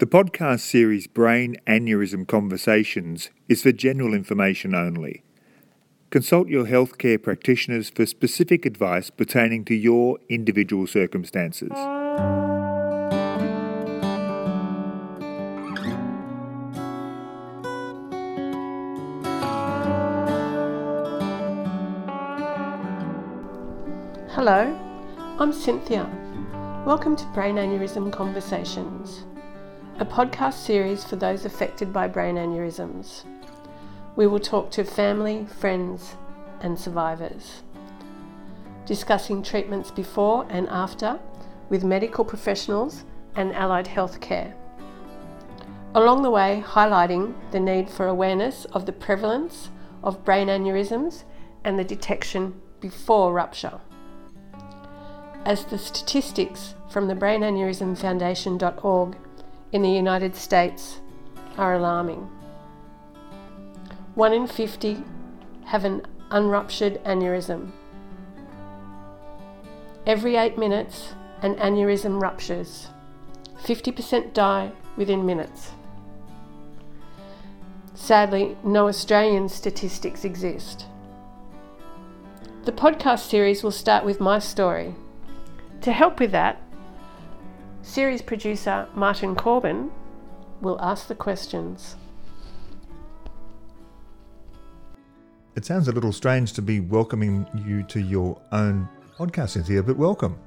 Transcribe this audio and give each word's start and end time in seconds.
The 0.00 0.06
podcast 0.06 0.60
series 0.60 1.06
Brain 1.06 1.58
Aneurysm 1.66 2.26
Conversations 2.26 3.28
is 3.50 3.62
for 3.62 3.70
general 3.70 4.14
information 4.14 4.74
only. 4.74 5.22
Consult 6.08 6.48
your 6.48 6.64
healthcare 6.64 7.22
practitioners 7.22 7.90
for 7.90 8.06
specific 8.06 8.64
advice 8.64 9.10
pertaining 9.10 9.62
to 9.66 9.74
your 9.74 10.18
individual 10.30 10.86
circumstances. 10.86 11.70
Hello, 24.30 24.74
I'm 25.38 25.52
Cynthia. 25.52 26.08
Welcome 26.86 27.16
to 27.16 27.26
Brain 27.34 27.56
Aneurysm 27.56 28.10
Conversations, 28.10 29.24
a 30.00 30.04
podcast 30.06 30.54
series 30.54 31.04
for 31.04 31.16
those 31.16 31.44
affected 31.44 31.92
by 31.92 32.08
brain 32.08 32.36
aneurysms. 32.36 33.24
We 34.16 34.26
will 34.26 34.40
talk 34.40 34.70
to 34.70 34.82
family, 34.82 35.44
friends, 35.44 36.16
and 36.62 36.78
survivors, 36.78 37.62
discussing 38.86 39.42
treatments 39.42 39.90
before 39.90 40.46
and 40.48 40.66
after 40.70 41.20
with 41.68 41.84
medical 41.84 42.24
professionals 42.24 43.04
and 43.36 43.52
allied 43.52 43.86
health 43.86 44.22
care. 44.22 44.54
Along 45.94 46.22
the 46.22 46.30
way, 46.30 46.64
highlighting 46.66 47.34
the 47.50 47.60
need 47.60 47.90
for 47.90 48.08
awareness 48.08 48.64
of 48.72 48.86
the 48.86 48.92
prevalence 48.92 49.68
of 50.02 50.24
brain 50.24 50.48
aneurysms 50.48 51.24
and 51.62 51.78
the 51.78 51.84
detection 51.84 52.58
before 52.80 53.34
rupture 53.34 53.78
as 55.44 55.64
the 55.66 55.78
statistics 55.78 56.74
from 56.90 57.08
the 57.08 57.14
Brain 57.14 57.40
Aneurysm 57.40 57.96
Foundation.org 57.96 59.16
in 59.72 59.82
the 59.82 59.90
United 59.90 60.34
States 60.34 61.00
are 61.56 61.74
alarming. 61.74 62.28
1 64.14 64.32
in 64.32 64.46
50 64.46 65.02
have 65.66 65.84
an 65.84 66.02
unruptured 66.30 67.02
aneurysm. 67.04 67.70
Every 70.06 70.36
8 70.36 70.58
minutes, 70.58 71.14
an 71.42 71.54
aneurysm 71.56 72.20
ruptures. 72.20 72.88
50% 73.62 74.32
die 74.32 74.72
within 74.96 75.24
minutes. 75.24 75.72
Sadly, 77.94 78.56
no 78.64 78.88
Australian 78.88 79.48
statistics 79.48 80.24
exist. 80.24 80.86
The 82.64 82.72
podcast 82.72 83.28
series 83.28 83.62
will 83.62 83.70
start 83.70 84.04
with 84.04 84.20
my 84.20 84.38
story 84.38 84.94
to 85.82 85.92
help 85.92 86.18
with 86.18 86.32
that, 86.32 86.60
series 87.82 88.22
producer 88.22 88.88
Martin 88.94 89.34
Corbin 89.34 89.90
will 90.60 90.80
ask 90.80 91.08
the 91.08 91.14
questions. 91.14 91.96
It 95.56 95.64
sounds 95.64 95.88
a 95.88 95.92
little 95.92 96.12
strange 96.12 96.52
to 96.54 96.62
be 96.62 96.80
welcoming 96.80 97.46
you 97.66 97.82
to 97.84 98.00
your 98.00 98.40
own 98.52 98.88
podcast, 99.18 99.50
Cynthia, 99.50 99.82
but 99.82 99.96
welcome. 99.96 100.38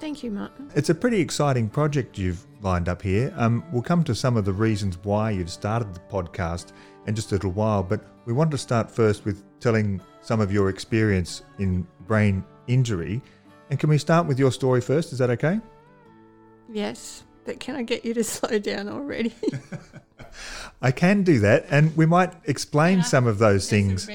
Thank 0.00 0.22
you, 0.22 0.30
Martin. 0.30 0.70
It's 0.74 0.90
a 0.90 0.94
pretty 0.94 1.20
exciting 1.20 1.68
project 1.68 2.18
you've 2.18 2.44
lined 2.60 2.88
up 2.88 3.00
here. 3.00 3.32
Um, 3.36 3.64
we'll 3.72 3.82
come 3.82 4.04
to 4.04 4.14
some 4.14 4.36
of 4.36 4.44
the 4.44 4.52
reasons 4.52 4.98
why 5.02 5.30
you've 5.30 5.50
started 5.50 5.94
the 5.94 6.00
podcast 6.00 6.72
in 7.06 7.14
just 7.14 7.32
a 7.32 7.36
little 7.36 7.52
while, 7.52 7.82
but 7.82 8.04
we 8.26 8.32
want 8.32 8.50
to 8.50 8.58
start 8.58 8.90
first 8.90 9.24
with 9.24 9.42
telling 9.60 10.00
some 10.20 10.40
of 10.40 10.52
your 10.52 10.68
experience 10.68 11.42
in 11.58 11.86
brain 12.06 12.44
injury 12.66 13.22
and 13.70 13.80
can 13.80 13.88
we 13.88 13.98
start 13.98 14.26
with 14.26 14.38
your 14.38 14.52
story 14.52 14.80
first? 14.80 15.12
Is 15.12 15.18
that 15.18 15.30
okay? 15.30 15.60
Yes, 16.74 17.22
but 17.44 17.60
can 17.60 17.76
I 17.76 17.84
get 17.84 18.04
you 18.04 18.14
to 18.14 18.24
slow 18.24 18.58
down 18.58 18.88
already? 18.88 19.32
I 20.82 20.90
can 20.90 21.22
do 21.22 21.38
that, 21.38 21.66
and 21.70 21.96
we 21.96 22.04
might 22.04 22.32
explain 22.46 23.04
some 23.04 23.28
of 23.28 23.38
those 23.38 23.70
things. 23.70 24.08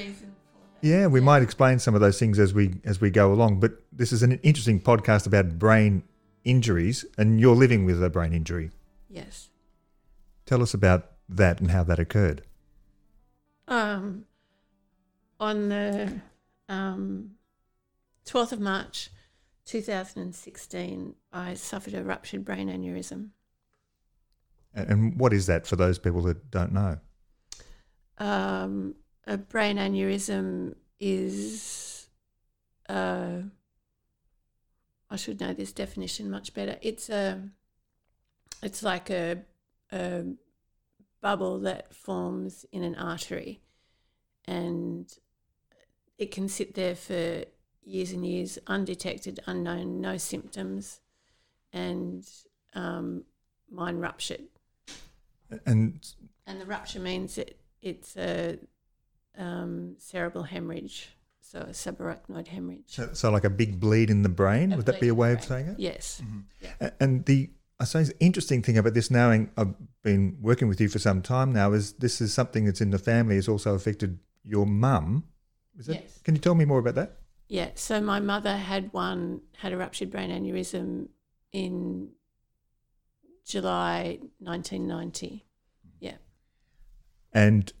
Yeah, 0.82 1.06
we 1.06 1.20
yeah. 1.20 1.24
might 1.24 1.42
explain 1.42 1.78
some 1.78 1.94
of 1.94 2.02
those 2.02 2.18
things 2.18 2.38
as 2.38 2.52
we 2.52 2.74
as 2.84 3.00
we 3.00 3.08
go 3.08 3.32
along. 3.32 3.60
But 3.60 3.80
this 3.90 4.12
is 4.12 4.22
an 4.22 4.32
interesting 4.42 4.78
podcast 4.78 5.26
about 5.26 5.58
brain 5.58 6.02
injuries, 6.44 7.06
and 7.16 7.40
you're 7.40 7.56
living 7.56 7.86
with 7.86 8.04
a 8.04 8.10
brain 8.10 8.34
injury. 8.34 8.70
Yes. 9.08 9.48
Tell 10.44 10.60
us 10.60 10.74
about 10.74 11.12
that 11.30 11.60
and 11.60 11.70
how 11.70 11.82
that 11.84 11.98
occurred. 11.98 12.42
Um, 13.68 14.26
on 15.38 15.70
the 15.70 16.20
um, 16.68 17.30
12th 18.26 18.52
of 18.52 18.60
March, 18.60 19.08
2016, 19.66 21.14
I 21.32 21.54
suffered 21.54 21.94
a 21.94 22.02
ruptured 22.02 22.44
brain 22.44 22.68
aneurysm. 22.68 23.30
And 24.74 25.18
what 25.18 25.32
is 25.32 25.46
that 25.46 25.66
for 25.66 25.76
those 25.76 25.98
people 25.98 26.22
that 26.22 26.50
don't 26.50 26.72
know? 26.72 26.98
Um, 28.18 28.94
a 29.26 29.36
brain 29.36 29.76
aneurysm 29.76 30.74
is, 30.98 32.08
uh, 32.88 33.38
I 35.10 35.16
should 35.16 35.40
know 35.40 35.54
this 35.54 35.72
definition 35.72 36.30
much 36.30 36.54
better. 36.54 36.76
It's 36.82 37.08
a, 37.08 37.42
it's 38.62 38.82
like 38.82 39.10
a, 39.10 39.38
a 39.90 40.24
bubble 41.20 41.60
that 41.60 41.94
forms 41.94 42.64
in 42.72 42.82
an 42.82 42.94
artery, 42.94 43.60
and 44.46 45.12
it 46.18 46.30
can 46.30 46.48
sit 46.48 46.74
there 46.74 46.94
for 46.94 47.44
years 47.84 48.12
and 48.12 48.26
years, 48.26 48.58
undetected, 48.66 49.40
unknown, 49.46 50.00
no 50.00 50.16
symptoms, 50.16 51.00
and 51.72 52.28
um, 52.74 53.24
mine 53.70 53.98
ruptured. 53.98 54.42
And 55.66 56.06
and 56.46 56.60
the 56.60 56.66
rupture 56.66 57.00
means 57.00 57.34
that 57.36 57.56
it's 57.82 58.16
a 58.16 58.58
um, 59.36 59.96
cerebral 59.98 60.44
hemorrhage, 60.44 61.10
so 61.40 61.60
a 61.60 61.70
subarachnoid 61.70 62.48
hemorrhage. 62.48 62.84
So, 62.86 63.10
so, 63.12 63.30
like 63.30 63.44
a 63.44 63.50
big 63.50 63.80
bleed 63.80 64.10
in 64.10 64.22
the 64.22 64.28
brain. 64.28 64.72
A 64.72 64.76
Would 64.76 64.86
that 64.86 65.00
be 65.00 65.08
a 65.08 65.14
way 65.14 65.32
of 65.32 65.42
saying 65.42 65.66
it? 65.68 65.78
Yes. 65.78 66.22
Mm-hmm. 66.24 66.40
Yeah. 66.60 66.90
And 67.00 67.24
the 67.24 67.50
I 67.80 67.84
suppose 67.84 68.10
the 68.10 68.20
interesting 68.20 68.62
thing 68.62 68.76
about 68.76 68.94
this, 68.94 69.10
knowing 69.10 69.50
I've 69.56 69.74
been 70.02 70.36
working 70.40 70.68
with 70.68 70.80
you 70.80 70.88
for 70.88 70.98
some 70.98 71.22
time 71.22 71.52
now, 71.52 71.72
is 71.72 71.94
this 71.94 72.20
is 72.20 72.32
something 72.32 72.66
that's 72.66 72.80
in 72.80 72.90
the 72.90 72.98
family. 72.98 73.36
Has 73.36 73.48
also 73.48 73.74
affected 73.74 74.18
your 74.44 74.66
mum. 74.66 75.24
Yes. 75.86 76.20
Can 76.24 76.34
you 76.34 76.40
tell 76.40 76.54
me 76.54 76.66
more 76.66 76.78
about 76.78 76.94
that? 76.96 77.19
Yeah, 77.50 77.70
so 77.74 78.00
my 78.00 78.20
mother 78.20 78.56
had 78.56 78.92
one, 78.92 79.40
had 79.56 79.72
a 79.72 79.76
ruptured 79.76 80.08
brain 80.08 80.30
aneurysm 80.30 81.08
in 81.50 82.10
July 83.44 84.20
1990. 84.38 85.44
Yeah. 85.98 86.18
And 87.32 87.72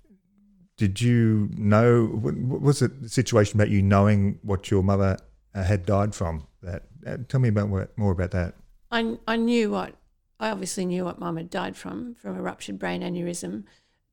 did 0.76 1.00
you 1.00 1.50
know, 1.56 2.06
what 2.06 2.60
was 2.60 2.80
the 2.80 3.08
situation 3.08 3.60
about 3.60 3.70
you 3.70 3.80
knowing 3.80 4.40
what 4.42 4.72
your 4.72 4.82
mother 4.82 5.18
uh, 5.54 5.62
had 5.62 5.86
died 5.86 6.16
from? 6.16 6.48
That 6.62 6.86
uh, 7.06 7.18
Tell 7.28 7.38
me 7.38 7.50
about 7.50 7.68
what, 7.68 7.96
more 7.96 8.10
about 8.10 8.32
that. 8.32 8.56
I, 8.90 9.18
I 9.28 9.36
knew 9.36 9.70
what, 9.70 9.94
I 10.40 10.50
obviously 10.50 10.84
knew 10.84 11.04
what 11.04 11.20
mum 11.20 11.36
had 11.36 11.48
died 11.48 11.76
from, 11.76 12.16
from 12.16 12.36
a 12.36 12.42
ruptured 12.42 12.80
brain 12.80 13.02
aneurysm, 13.02 13.62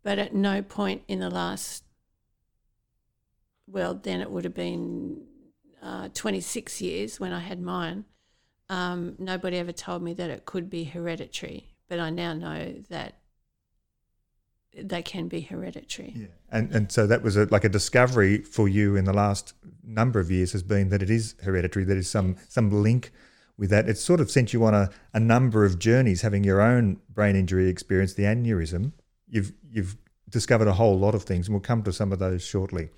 but 0.03 0.19
at 0.19 0.35
no 0.35 0.61
point 0.61 1.01
in 1.07 1.17
the 1.17 1.31
last, 1.31 1.83
well, 3.65 3.95
then 3.95 4.21
it 4.21 4.29
would 4.29 4.43
have 4.43 4.53
been 4.53 5.23
uh, 5.81 6.09
26 6.13 6.81
years 6.81 7.19
when 7.19 7.33
I 7.33 7.39
had 7.39 7.61
mine, 7.61 8.05
um, 8.69 9.15
nobody 9.17 9.57
ever 9.57 9.71
told 9.71 10.01
me 10.01 10.13
that 10.13 10.29
it 10.29 10.45
could 10.45 10.69
be 10.69 10.83
hereditary. 10.83 11.73
But 11.87 11.99
I 11.99 12.09
now 12.09 12.33
know 12.33 12.75
that 12.89 13.15
they 14.75 15.01
can 15.01 15.27
be 15.27 15.41
hereditary. 15.41 16.13
Yeah. 16.15 16.27
And 16.51 16.73
and 16.73 16.91
so 16.91 17.07
that 17.07 17.23
was 17.23 17.35
a, 17.35 17.45
like 17.45 17.63
a 17.63 17.69
discovery 17.69 18.39
for 18.39 18.67
you 18.67 18.95
in 18.95 19.05
the 19.05 19.13
last 19.13 19.53
number 19.83 20.19
of 20.19 20.29
years 20.29 20.51
has 20.51 20.63
been 20.63 20.89
that 20.89 21.01
it 21.01 21.09
is 21.09 21.35
hereditary. 21.43 21.85
There 21.85 21.97
is 21.97 22.09
some 22.09 22.35
some 22.47 22.69
link 22.69 23.11
with 23.57 23.69
that. 23.69 23.89
It's 23.89 24.01
sort 24.01 24.19
of 24.19 24.29
sent 24.29 24.53
you 24.53 24.63
on 24.65 24.73
a, 24.73 24.89
a 25.13 25.19
number 25.19 25.65
of 25.65 25.79
journeys, 25.79 26.21
having 26.21 26.43
your 26.43 26.61
own 26.61 26.99
brain 27.09 27.35
injury 27.35 27.69
experience, 27.69 28.13
the 28.13 28.23
aneurysm. 28.23 28.91
You've 29.27 29.53
you've 29.71 29.97
discovered 30.29 30.67
a 30.67 30.73
whole 30.73 30.97
lot 30.97 31.15
of 31.15 31.23
things, 31.23 31.47
and 31.47 31.55
we'll 31.55 31.61
come 31.61 31.83
to 31.83 31.93
some 31.93 32.11
of 32.11 32.19
those 32.19 32.43
shortly. 32.43 32.89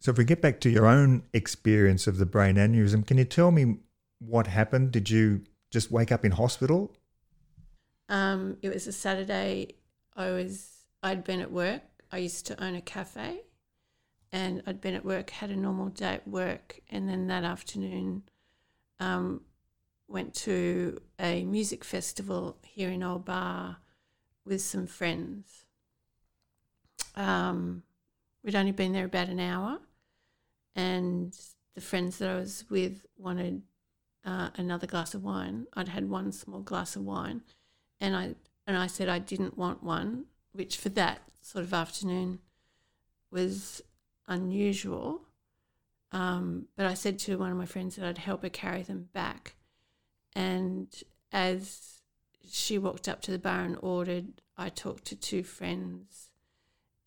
So, 0.00 0.12
if 0.12 0.18
we 0.18 0.24
get 0.24 0.40
back 0.40 0.60
to 0.60 0.70
your 0.70 0.86
own 0.86 1.24
experience 1.32 2.06
of 2.06 2.18
the 2.18 2.26
brain 2.26 2.56
aneurysm, 2.56 3.06
can 3.06 3.18
you 3.18 3.24
tell 3.24 3.50
me 3.50 3.78
what 4.20 4.46
happened? 4.46 4.92
Did 4.92 5.10
you 5.10 5.42
just 5.70 5.90
wake 5.90 6.12
up 6.12 6.24
in 6.24 6.32
hospital? 6.32 6.94
Um, 8.08 8.56
it 8.62 8.72
was 8.72 8.86
a 8.86 8.92
Saturday. 8.92 9.74
I 10.16 10.30
was 10.30 10.84
I'd 11.02 11.24
been 11.24 11.40
at 11.40 11.52
work. 11.52 11.82
I 12.10 12.18
used 12.18 12.46
to 12.46 12.62
own 12.62 12.74
a 12.74 12.80
cafe, 12.80 13.42
and 14.32 14.62
I'd 14.66 14.80
been 14.80 14.94
at 14.94 15.04
work, 15.04 15.30
had 15.30 15.50
a 15.50 15.56
normal 15.56 15.88
day 15.88 16.14
at 16.14 16.26
work, 16.26 16.80
and 16.90 17.08
then 17.08 17.26
that 17.26 17.44
afternoon, 17.44 18.22
um, 18.98 19.42
went 20.08 20.34
to 20.34 21.00
a 21.18 21.44
music 21.44 21.84
festival 21.84 22.56
here 22.62 22.88
in 22.88 23.02
Old 23.02 23.24
Bar 23.24 23.76
with 24.44 24.62
some 24.62 24.86
friends. 24.86 25.66
Um, 27.14 27.82
we'd 28.42 28.56
only 28.56 28.72
been 28.72 28.92
there 28.92 29.04
about 29.04 29.28
an 29.28 29.40
hour, 29.40 29.80
and 30.78 31.36
the 31.74 31.80
friends 31.80 32.18
that 32.18 32.28
I 32.30 32.36
was 32.36 32.64
with 32.70 33.04
wanted 33.18 33.62
uh, 34.24 34.50
another 34.56 34.86
glass 34.86 35.12
of 35.12 35.24
wine. 35.24 35.66
I'd 35.74 35.88
had 35.88 36.08
one 36.08 36.30
small 36.30 36.60
glass 36.60 36.94
of 36.94 37.02
wine, 37.02 37.42
and 38.00 38.14
I 38.14 38.36
and 38.64 38.76
I 38.76 38.86
said 38.86 39.08
I 39.08 39.18
didn't 39.18 39.58
want 39.58 39.82
one, 39.82 40.26
which 40.52 40.76
for 40.76 40.88
that 40.90 41.20
sort 41.42 41.64
of 41.64 41.74
afternoon 41.74 42.38
was 43.32 43.82
unusual. 44.28 45.22
Um, 46.12 46.68
but 46.76 46.86
I 46.86 46.94
said 46.94 47.18
to 47.20 47.36
one 47.38 47.50
of 47.50 47.58
my 47.58 47.66
friends 47.66 47.96
that 47.96 48.06
I'd 48.06 48.18
help 48.18 48.42
her 48.42 48.48
carry 48.48 48.82
them 48.82 49.08
back. 49.12 49.56
And 50.36 50.88
as 51.32 52.02
she 52.48 52.78
walked 52.78 53.08
up 53.08 53.20
to 53.22 53.32
the 53.32 53.38
bar 53.38 53.62
and 53.62 53.76
ordered, 53.82 54.40
I 54.56 54.68
talked 54.68 55.06
to 55.06 55.16
two 55.16 55.42
friends. 55.42 56.27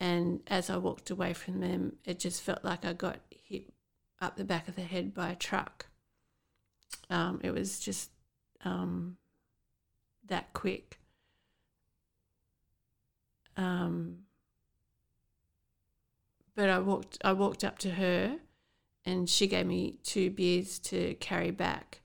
And 0.01 0.42
as 0.48 0.71
I 0.71 0.77
walked 0.77 1.12
away 1.12 1.31
from 1.31 1.59
them, 1.59 1.98
it 2.06 2.18
just 2.18 2.42
felt 2.42 2.63
like 2.63 2.83
I 2.83 2.94
got 2.94 3.19
hit 3.30 3.71
up 4.19 4.36
the 4.36 4.44
back 4.44 4.68
of 4.68 4.75
the 4.75 4.81
head 4.81 5.13
by 5.13 5.30
a 5.30 5.36
truck. 5.36 5.86
Um, 7.12 7.39
it 7.44 7.51
was 7.51 7.80
just 7.80 8.09
um, 8.65 9.18
that 10.25 10.53
quick. 10.53 10.98
Um, 13.56 14.24
but 16.56 16.68
I 16.68 16.80
walked 16.80 17.19
I 17.24 17.33
walked 17.33 17.63
up 17.63 17.77
to 17.80 17.92
her 17.92 18.38
and 19.06 19.30
she 19.30 19.45
gave 19.45 19.68
me 19.68 19.97
two 20.04 20.31
beers 20.31 20.80
to 20.80 21.13
carry 21.19 21.51
back. 21.51 22.01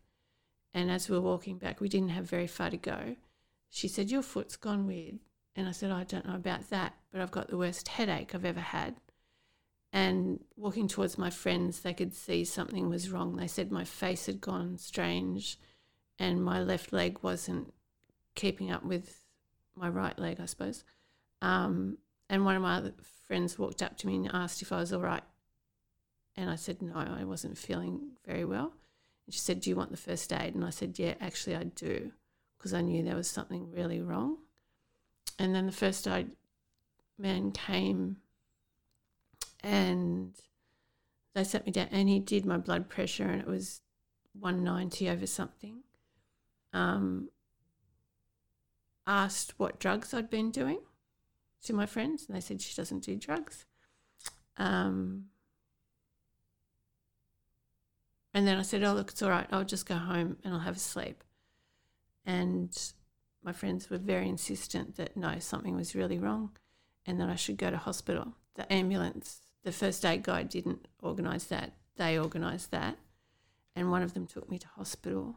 And 0.74 0.90
as 0.90 1.08
we 1.08 1.16
were 1.16 1.22
walking 1.22 1.56
back, 1.56 1.80
we 1.80 1.88
didn't 1.88 2.10
have 2.10 2.28
very 2.28 2.46
far 2.46 2.68
to 2.68 2.76
go. 2.76 3.16
She 3.70 3.88
said, 3.88 4.10
Your 4.10 4.22
foot's 4.22 4.56
gone 4.56 4.86
weird. 4.86 5.18
And 5.56 5.66
I 5.66 5.72
said, 5.72 5.90
I 5.90 6.04
don't 6.04 6.26
know 6.26 6.34
about 6.34 6.68
that, 6.70 6.94
but 7.10 7.20
I've 7.22 7.30
got 7.30 7.48
the 7.48 7.56
worst 7.56 7.88
headache 7.88 8.34
I've 8.34 8.44
ever 8.44 8.60
had. 8.60 8.96
And 9.92 10.44
walking 10.56 10.86
towards 10.86 11.16
my 11.16 11.30
friends, 11.30 11.80
they 11.80 11.94
could 11.94 12.14
see 12.14 12.44
something 12.44 12.90
was 12.90 13.10
wrong. 13.10 13.36
They 13.36 13.46
said 13.46 13.72
my 13.72 13.84
face 13.84 14.26
had 14.26 14.40
gone 14.40 14.76
strange 14.76 15.58
and 16.18 16.44
my 16.44 16.62
left 16.62 16.92
leg 16.92 17.18
wasn't 17.22 17.72
keeping 18.34 18.70
up 18.70 18.84
with 18.84 19.22
my 19.74 19.88
right 19.88 20.18
leg, 20.18 20.38
I 20.40 20.44
suppose. 20.44 20.84
Um, 21.40 21.96
and 22.28 22.44
one 22.44 22.56
of 22.56 22.62
my 22.62 22.76
other 22.76 22.92
friends 23.26 23.58
walked 23.58 23.82
up 23.82 23.96
to 23.98 24.06
me 24.06 24.16
and 24.16 24.30
asked 24.34 24.60
if 24.60 24.72
I 24.72 24.78
was 24.78 24.92
all 24.92 25.00
right. 25.00 25.22
And 26.36 26.50
I 26.50 26.56
said, 26.56 26.82
no, 26.82 26.94
I 26.94 27.24
wasn't 27.24 27.56
feeling 27.56 28.10
very 28.26 28.44
well. 28.44 28.74
And 29.26 29.34
she 29.34 29.40
said, 29.40 29.60
do 29.60 29.70
you 29.70 29.76
want 29.76 29.90
the 29.90 29.96
first 29.96 30.30
aid? 30.32 30.54
And 30.54 30.64
I 30.64 30.70
said, 30.70 30.98
yeah, 30.98 31.14
actually, 31.20 31.56
I 31.56 31.64
do, 31.64 32.12
because 32.58 32.74
I 32.74 32.82
knew 32.82 33.02
there 33.02 33.16
was 33.16 33.30
something 33.30 33.70
really 33.72 34.02
wrong. 34.02 34.36
And 35.38 35.54
then 35.54 35.66
the 35.66 35.72
first 35.72 36.08
man 37.18 37.52
came 37.52 38.16
and 39.62 40.34
they 41.34 41.44
sat 41.44 41.66
me 41.66 41.72
down 41.72 41.88
and 41.90 42.08
he 42.08 42.18
did 42.18 42.46
my 42.46 42.56
blood 42.56 42.88
pressure 42.88 43.24
and 43.24 43.40
it 43.40 43.46
was 43.46 43.82
190 44.38 45.08
over 45.10 45.26
something. 45.26 45.80
Um, 46.72 47.28
asked 49.06 49.54
what 49.58 49.78
drugs 49.78 50.12
I'd 50.12 50.30
been 50.30 50.50
doing 50.50 50.80
to 51.62 51.72
my 51.72 51.86
friends, 51.86 52.26
and 52.26 52.36
they 52.36 52.40
said 52.40 52.60
she 52.60 52.74
doesn't 52.74 53.04
do 53.04 53.16
drugs. 53.16 53.64
Um, 54.56 55.26
and 58.34 58.46
then 58.46 58.58
I 58.58 58.62
said, 58.62 58.82
"Oh, 58.82 58.94
look, 58.94 59.10
it's 59.10 59.22
all 59.22 59.30
right. 59.30 59.46
I'll 59.50 59.64
just 59.64 59.86
go 59.86 59.96
home 59.96 60.38
and 60.44 60.54
I'll 60.54 60.60
have 60.60 60.76
a 60.76 60.80
sleep." 60.80 61.22
And 62.24 62.76
my 63.46 63.52
friends 63.52 63.88
were 63.88 63.96
very 63.96 64.28
insistent 64.28 64.96
that 64.96 65.16
no, 65.16 65.38
something 65.38 65.76
was 65.76 65.94
really 65.94 66.18
wrong, 66.18 66.50
and 67.06 67.20
that 67.20 67.30
I 67.30 67.36
should 67.36 67.56
go 67.56 67.70
to 67.70 67.76
hospital. 67.76 68.34
The 68.56 68.70
ambulance, 68.70 69.40
the 69.62 69.70
first 69.70 70.04
aid 70.04 70.24
guy 70.24 70.42
didn't 70.42 70.88
organise 71.00 71.44
that; 71.44 71.74
they 71.96 72.18
organised 72.18 72.72
that, 72.72 72.98
and 73.76 73.92
one 73.92 74.02
of 74.02 74.14
them 74.14 74.26
took 74.26 74.50
me 74.50 74.58
to 74.58 74.66
hospital. 74.66 75.36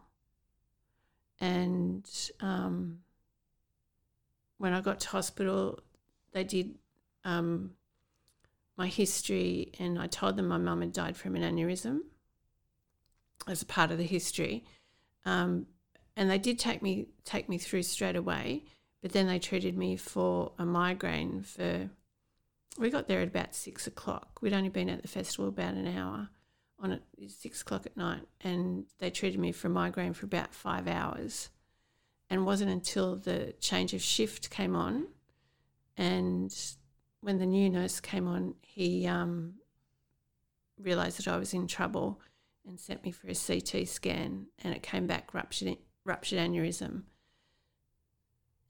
And 1.40 2.10
um, 2.42 3.00
when 4.58 4.74
I 4.74 4.82
got 4.82 5.00
to 5.02 5.10
hospital, 5.10 5.80
they 6.32 6.44
did 6.44 6.80
um, 7.24 7.76
my 8.76 8.88
history, 8.88 9.72
and 9.78 10.00
I 10.00 10.08
told 10.08 10.36
them 10.36 10.48
my 10.48 10.58
mum 10.58 10.82
had 10.82 10.94
died 10.94 11.16
from 11.16 11.36
an 11.36 11.44
aneurysm 11.44 12.00
as 13.48 13.62
a 13.62 13.68
part 13.68 13.92
of 13.92 14.00
the 14.00 14.04
history. 14.04 14.66
Um, 15.26 15.68
and 16.20 16.30
they 16.30 16.38
did 16.38 16.60
take 16.60 16.82
me 16.82 17.08
take 17.24 17.50
me 17.50 17.58
through 17.58 17.84
straight 17.84 18.16
away, 18.16 18.66
but 19.02 19.14
then 19.14 19.28
they 19.28 19.40
treated 19.40 19.78
me 19.78 19.96
for 19.96 20.52
a 20.60 20.66
migraine 20.66 21.42
for. 21.42 21.90
We 22.78 22.90
got 22.90 23.08
there 23.08 23.22
at 23.22 23.28
about 23.28 23.56
six 23.56 23.88
o'clock. 23.88 24.40
We'd 24.42 24.54
only 24.54 24.70
been 24.70 24.90
at 24.90 25.02
the 25.02 25.08
festival 25.08 25.50
about 25.50 25.74
an 25.74 25.88
hour 25.88 26.30
on 26.80 26.92
at 26.94 27.02
six 27.28 27.62
o'clock 27.62 27.86
at 27.86 27.98
night, 27.98 28.22
and 28.42 28.86
they 29.00 29.10
treated 29.10 29.40
me 29.40 29.52
for 29.52 29.68
a 29.68 29.72
migraine 29.72 30.14
for 30.14 30.28
about 30.28 30.54
five 30.54 30.88
hours. 30.88 31.50
And 32.30 32.46
wasn't 32.46 32.70
until 32.70 33.16
the 33.16 33.56
change 33.60 33.96
of 33.96 34.02
shift 34.04 34.52
came 34.52 34.76
on 34.76 35.08
and 36.00 36.56
when 37.20 37.40
the 37.40 37.46
new 37.46 37.70
nurse 37.70 38.00
came 38.00 38.26
on, 38.26 38.56
he 38.62 39.06
um, 39.06 39.56
realised 40.82 41.20
that 41.20 41.28
I 41.28 41.38
was 41.38 41.54
in 41.54 41.68
trouble 41.68 42.22
and 42.66 42.80
sent 42.80 43.04
me 43.04 43.12
for 43.12 43.28
a 43.28 43.36
CT 43.36 43.86
scan, 43.86 44.46
and 44.64 44.74
it 44.74 44.82
came 44.82 45.08
back 45.08 45.34
ruptured, 45.34 45.78
ruptured 46.06 46.40
aneurysm. 46.40 47.04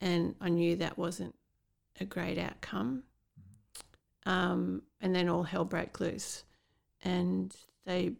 And 0.01 0.35
I 0.39 0.49
knew 0.49 0.75
that 0.77 0.97
wasn't 0.97 1.35
a 1.99 2.05
great 2.05 2.37
outcome. 2.37 3.03
Um, 4.25 4.83
and 5.01 5.15
then 5.15 5.27
all 5.29 5.43
hell 5.43 5.65
broke 5.65 5.99
loose. 5.99 6.43
And 7.03 7.55
they 7.85 8.13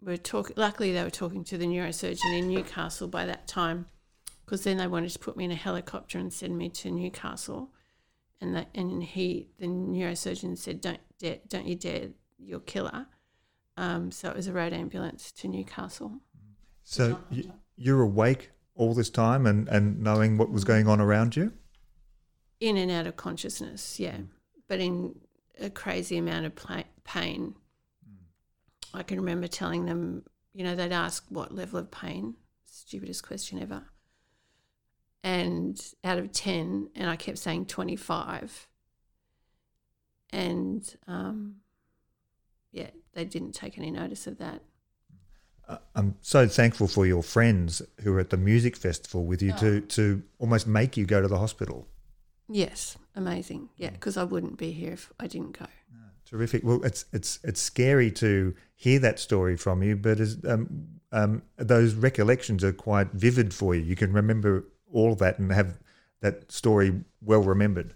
were 0.00 0.16
talking, 0.16 0.54
luckily, 0.56 0.92
they 0.92 1.02
were 1.02 1.10
talking 1.10 1.44
to 1.44 1.58
the 1.58 1.66
neurosurgeon 1.66 2.38
in 2.38 2.48
Newcastle 2.48 3.08
by 3.08 3.26
that 3.26 3.46
time, 3.46 3.86
because 4.44 4.64
then 4.64 4.76
they 4.76 4.86
wanted 4.86 5.10
to 5.10 5.18
put 5.18 5.36
me 5.36 5.44
in 5.44 5.50
a 5.50 5.56
helicopter 5.56 6.18
and 6.18 6.32
send 6.32 6.56
me 6.56 6.68
to 6.70 6.90
Newcastle 6.90 7.70
and 8.40 8.54
that 8.54 8.68
and 8.74 9.02
he 9.02 9.48
the 9.58 9.66
neurosurgeon 9.66 10.56
said 10.56 10.80
don't 10.80 11.00
dare, 11.18 11.38
don't 11.48 11.66
you 11.66 11.74
dare 11.74 12.08
you'll 12.38 12.60
kill 12.60 12.86
her 12.88 13.06
um, 13.76 14.10
so 14.10 14.28
it 14.30 14.36
was 14.36 14.46
a 14.46 14.52
road 14.52 14.72
ambulance 14.72 15.32
to 15.32 15.48
newcastle 15.48 16.20
so 16.82 17.18
you, 17.30 17.52
you're 17.76 18.02
awake 18.02 18.50
all 18.74 18.94
this 18.94 19.10
time 19.10 19.46
and 19.46 19.68
and 19.68 20.00
knowing 20.00 20.36
what 20.36 20.50
was 20.50 20.64
going 20.64 20.86
on 20.88 21.00
around 21.00 21.36
you? 21.36 21.52
In 22.60 22.76
and 22.76 22.90
out 22.90 23.06
of 23.06 23.16
consciousness 23.16 24.00
yeah. 24.00 24.18
But 24.68 24.80
in 24.80 25.14
a 25.60 25.70
crazy 25.70 26.18
amount 26.18 26.46
of 26.46 26.52
pain. 27.04 27.54
I 28.92 29.02
can 29.02 29.18
remember 29.18 29.46
telling 29.46 29.86
them 29.86 30.24
you 30.52 30.64
know 30.64 30.74
they'd 30.74 30.92
ask 30.92 31.24
what 31.28 31.54
level 31.54 31.78
of 31.78 31.90
pain 31.90 32.34
stupidest 32.64 33.26
question 33.26 33.60
ever. 33.60 33.84
And 35.22 35.80
out 36.04 36.18
of 36.18 36.30
10 36.30 36.90
and 36.94 37.10
i 37.10 37.16
kept 37.16 37.38
saying 37.38 37.66
25 37.66 38.68
and 40.30 40.96
um, 41.08 41.56
yeah 42.70 42.90
they 43.12 43.24
didn't 43.24 43.52
take 43.52 43.76
any 43.76 43.90
notice 43.90 44.26
of 44.28 44.38
that 44.38 44.62
i'm 45.94 46.16
so 46.20 46.46
thankful 46.46 46.86
for 46.86 47.06
your 47.06 47.22
friends 47.22 47.82
who 48.02 48.12
were 48.12 48.20
at 48.20 48.30
the 48.30 48.36
music 48.36 48.76
festival 48.76 49.24
with 49.24 49.42
you 49.42 49.52
oh. 49.52 49.58
to 49.58 49.80
to 49.82 50.22
almost 50.38 50.66
make 50.66 50.96
you 50.96 51.04
go 51.04 51.20
to 51.20 51.28
the 51.28 51.38
hospital 51.38 51.86
yes 52.48 52.96
amazing 53.14 53.68
yeah 53.76 53.90
because 53.90 54.16
mm. 54.16 54.20
i 54.20 54.24
wouldn't 54.24 54.56
be 54.56 54.72
here 54.72 54.92
if 54.92 55.12
i 55.18 55.26
didn't 55.26 55.58
go 55.58 55.66
Terrific. 56.26 56.64
Well, 56.64 56.82
it's 56.84 57.04
it's 57.12 57.38
it's 57.44 57.60
scary 57.60 58.10
to 58.12 58.52
hear 58.74 58.98
that 58.98 59.20
story 59.20 59.56
from 59.56 59.82
you, 59.82 59.96
but 59.96 60.18
as, 60.18 60.36
um, 60.44 60.88
um, 61.12 61.42
those 61.56 61.94
recollections 61.94 62.64
are 62.64 62.72
quite 62.72 63.12
vivid 63.12 63.54
for 63.54 63.76
you. 63.76 63.82
You 63.82 63.94
can 63.94 64.12
remember 64.12 64.64
all 64.92 65.12
of 65.12 65.18
that 65.18 65.38
and 65.38 65.52
have 65.52 65.78
that 66.22 66.50
story 66.50 67.04
well 67.22 67.42
remembered. 67.42 67.94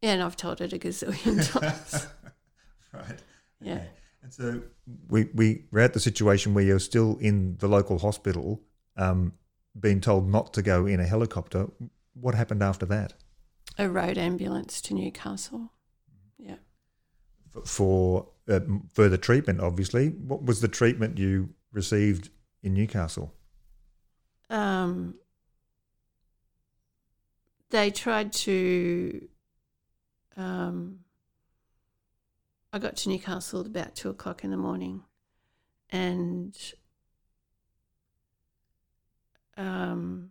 Yeah, 0.00 0.12
and 0.12 0.22
I've 0.22 0.36
told 0.36 0.62
it 0.62 0.72
a 0.72 0.78
gazillion 0.78 1.46
times. 1.60 2.06
right. 2.94 3.18
Yeah. 3.60 3.82
And 4.22 4.32
so 4.32 4.62
we, 5.08 5.28
we 5.34 5.64
we're 5.72 5.80
at 5.80 5.94
the 5.94 6.00
situation 6.00 6.54
where 6.54 6.64
you're 6.64 6.78
still 6.78 7.18
in 7.20 7.56
the 7.58 7.68
local 7.68 7.98
hospital, 7.98 8.62
um, 8.96 9.32
being 9.78 10.00
told 10.00 10.28
not 10.28 10.54
to 10.54 10.62
go 10.62 10.86
in 10.86 11.00
a 11.00 11.06
helicopter. 11.06 11.68
What 12.14 12.34
happened 12.34 12.62
after 12.62 12.86
that? 12.86 13.14
A 13.78 13.88
road 13.88 14.18
ambulance 14.18 14.80
to 14.82 14.94
Newcastle. 14.94 15.72
Yeah. 16.38 16.56
For, 17.50 17.62
for 17.64 18.28
uh, 18.48 18.60
further 18.92 19.16
treatment, 19.16 19.60
obviously. 19.60 20.08
What 20.10 20.44
was 20.44 20.60
the 20.60 20.68
treatment 20.68 21.18
you 21.18 21.50
received 21.72 22.30
in 22.62 22.74
Newcastle? 22.74 23.34
Um, 24.50 25.14
they 27.70 27.90
tried 27.90 28.32
to. 28.32 29.26
Um, 30.36 31.00
I 32.72 32.78
got 32.78 32.96
to 32.98 33.10
Newcastle 33.10 33.60
at 33.60 33.66
about 33.66 33.94
two 33.94 34.08
o'clock 34.08 34.44
in 34.44 34.50
the 34.50 34.56
morning, 34.56 35.02
and 35.90 36.56
um, 39.58 40.30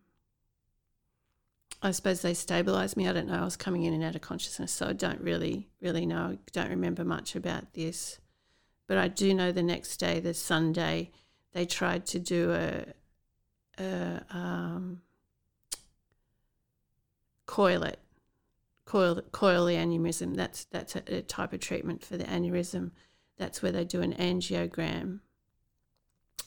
I 1.84 1.92
suppose 1.92 2.22
they 2.22 2.34
stabilised 2.34 2.98
me. 2.98 3.08
I 3.08 3.14
don't 3.14 3.28
know. 3.28 3.42
I 3.42 3.44
was 3.44 3.56
coming 3.56 3.84
in 3.84 3.94
and 3.94 4.04
out 4.04 4.16
of 4.16 4.22
consciousness, 4.22 4.72
so 4.72 4.88
I 4.88 4.94
don't 4.94 5.22
really, 5.22 5.70
really 5.82 6.06
know. 6.06 6.32
I 6.34 6.38
don't 6.52 6.70
remember 6.70 7.06
much 7.06 7.36
about 7.36 7.74
this, 7.74 8.20
but 8.88 8.98
I 8.98 9.08
do 9.08 9.34
know 9.36 9.52
the 9.52 9.62
next 9.62 9.98
day, 9.98 10.20
the 10.20 10.34
Sunday, 10.34 11.12
they 11.54 11.66
tried 11.66 12.08
to 12.08 12.20
do 12.20 12.54
a, 12.54 12.86
a 13.78 14.22
um, 14.32 15.02
coil 17.46 17.84
it, 17.84 18.00
coil 18.86 19.22
coil 19.32 19.66
the 19.66 19.76
aneurysm. 19.76 20.36
That's 20.36 20.66
that's 20.66 20.96
a, 20.96 21.18
a 21.18 21.22
type 21.22 21.54
of 21.54 21.60
treatment 21.60 22.04
for 22.04 22.18
the 22.18 22.24
aneurysm. 22.26 22.92
That's 23.38 23.62
where 23.62 23.72
they 23.72 23.86
do 23.86 24.02
an 24.02 24.14
angiogram, 24.14 25.20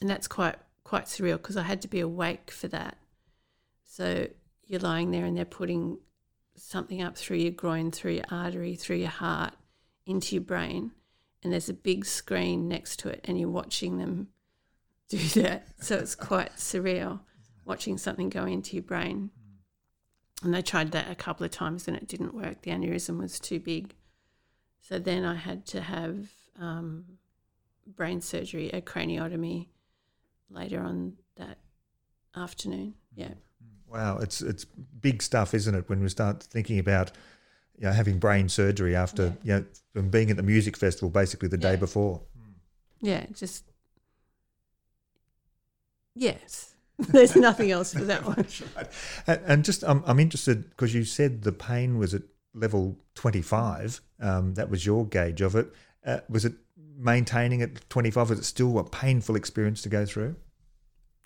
and 0.01 0.11
that's 0.11 0.29
quite 0.29 0.57
quite 0.85 1.07
surreal 1.07 1.37
because 1.37 1.57
I 1.57 1.63
had 1.63 1.83
to 1.83 1.89
be 1.89 2.01
awake 2.01 2.51
for 2.51 2.69
that. 2.69 2.99
So 3.85 4.29
you're 4.67 4.81
lying 4.81 5.11
there 5.11 5.25
and 5.25 5.37
they're 5.37 5.45
putting 5.45 5.99
something 6.57 7.03
up 7.03 7.17
through 7.17 7.39
your 7.39 7.51
groin, 7.51 7.91
through 7.91 8.13
your 8.13 8.25
artery, 8.31 8.77
through 8.77 8.97
your 8.97 9.09
heart, 9.09 9.55
into 10.07 10.35
your 10.35 10.45
brain, 10.45 10.93
and 11.43 11.53
there's 11.53 11.69
a 11.69 11.75
big 11.75 12.05
screen 12.05 12.69
next 12.69 12.99
to 13.01 13.09
it, 13.09 13.21
and 13.25 13.39
you're 13.39 13.49
watching 13.49 13.99
them 13.99 14.29
do 15.09 15.19
that. 15.41 15.67
So 15.81 15.97
it's 15.97 16.15
quite 16.15 16.57
surreal 16.57 17.21
watching 17.65 17.99
something 17.99 18.29
go 18.29 18.45
into 18.45 18.75
your 18.75 18.83
brain. 18.83 19.31
And 20.43 20.53
they 20.53 20.63
tried 20.63 20.93
that 20.93 21.11
a 21.11 21.15
couple 21.15 21.45
of 21.45 21.53
times 21.53 21.89
and 21.89 21.97
it 21.97 22.09
didn't 22.09 22.35
work. 22.35 22.63
The 22.63 22.71
aneurysm 22.71 23.19
was 23.19 23.41
too 23.41 23.61
big. 23.61 23.95
So 24.81 24.99
then 24.99 25.25
I 25.25 25.37
had 25.37 25.65
to 25.67 25.81
have 25.81 26.29
um, 26.59 27.05
brain 27.87 28.21
surgery, 28.21 28.69
a 28.71 28.83
craniotomy 28.83 29.69
later 30.51 30.81
on 30.81 31.15
that 31.37 31.59
afternoon. 32.37 32.95
Yeah. 33.15 33.35
Wow, 33.89 34.19
it's 34.19 34.43
it's 34.43 34.65
big 34.65 35.23
stuff, 35.23 35.55
isn't 35.55 35.75
it? 35.75 35.89
When 35.89 36.03
we 36.03 36.09
start 36.09 36.43
thinking 36.43 36.79
about 36.79 37.13
you 37.79 37.87
know, 37.87 37.93
having 37.93 38.19
brain 38.19 38.49
surgery 38.49 38.95
after 38.95 39.37
you 39.43 39.65
know 39.95 40.03
being 40.03 40.31
at 40.31 40.37
the 40.37 40.43
music 40.43 40.77
festival 40.77 41.11
basically 41.11 41.49
the 41.49 41.59
day 41.59 41.77
before. 41.77 42.21
Yeah, 43.01 43.27
just 43.33 43.65
yes. 46.15 46.74
There's 46.99 47.35
nothing 47.35 47.71
else 47.71 47.93
for 47.93 48.05
that 48.05 48.25
one. 48.25 48.47
And, 49.27 49.41
and 49.47 49.65
just 49.65 49.83
I'm, 49.83 50.03
I'm 50.07 50.21
interested 50.21 50.71
because 50.71 50.95
you 50.95 51.05
said 51.05 51.43
the 51.43 51.53
pain 51.53 51.99
was 51.99 52.15
at 52.15 52.23
level 52.55 52.97
25. 53.17 54.01
Um, 54.21 54.55
that 54.55 54.71
was 54.71 54.87
your 54.87 55.07
gauge 55.07 55.41
of 55.41 55.57
it. 55.57 55.73
Uh, 56.07 56.21
was 56.29 56.45
it 56.45 56.55
maintaining 56.97 57.63
at 57.63 57.89
25? 57.91 58.31
Was 58.31 58.39
it 58.39 58.45
still 58.45 58.79
a 58.79 58.85
painful 58.85 59.35
experience 59.35 59.83
to 59.83 59.89
go 59.89 60.07
through? 60.07 60.37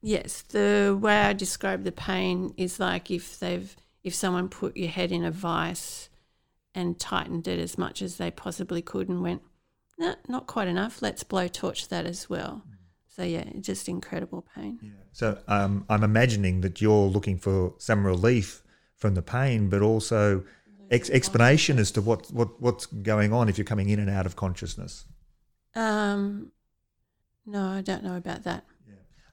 Yes, 0.00 0.42
the 0.42 0.96
way 1.00 1.22
I 1.22 1.32
describe 1.32 1.84
the 1.84 1.92
pain 1.92 2.54
is 2.56 2.78
like 2.78 3.10
if 3.10 3.38
they've 3.38 3.76
if 4.04 4.14
someone 4.14 4.48
put 4.48 4.76
your 4.76 4.88
head 4.88 5.10
in 5.12 5.24
a 5.24 5.30
vice 5.30 6.08
and 6.74 6.98
tightened 6.98 7.48
it 7.48 7.58
as 7.58 7.76
much 7.76 8.00
as 8.00 8.16
they 8.16 8.30
possibly 8.30 8.80
could 8.80 9.08
and 9.08 9.22
went, 9.22 9.42
no, 9.98 10.14
not 10.28 10.46
quite 10.46 10.68
enough. 10.68 11.02
Let's 11.02 11.24
blowtorch 11.24 11.88
that 11.88 12.06
as 12.06 12.30
well. 12.30 12.62
So 13.18 13.24
yeah, 13.24 13.42
just 13.60 13.88
incredible 13.88 14.46
pain. 14.54 14.78
So 15.12 15.38
um, 15.48 15.84
I'm 15.88 16.04
imagining 16.04 16.60
that 16.60 16.80
you're 16.80 17.08
looking 17.08 17.36
for 17.36 17.74
some 17.78 18.06
relief 18.06 18.62
from 18.94 19.16
the 19.16 19.22
pain, 19.22 19.68
but 19.68 19.82
also 19.82 20.44
ex- 20.92 21.10
explanation 21.10 21.80
as 21.80 21.90
to 21.92 22.00
what, 22.00 22.30
what 22.30 22.62
what's 22.62 22.86
going 22.86 23.32
on 23.32 23.48
if 23.48 23.58
you're 23.58 23.64
coming 23.64 23.88
in 23.88 23.98
and 23.98 24.08
out 24.08 24.24
of 24.24 24.36
consciousness. 24.36 25.04
Um, 25.74 26.52
no, 27.44 27.66
I 27.66 27.80
don't 27.80 28.04
know 28.04 28.16
about 28.16 28.44
that. 28.44 28.64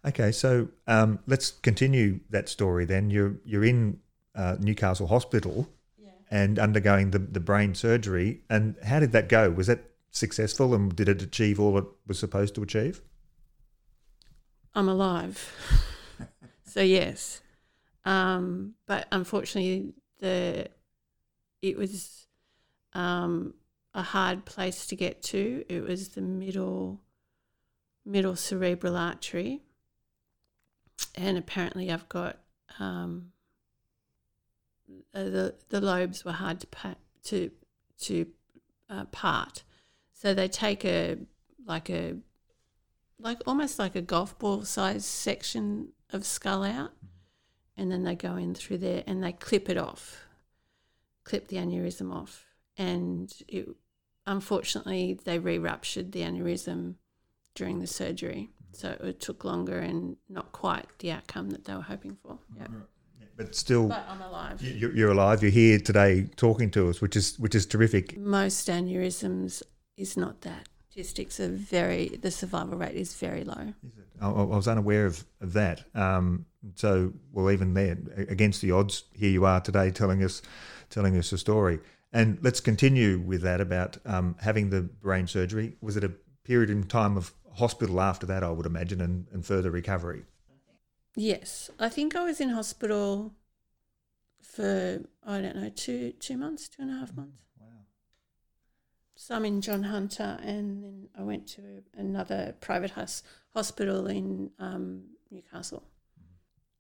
Okay, 0.03 0.31
so 0.31 0.69
um, 0.87 1.19
let's 1.27 1.51
continue 1.51 2.21
that 2.31 2.49
story 2.49 2.85
then. 2.85 3.11
You're 3.11 3.35
you're 3.45 3.65
in 3.65 3.99
uh, 4.33 4.55
Newcastle 4.59 5.05
Hospital 5.05 5.69
yeah. 6.01 6.09
and 6.31 6.57
undergoing 6.57 7.11
the, 7.11 7.19
the 7.19 7.39
brain 7.39 7.75
surgery. 7.75 8.41
And 8.49 8.77
how 8.83 8.99
did 8.99 9.11
that 9.11 9.29
go? 9.29 9.51
Was 9.51 9.67
that 9.67 9.91
successful 10.09 10.73
and 10.73 10.95
did 10.95 11.07
it 11.07 11.21
achieve 11.21 11.59
all 11.59 11.77
it 11.77 11.85
was 12.07 12.17
supposed 12.17 12.55
to 12.55 12.63
achieve? 12.63 13.01
I'm 14.75 14.89
alive. 14.89 15.51
so 16.65 16.81
yes. 16.81 17.41
Um, 18.03 18.75
but 18.85 19.07
unfortunately 19.11 19.93
the 20.19 20.67
it 21.61 21.77
was 21.77 22.27
um, 22.93 23.53
a 23.93 24.01
hard 24.01 24.45
place 24.45 24.85
to 24.87 24.95
get 24.95 25.23
to. 25.23 25.63
It 25.69 25.81
was 25.81 26.09
the 26.09 26.21
middle 26.21 27.01
middle 28.05 28.35
cerebral 28.35 28.97
artery. 28.97 29.61
And 31.15 31.37
apparently 31.37 31.91
I've 31.91 32.07
got 32.09 32.37
um, 32.79 33.31
uh, 35.13 35.23
the 35.23 35.55
the 35.69 35.81
lobes 35.81 36.25
were 36.25 36.33
hard 36.33 36.59
to 36.59 36.67
pa- 36.67 36.95
to 37.25 37.49
to 38.01 38.27
uh, 38.89 39.05
part. 39.05 39.63
So 40.13 40.33
they 40.33 40.47
take 40.47 40.83
a 40.85 41.17
like 41.65 41.89
a 41.89 42.15
like 43.19 43.39
almost 43.47 43.79
like 43.79 43.95
a 43.95 44.01
golf 44.01 44.37
ball 44.39 44.63
size 44.65 45.05
section 45.05 45.89
of 46.11 46.25
skull 46.25 46.63
out, 46.63 46.91
mm-hmm. 46.91 47.81
and 47.81 47.91
then 47.91 48.03
they 48.03 48.15
go 48.15 48.35
in 48.35 48.53
through 48.53 48.79
there 48.79 49.03
and 49.07 49.23
they 49.23 49.31
clip 49.31 49.69
it 49.69 49.77
off, 49.77 50.25
clip 51.23 51.47
the 51.47 51.57
aneurysm 51.57 52.13
off, 52.13 52.45
and 52.77 53.33
it, 53.47 53.67
unfortunately 54.27 55.17
they 55.23 55.39
re-ruptured 55.39 56.11
the 56.11 56.21
aneurysm 56.21 56.95
during 57.53 57.79
the 57.79 57.87
surgery, 57.87 58.49
mm-hmm. 58.51 58.73
so 58.73 58.89
it 59.07 59.19
took 59.19 59.43
longer 59.43 59.79
and 59.79 60.17
not 60.29 60.51
quite 60.51 60.85
the 60.99 61.11
outcome 61.11 61.49
that 61.51 61.65
they 61.65 61.73
were 61.73 61.81
hoping 61.81 62.17
for. 62.21 62.37
Yeah, 62.57 62.67
But 63.37 63.55
still, 63.55 63.87
but 63.87 64.05
I'm 64.09 64.21
alive. 64.21 64.61
you- 64.61 64.91
you're 64.91 65.11
alive. 65.11 65.41
You're 65.41 65.51
here 65.51 65.79
today 65.79 66.27
talking 66.35 66.69
to 66.71 66.89
us, 66.89 67.01
which 67.01 67.15
is 67.15 67.39
which 67.39 67.55
is 67.55 67.65
terrific. 67.65 68.17
Most 68.17 68.67
aneurysms 68.67 69.63
is 69.97 70.15
not 70.17 70.41
that. 70.41 70.67
Statistics 70.95 71.41
are 71.41 71.49
very. 71.49 72.07
The 72.07 72.31
survival 72.31 72.77
rate 72.77 72.95
is 72.95 73.15
very 73.15 73.43
low. 73.43 73.73
I, 74.21 74.29
I 74.29 74.43
was 74.43 74.65
unaware 74.65 75.05
of, 75.05 75.25
of 75.41 75.51
that. 75.51 75.83
Um, 75.93 76.45
so, 76.75 77.11
well, 77.33 77.51
even 77.51 77.73
there, 77.73 77.97
against 78.29 78.61
the 78.61 78.71
odds, 78.71 79.03
here 79.13 79.29
you 79.29 79.43
are 79.43 79.59
today 79.59 79.91
telling 79.91 80.23
us 80.23 80.41
telling 80.89 81.17
us 81.17 81.33
a 81.33 81.37
story. 81.37 81.81
And 82.13 82.39
let's 82.41 82.61
continue 82.61 83.19
with 83.19 83.41
that 83.41 83.59
about 83.59 83.97
um, 84.05 84.37
having 84.39 84.69
the 84.69 84.83
brain 84.83 85.27
surgery. 85.27 85.75
Was 85.81 85.97
it 85.97 86.05
a 86.05 86.13
period 86.45 86.69
in 86.69 86.85
time 86.85 87.17
of 87.17 87.33
hospital 87.55 87.99
after 87.99 88.25
that? 88.27 88.41
I 88.41 88.51
would 88.51 88.65
imagine, 88.65 89.01
and, 89.01 89.27
and 89.33 89.45
further 89.45 89.71
recovery. 89.71 90.23
Yes, 91.17 91.69
I 91.77 91.89
think 91.89 92.15
I 92.15 92.23
was 92.23 92.39
in 92.39 92.51
hospital 92.51 93.33
for 94.41 95.01
I 95.25 95.41
don't 95.41 95.57
know 95.57 95.71
two 95.75 96.13
two 96.21 96.37
months, 96.37 96.69
two 96.69 96.83
and 96.83 96.91
a 96.91 96.99
half 96.99 97.13
months. 97.13 97.35
Some 99.15 99.45
in 99.45 99.61
John 99.61 99.83
Hunter, 99.83 100.37
and 100.41 100.83
then 100.83 101.07
I 101.17 101.23
went 101.23 101.47
to 101.49 101.61
another 101.97 102.53
private 102.59 102.91
hos- 102.91 103.23
hospital 103.53 104.07
in 104.07 104.51
um, 104.59 105.03
Newcastle. 105.31 105.83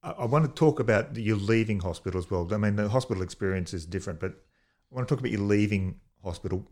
I, 0.03 0.11
I 0.11 0.25
want 0.25 0.45
to 0.45 0.51
talk 0.51 0.79
about 0.81 1.15
you 1.15 1.35
leaving 1.35 1.79
hospital 1.79 2.19
as 2.19 2.29
well. 2.29 2.47
I 2.53 2.57
mean, 2.57 2.75
the 2.75 2.89
hospital 2.89 3.23
experience 3.23 3.73
is 3.73 3.85
different, 3.85 4.19
but 4.19 4.31
I 4.31 4.95
want 4.95 5.07
to 5.07 5.15
talk 5.15 5.19
about 5.19 5.31
you 5.31 5.41
leaving 5.41 5.99
hospital. 6.23 6.67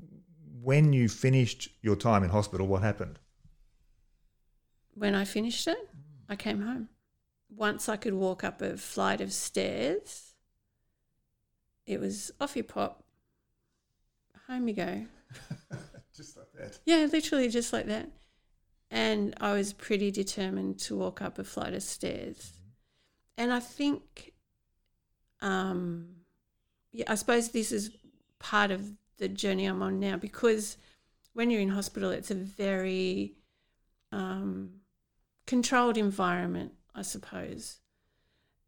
When 0.62 0.92
you 0.92 1.08
finished 1.08 1.70
your 1.82 1.96
time 1.96 2.24
in 2.24 2.30
hospital, 2.30 2.68
what 2.68 2.84
happened? 2.84 3.20
When 4.96 5.16
I 5.16 5.24
finished 5.24 5.68
it, 5.68 5.90
I 6.28 6.36
came 6.36 6.62
home. 6.62 6.90
Once 7.50 7.88
I 7.88 7.96
could 7.96 8.14
walk 8.14 8.44
up 8.44 8.62
a 8.62 8.78
flight 8.78 9.22
of 9.22 9.32
stairs, 9.32 10.34
it 11.86 12.00
was 12.00 12.32
off 12.40 12.56
you 12.56 12.64
pop, 12.64 13.04
home 14.48 14.68
you 14.68 14.74
go. 14.74 15.06
Just 16.16 16.38
like 16.38 16.48
that. 16.58 16.80
Yeah, 16.86 17.08
literally 17.12 17.50
just 17.50 17.74
like 17.74 17.88
that. 17.88 18.10
And 18.92 19.34
I 19.42 19.54
was 19.54 19.74
pretty 19.74 20.12
determined 20.12 20.80
to 20.82 20.96
walk 20.96 21.22
up 21.22 21.40
a 21.40 21.44
flight 21.44 21.74
of 21.74 21.82
stairs. 21.82 22.54
And 23.36 23.52
I 23.52 23.60
think, 23.60 24.34
um, 25.42 26.10
yeah, 26.92 27.06
I 27.08 27.16
suppose 27.16 27.50
this 27.50 27.72
is 27.72 27.90
part 28.38 28.70
of 28.70 28.92
the 29.18 29.28
journey 29.28 29.66
I'm 29.66 29.82
on 29.82 30.00
now 30.00 30.18
because 30.18 30.78
when 31.34 31.50
you're 31.50 31.62
in 31.62 31.70
hospital, 31.70 32.12
it's 32.12 32.30
a 32.30 32.36
very 32.36 33.34
um, 34.12 34.82
controlled 35.48 35.98
environment, 35.98 36.74
I 36.94 37.02
suppose, 37.02 37.80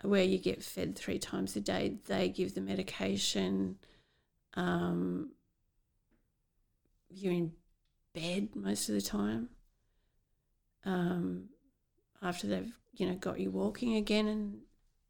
where 0.02 0.24
you 0.24 0.40
get 0.40 0.64
fed 0.64 0.96
three 0.96 1.20
times 1.20 1.56
a 1.56 1.62
day. 1.62 1.98
They 2.08 2.30
give 2.30 2.56
the 2.56 2.62
medication. 2.62 3.78
Um, 4.56 5.32
you're 7.16 7.34
in 7.34 7.52
bed 8.14 8.50
most 8.56 8.90
of 8.90 8.96
the 8.96 9.02
time. 9.02 9.50
Um, 10.84 11.50
after 12.22 12.48
they've 12.48 12.72
you 12.94 13.08
know 13.08 13.16
got 13.16 13.40
you 13.40 13.50
walking 13.50 13.96
again 13.96 14.28
and 14.28 14.60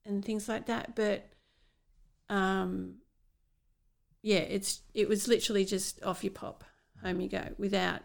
and 0.06 0.24
things 0.24 0.48
like 0.48 0.68
that, 0.68 0.96
but 0.96 1.28
um, 2.30 2.96
yeah, 4.22 4.38
it's 4.38 4.82
it 4.94 5.10
was 5.10 5.28
literally 5.28 5.66
just 5.66 6.04
off 6.04 6.24
you 6.24 6.32
pop, 6.32 6.64
home 7.04 7.20
you 7.20 7.30
go, 7.30 7.44
without 7.58 8.02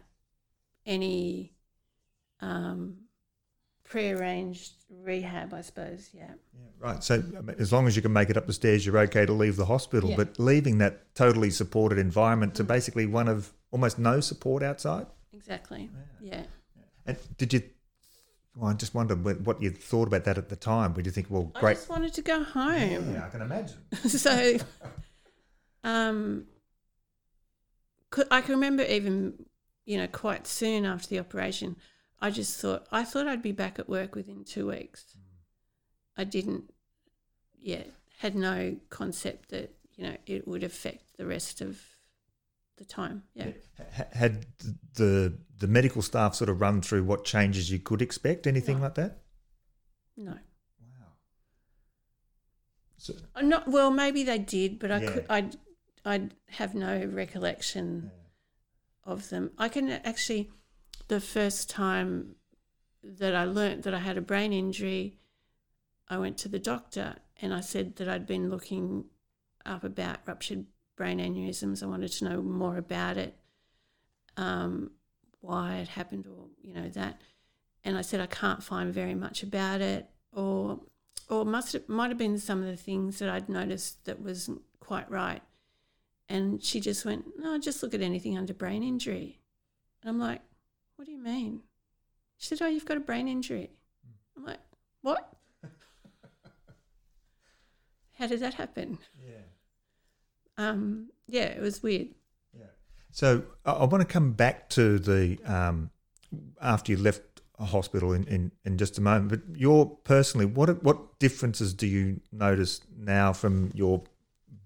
any 0.86 1.52
um, 2.40 2.96
prearranged 3.84 4.72
rehab, 4.88 5.52
I 5.52 5.60
suppose. 5.60 6.10
Yeah. 6.12 6.32
Right. 6.78 7.02
So 7.04 7.22
as 7.58 7.72
long 7.72 7.86
as 7.86 7.96
you 7.96 8.02
can 8.02 8.12
make 8.12 8.30
it 8.30 8.36
up 8.36 8.46
the 8.46 8.52
stairs, 8.52 8.84
you're 8.84 8.98
okay 8.98 9.26
to 9.26 9.32
leave 9.32 9.56
the 9.56 9.66
hospital. 9.66 10.10
Yeah. 10.10 10.16
But 10.16 10.38
leaving 10.38 10.78
that 10.78 11.14
totally 11.14 11.50
supported 11.50 11.98
environment 11.98 12.54
to 12.56 12.64
basically 12.64 13.06
one 13.06 13.28
of 13.28 13.52
almost 13.70 13.98
no 13.98 14.20
support 14.20 14.62
outside. 14.62 15.06
Exactly. 15.32 15.88
Yeah. 16.20 16.36
yeah. 16.76 16.82
And 17.06 17.16
did 17.38 17.52
you? 17.52 17.62
Well, 18.54 18.70
I 18.70 18.74
just 18.74 18.94
wondered 18.94 19.24
what 19.24 19.40
what 19.42 19.62
you 19.62 19.70
thought 19.70 20.08
about 20.08 20.24
that 20.24 20.38
at 20.38 20.48
the 20.48 20.56
time. 20.56 20.94
Would 20.94 21.06
you 21.06 21.12
think, 21.12 21.28
well, 21.30 21.44
great? 21.44 21.70
I 21.70 21.74
just 21.74 21.88
wanted 21.88 22.14
to 22.14 22.22
go 22.22 22.42
home. 22.42 23.14
Yeah, 23.14 23.24
I 23.26 23.28
can 23.28 23.42
imagine. 23.42 23.78
so 24.08 24.56
Um, 25.82 26.46
could, 28.10 28.26
I 28.30 28.40
can 28.40 28.54
remember 28.54 28.82
even, 28.82 29.46
you 29.86 29.96
know, 29.98 30.08
quite 30.08 30.46
soon 30.46 30.84
after 30.84 31.08
the 31.08 31.18
operation, 31.18 31.76
I 32.20 32.30
just 32.30 32.60
thought 32.60 32.86
I 32.92 33.04
thought 33.04 33.26
I'd 33.26 33.42
be 33.42 33.52
back 33.52 33.78
at 33.78 33.88
work 33.88 34.14
within 34.14 34.44
two 34.44 34.68
weeks. 34.68 35.16
I 36.16 36.24
didn't, 36.24 36.70
yet 37.58 37.90
had 38.18 38.34
no 38.34 38.76
concept 38.90 39.48
that 39.50 39.74
you 39.94 40.04
know 40.04 40.16
it 40.26 40.46
would 40.46 40.62
affect 40.62 41.16
the 41.16 41.24
rest 41.24 41.60
of 41.62 41.80
the 42.80 42.86
time. 42.86 43.22
Yeah. 43.34 43.52
Had 44.12 44.46
the 44.94 45.38
the 45.58 45.68
medical 45.68 46.00
staff 46.02 46.34
sort 46.34 46.48
of 46.48 46.60
run 46.60 46.80
through 46.80 47.04
what 47.04 47.24
changes 47.24 47.70
you 47.70 47.78
could 47.78 48.00
expect? 48.02 48.46
Anything 48.46 48.78
No. 48.78 48.82
like 48.84 48.94
that? 48.94 49.18
No. 50.16 50.32
Wow. 50.32 51.12
So, 52.96 53.14
Uh, 53.34 53.42
Not 53.42 53.68
well. 53.68 53.90
Maybe 53.90 54.24
they 54.24 54.38
did, 54.38 54.78
but 54.78 54.90
I 54.90 55.00
Yeah. 55.02 55.10
could. 55.12 55.26
I 55.28 55.50
I 56.04 56.30
have 56.48 56.74
no 56.74 57.04
recollection 57.04 58.10
of 59.04 59.28
them. 59.28 59.52
I 59.58 59.68
can 59.68 59.90
actually. 59.90 60.50
The 61.08 61.20
first 61.20 61.68
time 61.68 62.36
that 63.02 63.34
I 63.34 63.44
learnt 63.44 63.82
that 63.82 63.92
I 63.94 63.98
had 63.98 64.16
a 64.16 64.22
brain 64.22 64.52
injury, 64.52 65.18
I 66.08 66.16
went 66.18 66.38
to 66.38 66.48
the 66.48 66.58
doctor 66.58 67.16
and 67.42 67.52
I 67.52 67.60
said 67.60 67.96
that 67.96 68.08
I'd 68.08 68.26
been 68.26 68.48
looking 68.48 69.10
up 69.66 69.84
about 69.84 70.26
ruptured 70.26 70.66
brain 71.00 71.18
aneurysms. 71.18 71.82
I 71.82 71.86
wanted 71.86 72.12
to 72.12 72.24
know 72.26 72.42
more 72.42 72.76
about 72.76 73.16
it, 73.16 73.34
um, 74.36 74.90
why 75.40 75.76
it 75.76 75.88
happened, 75.88 76.26
or 76.26 76.48
you 76.62 76.74
know 76.74 76.90
that. 76.90 77.22
And 77.84 77.96
I 77.96 78.02
said 78.02 78.20
I 78.20 78.26
can't 78.26 78.62
find 78.62 78.92
very 78.92 79.14
much 79.14 79.42
about 79.42 79.80
it, 79.80 80.10
or 80.30 80.78
or 81.30 81.46
must 81.46 81.74
it 81.74 81.88
might 81.88 82.08
have 82.10 82.18
been 82.18 82.38
some 82.38 82.60
of 82.60 82.68
the 82.68 82.76
things 82.76 83.18
that 83.18 83.30
I'd 83.30 83.48
noticed 83.48 84.04
that 84.04 84.20
wasn't 84.20 84.60
quite 84.78 85.10
right. 85.10 85.40
And 86.28 86.62
she 86.62 86.80
just 86.80 87.06
went, 87.06 87.24
no, 87.38 87.58
just 87.58 87.82
look 87.82 87.94
at 87.94 88.02
anything 88.02 88.36
under 88.36 88.52
brain 88.52 88.82
injury. 88.82 89.40
And 90.02 90.10
I'm 90.10 90.18
like, 90.20 90.42
what 90.96 91.06
do 91.06 91.12
you 91.12 91.18
mean? 91.18 91.62
She 92.36 92.48
said, 92.48 92.62
oh, 92.62 92.68
you've 92.68 92.84
got 92.84 92.98
a 92.98 93.00
brain 93.00 93.26
injury. 93.26 93.70
I'm 94.36 94.44
like, 94.44 94.60
what? 95.00 95.32
How 98.18 98.26
did 98.26 98.40
that 98.40 98.54
happen? 98.54 98.98
yeah. 99.18 99.49
Um, 100.60 101.08
yeah, 101.26 101.44
it 101.44 101.60
was 101.60 101.82
weird. 101.82 102.08
Yeah. 102.56 102.66
So 103.10 103.42
I, 103.64 103.72
I 103.72 103.84
want 103.84 104.02
to 104.02 104.12
come 104.12 104.32
back 104.32 104.68
to 104.70 104.98
the 104.98 105.38
um, 105.44 105.90
after 106.60 106.92
you 106.92 106.98
left 106.98 107.22
a 107.58 107.64
hospital 107.64 108.12
in, 108.12 108.24
in, 108.24 108.52
in 108.64 108.78
just 108.78 108.98
a 108.98 109.00
moment. 109.00 109.28
But 109.28 109.58
your 109.58 109.86
personally, 110.04 110.46
what 110.46 110.82
what 110.82 111.18
differences 111.18 111.74
do 111.74 111.86
you 111.86 112.20
notice 112.32 112.80
now 112.96 113.32
from 113.32 113.70
your 113.74 114.02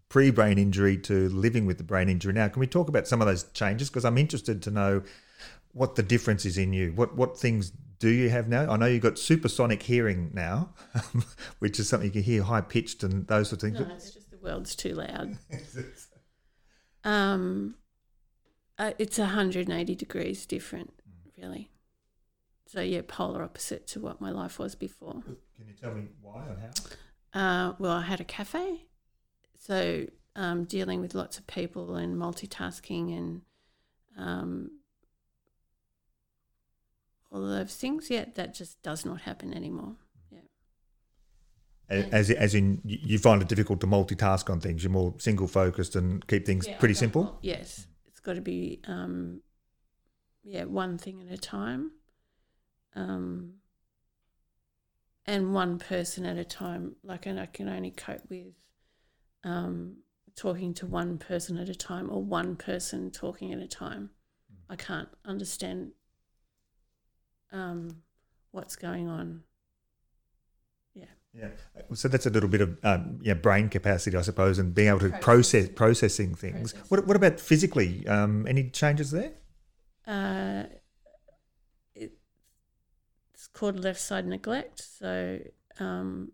pre 0.08 0.30
brain 0.30 0.58
injury 0.58 0.96
to 0.98 1.28
living 1.28 1.66
with 1.66 1.78
the 1.78 1.84
brain 1.84 2.08
injury 2.08 2.32
now? 2.32 2.48
Can 2.48 2.60
we 2.60 2.66
talk 2.66 2.88
about 2.88 3.06
some 3.06 3.20
of 3.20 3.26
those 3.26 3.44
changes? 3.52 3.88
Because 3.90 4.04
I'm 4.04 4.18
interested 4.18 4.62
to 4.62 4.70
know 4.70 5.02
what 5.72 5.96
the 5.96 6.02
difference 6.02 6.44
is 6.44 6.56
in 6.56 6.72
you. 6.72 6.92
What 6.92 7.16
what 7.16 7.38
things 7.38 7.72
do 7.98 8.08
you 8.08 8.30
have 8.30 8.48
now? 8.48 8.70
I 8.70 8.76
know 8.76 8.86
you've 8.86 9.02
got 9.02 9.18
supersonic 9.18 9.82
hearing 9.82 10.30
now, 10.34 10.70
which 11.58 11.78
is 11.80 11.88
something 11.88 12.06
you 12.06 12.12
can 12.12 12.22
hear 12.22 12.42
high 12.42 12.60
pitched 12.60 13.02
and 13.02 13.26
those 13.26 13.48
sort 13.48 13.62
of 13.62 13.72
things. 13.72 13.80
No, 13.80 13.94
it's 13.94 14.10
just 14.10 14.23
the 14.23 14.23
world's 14.44 14.76
too 14.76 14.94
loud. 14.94 15.38
Um, 17.06 17.74
uh, 18.78 18.92
it's 18.98 19.18
180 19.18 19.94
degrees 19.94 20.46
different, 20.46 20.94
really. 21.36 21.70
So 22.66 22.80
yeah, 22.80 23.02
polar 23.06 23.42
opposite 23.42 23.86
to 23.88 24.00
what 24.00 24.22
my 24.22 24.30
life 24.30 24.58
was 24.58 24.74
before. 24.74 25.22
Can 25.22 25.68
you 25.68 25.74
tell 25.80 25.92
me 25.92 26.04
why 26.22 26.46
and 26.46 26.58
how? 26.58 27.38
Uh, 27.38 27.74
well, 27.78 27.92
I 27.92 28.02
had 28.02 28.20
a 28.20 28.24
cafe, 28.24 28.86
so 29.58 30.06
um, 30.34 30.64
dealing 30.64 31.00
with 31.00 31.14
lots 31.14 31.38
of 31.38 31.46
people 31.46 31.94
and 31.96 32.16
multitasking 32.16 33.16
and 33.16 33.42
um, 34.16 34.70
all 37.30 37.46
those 37.46 37.76
things. 37.76 38.08
Yeah, 38.08 38.24
that 38.34 38.54
just 38.54 38.82
does 38.82 39.04
not 39.04 39.22
happen 39.22 39.52
anymore. 39.52 39.96
Yeah. 41.90 42.06
As, 42.12 42.30
as 42.30 42.54
in, 42.54 42.80
you 42.84 43.18
find 43.18 43.42
it 43.42 43.48
difficult 43.48 43.80
to 43.82 43.86
multitask 43.86 44.48
on 44.50 44.60
things. 44.60 44.82
You're 44.82 44.90
more 44.90 45.14
single 45.18 45.46
focused 45.46 45.96
and 45.96 46.26
keep 46.26 46.46
things 46.46 46.66
Yeah, 46.66 46.78
pretty 46.78 46.94
simple. 46.94 47.38
Yes, 47.42 47.86
it's 48.06 48.20
got 48.20 48.34
to 48.34 48.40
be 48.40 48.80
um, 48.86 49.42
yeah 50.42 50.64
one 50.64 50.96
thing 50.96 51.22
at 51.22 51.32
a 51.32 51.38
time, 51.38 51.92
um, 52.94 53.54
and 55.26 55.52
one 55.52 55.78
person 55.78 56.24
at 56.24 56.38
a 56.38 56.44
time. 56.44 56.96
Like, 57.02 57.26
and 57.26 57.38
I 57.38 57.46
can 57.46 57.68
only 57.68 57.90
cope 57.90 58.22
with 58.30 58.54
um, 59.44 59.98
talking 60.36 60.74
to 60.74 60.86
one 60.86 61.18
person 61.18 61.58
at 61.58 61.68
a 61.68 61.74
time 61.74 62.10
or 62.10 62.22
one 62.22 62.56
person 62.56 63.10
talking 63.10 63.52
at 63.52 63.58
a 63.60 63.68
time. 63.68 64.10
I 64.68 64.76
can't 64.76 65.08
understand 65.24 65.92
um, 67.52 68.02
what's 68.50 68.76
going 68.76 69.08
on. 69.08 69.42
Yeah. 71.36 71.48
So 71.94 72.08
that's 72.08 72.26
a 72.26 72.30
little 72.30 72.48
bit 72.48 72.60
of 72.60 72.78
um, 72.84 73.18
yeah 73.22 73.34
brain 73.34 73.68
capacity, 73.68 74.16
I 74.16 74.22
suppose, 74.22 74.58
and 74.58 74.74
being 74.74 74.88
able 74.88 75.00
to 75.00 75.10
process 75.18 75.68
processing 75.68 76.34
things. 76.34 76.72
Process. 76.72 76.90
What 76.90 77.06
What 77.06 77.16
about 77.16 77.40
physically? 77.40 78.06
Um, 78.06 78.46
any 78.46 78.70
changes 78.70 79.10
there? 79.10 79.32
Uh, 80.06 80.64
it, 81.94 82.12
it's 83.32 83.48
called 83.48 83.80
left 83.80 84.00
side 84.00 84.26
neglect. 84.26 84.80
So 84.80 85.40
um, 85.80 86.32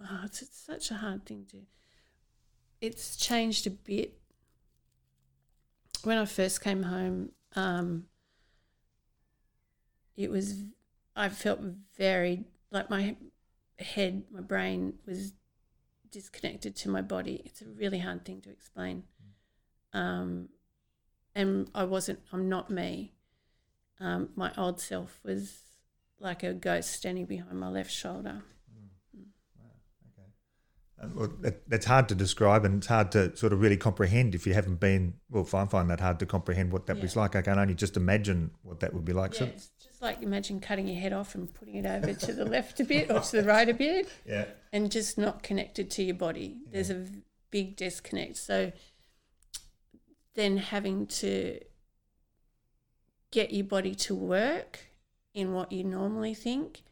oh, 0.00 0.20
it's, 0.24 0.42
it's 0.42 0.58
such 0.58 0.90
a 0.90 0.94
hard 0.94 1.26
thing 1.26 1.46
to. 1.50 1.58
It's 2.80 3.16
changed 3.16 3.66
a 3.66 3.70
bit. 3.70 4.18
When 6.04 6.18
I 6.18 6.26
first 6.26 6.60
came 6.60 6.84
home, 6.84 7.30
um, 7.56 8.04
it 10.16 10.30
was 10.30 10.62
I 11.16 11.28
felt 11.28 11.60
very 11.96 12.44
like 12.70 12.90
my 12.90 13.16
head, 13.78 14.24
my 14.30 14.40
brain 14.40 14.94
was 15.06 15.32
disconnected 16.10 16.76
to 16.76 16.88
my 16.88 17.02
body. 17.02 17.42
It's 17.44 17.62
a 17.62 17.66
really 17.68 17.98
hard 17.98 18.24
thing 18.24 18.40
to 18.42 18.50
explain. 18.50 19.04
Um, 19.92 20.48
and 21.34 21.70
I 21.74 21.84
wasn't, 21.84 22.20
I'm 22.32 22.48
not 22.48 22.70
me. 22.70 23.12
Um, 24.00 24.30
my 24.36 24.52
old 24.56 24.80
self 24.80 25.20
was 25.24 25.62
like 26.18 26.42
a 26.42 26.52
ghost 26.52 26.92
standing 26.92 27.26
behind 27.26 27.58
my 27.58 27.68
left 27.68 27.90
shoulder. 27.90 28.42
Well, 31.14 31.30
that, 31.40 31.68
that's 31.68 31.84
hard 31.84 32.08
to 32.08 32.14
describe, 32.14 32.64
and 32.64 32.76
it's 32.78 32.86
hard 32.86 33.12
to 33.12 33.36
sort 33.36 33.52
of 33.52 33.60
really 33.60 33.76
comprehend 33.76 34.34
if 34.34 34.46
you 34.46 34.54
haven't 34.54 34.80
been. 34.80 35.14
Well, 35.28 35.46
I 35.52 35.66
find 35.66 35.90
that 35.90 36.00
hard 36.00 36.18
to 36.20 36.26
comprehend 36.26 36.72
what 36.72 36.86
that 36.86 37.00
was 37.02 37.16
like. 37.16 37.36
I 37.36 37.42
can 37.42 37.58
only 37.58 37.74
just 37.74 37.98
imagine 37.98 38.50
what 38.62 38.80
that 38.80 38.94
would 38.94 39.04
be 39.04 39.12
like. 39.12 39.34
Yeah, 39.34 39.40
So, 39.40 39.44
it's 39.46 39.70
just 39.82 40.00
like 40.00 40.22
imagine 40.22 40.58
cutting 40.58 40.88
your 40.88 40.98
head 40.98 41.12
off 41.12 41.34
and 41.34 41.52
putting 41.52 41.74
it 41.74 41.84
over 41.86 42.14
to 42.14 42.32
the 42.32 42.46
left 42.46 42.80
a 42.80 42.84
bit 42.84 43.10
or 43.10 43.20
to 43.20 43.42
the 43.42 43.42
right 43.46 43.68
a 43.68 43.74
bit 43.74 44.08
yeah, 44.24 44.46
and 44.72 44.90
just 44.90 45.18
not 45.18 45.42
connected 45.42 45.90
to 45.92 46.02
your 46.02 46.14
body. 46.14 46.56
There's 46.70 46.90
a 46.90 47.06
big 47.50 47.76
disconnect. 47.76 48.38
So 48.38 48.72
then 50.34 50.56
having 50.56 51.06
to 51.06 51.60
get 53.30 53.52
your 53.52 53.64
body 53.64 53.94
to 53.94 54.14
work 54.14 54.78
in 55.34 55.52
what 55.52 55.72
you 55.72 55.84
normally 55.84 56.32
think 56.32 56.82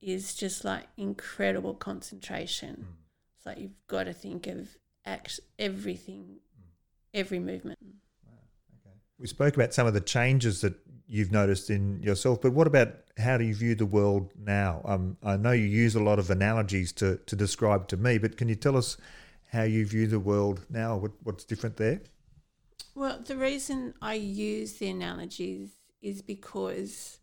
is 0.00 0.34
just 0.34 0.64
like 0.64 0.86
incredible 0.96 1.74
concentration. 1.74 2.74
Hmm. 2.74 3.01
It's 3.42 3.46
like 3.48 3.58
you've 3.58 3.86
got 3.88 4.04
to 4.04 4.12
think 4.12 4.46
of 4.46 4.68
act- 5.04 5.40
everything, 5.58 6.36
every 7.12 7.40
movement. 7.40 7.76
we 9.18 9.26
spoke 9.26 9.56
about 9.56 9.74
some 9.74 9.84
of 9.84 9.94
the 9.94 10.00
changes 10.00 10.60
that 10.60 10.74
you've 11.08 11.32
noticed 11.32 11.68
in 11.68 12.00
yourself, 12.04 12.40
but 12.40 12.52
what 12.52 12.68
about 12.68 12.94
how 13.18 13.36
do 13.36 13.44
you 13.44 13.52
view 13.52 13.74
the 13.74 13.86
world 13.86 14.30
now? 14.38 14.80
Um, 14.84 15.16
I 15.24 15.36
know 15.36 15.50
you 15.50 15.64
use 15.64 15.96
a 15.96 16.02
lot 16.02 16.20
of 16.20 16.30
analogies 16.30 16.92
to 16.92 17.16
to 17.26 17.34
describe 17.34 17.88
to 17.88 17.96
me, 17.96 18.18
but 18.18 18.36
can 18.36 18.48
you 18.48 18.54
tell 18.54 18.76
us 18.76 18.96
how 19.50 19.64
you 19.64 19.84
view 19.86 20.06
the 20.06 20.20
world 20.20 20.64
now? 20.70 20.96
What, 20.96 21.10
what's 21.24 21.44
different 21.44 21.78
there? 21.78 22.00
Well, 22.94 23.18
the 23.26 23.36
reason 23.36 23.94
I 24.00 24.14
use 24.14 24.74
the 24.74 24.88
analogies 24.88 25.70
is 26.00 26.22
because 26.22 27.18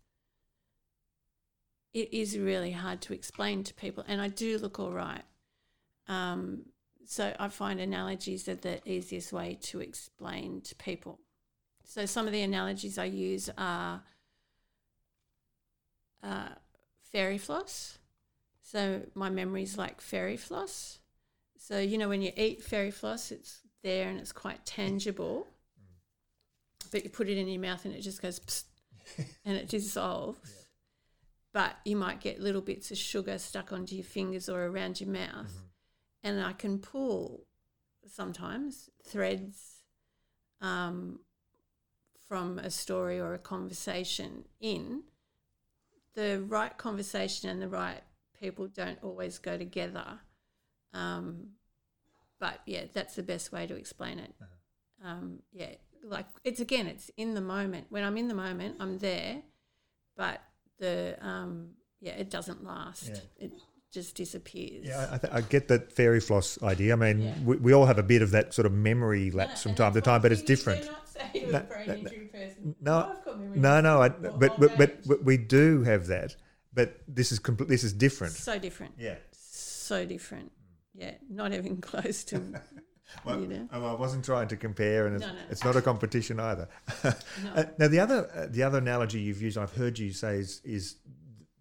it 1.94 2.12
is 2.12 2.38
really 2.38 2.72
hard 2.72 3.00
to 3.02 3.14
explain 3.14 3.64
to 3.64 3.72
people, 3.72 4.04
and 4.06 4.20
I 4.20 4.28
do 4.28 4.58
look 4.58 4.78
all 4.78 4.92
right. 4.92 5.22
Um, 6.10 6.64
so 7.06 7.32
I 7.38 7.48
find 7.48 7.80
analogies 7.80 8.48
are 8.48 8.56
the 8.56 8.80
easiest 8.88 9.32
way 9.32 9.56
to 9.62 9.80
explain 9.80 10.60
to 10.62 10.74
people. 10.74 11.20
So 11.84 12.04
some 12.04 12.26
of 12.26 12.32
the 12.32 12.42
analogies 12.42 12.98
I 12.98 13.04
use 13.04 13.48
are 13.56 14.02
uh, 16.22 16.48
fairy 17.12 17.38
floss. 17.38 17.98
So 18.62 19.02
my 19.14 19.30
memory's 19.30 19.78
like 19.78 20.00
fairy 20.00 20.36
floss. 20.36 20.98
So 21.56 21.78
you 21.78 21.96
know 21.96 22.08
when 22.08 22.22
you 22.22 22.32
eat 22.36 22.62
fairy 22.62 22.90
floss, 22.90 23.30
it's 23.30 23.60
there 23.82 24.08
and 24.08 24.18
it's 24.18 24.32
quite 24.32 24.66
tangible. 24.66 25.46
But 26.90 27.04
you 27.04 27.10
put 27.10 27.28
it 27.28 27.38
in 27.38 27.46
your 27.46 27.62
mouth 27.62 27.84
and 27.84 27.94
it 27.94 28.00
just 28.00 28.20
goes 28.20 28.64
and 29.44 29.56
it 29.56 29.68
dissolves. 29.68 30.40
But 31.52 31.76
you 31.84 31.96
might 31.96 32.20
get 32.20 32.40
little 32.40 32.62
bits 32.62 32.90
of 32.90 32.98
sugar 32.98 33.38
stuck 33.38 33.72
onto 33.72 33.94
your 33.94 34.04
fingers 34.04 34.48
or 34.48 34.66
around 34.66 35.00
your 35.00 35.10
mouth. 35.10 35.69
And 36.22 36.42
I 36.42 36.52
can 36.52 36.78
pull 36.78 37.46
sometimes 38.06 38.90
threads 39.06 39.82
um, 40.60 41.20
from 42.28 42.58
a 42.58 42.70
story 42.70 43.18
or 43.20 43.34
a 43.34 43.38
conversation 43.38 44.44
in. 44.60 45.02
The 46.14 46.42
right 46.46 46.76
conversation 46.76 47.48
and 47.48 47.62
the 47.62 47.68
right 47.68 48.02
people 48.38 48.66
don't 48.66 48.98
always 49.02 49.38
go 49.38 49.56
together. 49.56 50.20
Um, 50.92 51.50
but 52.38 52.60
yeah, 52.66 52.84
that's 52.92 53.14
the 53.14 53.22
best 53.22 53.52
way 53.52 53.66
to 53.66 53.74
explain 53.74 54.18
it. 54.18 54.34
Um, 55.04 55.40
yeah, 55.52 55.74
like 56.02 56.26
it's 56.44 56.60
again, 56.60 56.86
it's 56.86 57.10
in 57.16 57.34
the 57.34 57.40
moment. 57.40 57.86
When 57.90 58.02
I'm 58.02 58.16
in 58.16 58.28
the 58.28 58.34
moment, 58.34 58.76
I'm 58.80 58.98
there, 58.98 59.42
but 60.16 60.42
the 60.78 61.16
um, 61.20 61.70
yeah, 62.00 62.12
it 62.12 62.30
doesn't 62.30 62.64
last. 62.64 63.08
Yeah. 63.08 63.46
It 63.46 63.52
just 63.90 64.14
disappears. 64.14 64.86
Yeah, 64.86 65.08
I, 65.10 65.18
th- 65.18 65.32
I 65.32 65.40
get 65.40 65.68
that 65.68 65.92
fairy 65.92 66.20
floss 66.20 66.62
idea. 66.62 66.92
I 66.92 66.96
mean, 66.96 67.20
Yeah. 67.22 67.34
we, 67.44 67.56
we 67.56 67.72
all 67.72 67.86
have 67.86 67.98
a 67.98 68.02
bit 68.02 68.22
of 68.22 68.30
that 68.30 68.54
sort 68.54 68.66
of 68.66 68.72
memory 68.72 69.30
lapse 69.30 69.62
from 69.62 69.74
time 69.74 69.92
to 69.94 70.00
time, 70.00 70.22
but 70.22 70.32
it's 70.32 70.42
different. 70.42 70.88
No, 71.34 71.50
no, 71.50 71.60
person. 72.32 72.74
No, 72.80 72.98
I've 72.98 73.24
got 73.24 73.38
memory 73.40 73.58
no. 73.82 74.02
I, 74.02 74.08
but, 74.08 74.58
but, 74.58 74.78
but 74.78 75.06
but 75.06 75.24
we 75.24 75.36
do 75.36 75.82
have 75.82 76.06
that. 76.06 76.36
But 76.72 77.00
this 77.08 77.32
is 77.32 77.38
complete. 77.38 77.68
This 77.68 77.84
is 77.84 77.92
different. 77.92 78.32
so 78.32 78.58
different. 78.58 78.94
Yeah. 78.98 79.16
So 79.32 80.06
different. 80.06 80.52
Yeah, 80.94 81.14
not 81.28 81.52
even 81.52 81.76
close 81.80 82.24
to. 82.24 82.62
Well, 83.24 83.40
you 83.40 83.48
know. 83.48 83.68
oh, 83.72 83.86
I 83.86 83.94
wasn't 83.98 84.24
trying 84.24 84.46
to 84.48 84.56
compare, 84.56 85.08
and 85.08 85.16
it's, 85.16 85.24
No, 85.26 85.32
it's 85.50 85.64
not 85.64 85.74
a 85.74 85.82
competition 85.82 86.38
either. 86.38 86.68
No. 87.04 87.12
Uh, 87.56 87.64
now, 87.76 87.88
the 87.88 87.98
other 87.98 88.30
uh, 88.32 88.46
the 88.48 88.62
other 88.62 88.78
analogy 88.78 89.18
you've 89.20 89.42
used, 89.42 89.58
I've 89.58 89.72
heard 89.74 89.98
you 89.98 90.12
say, 90.12 90.36
is 90.36 90.60
is 90.64 90.94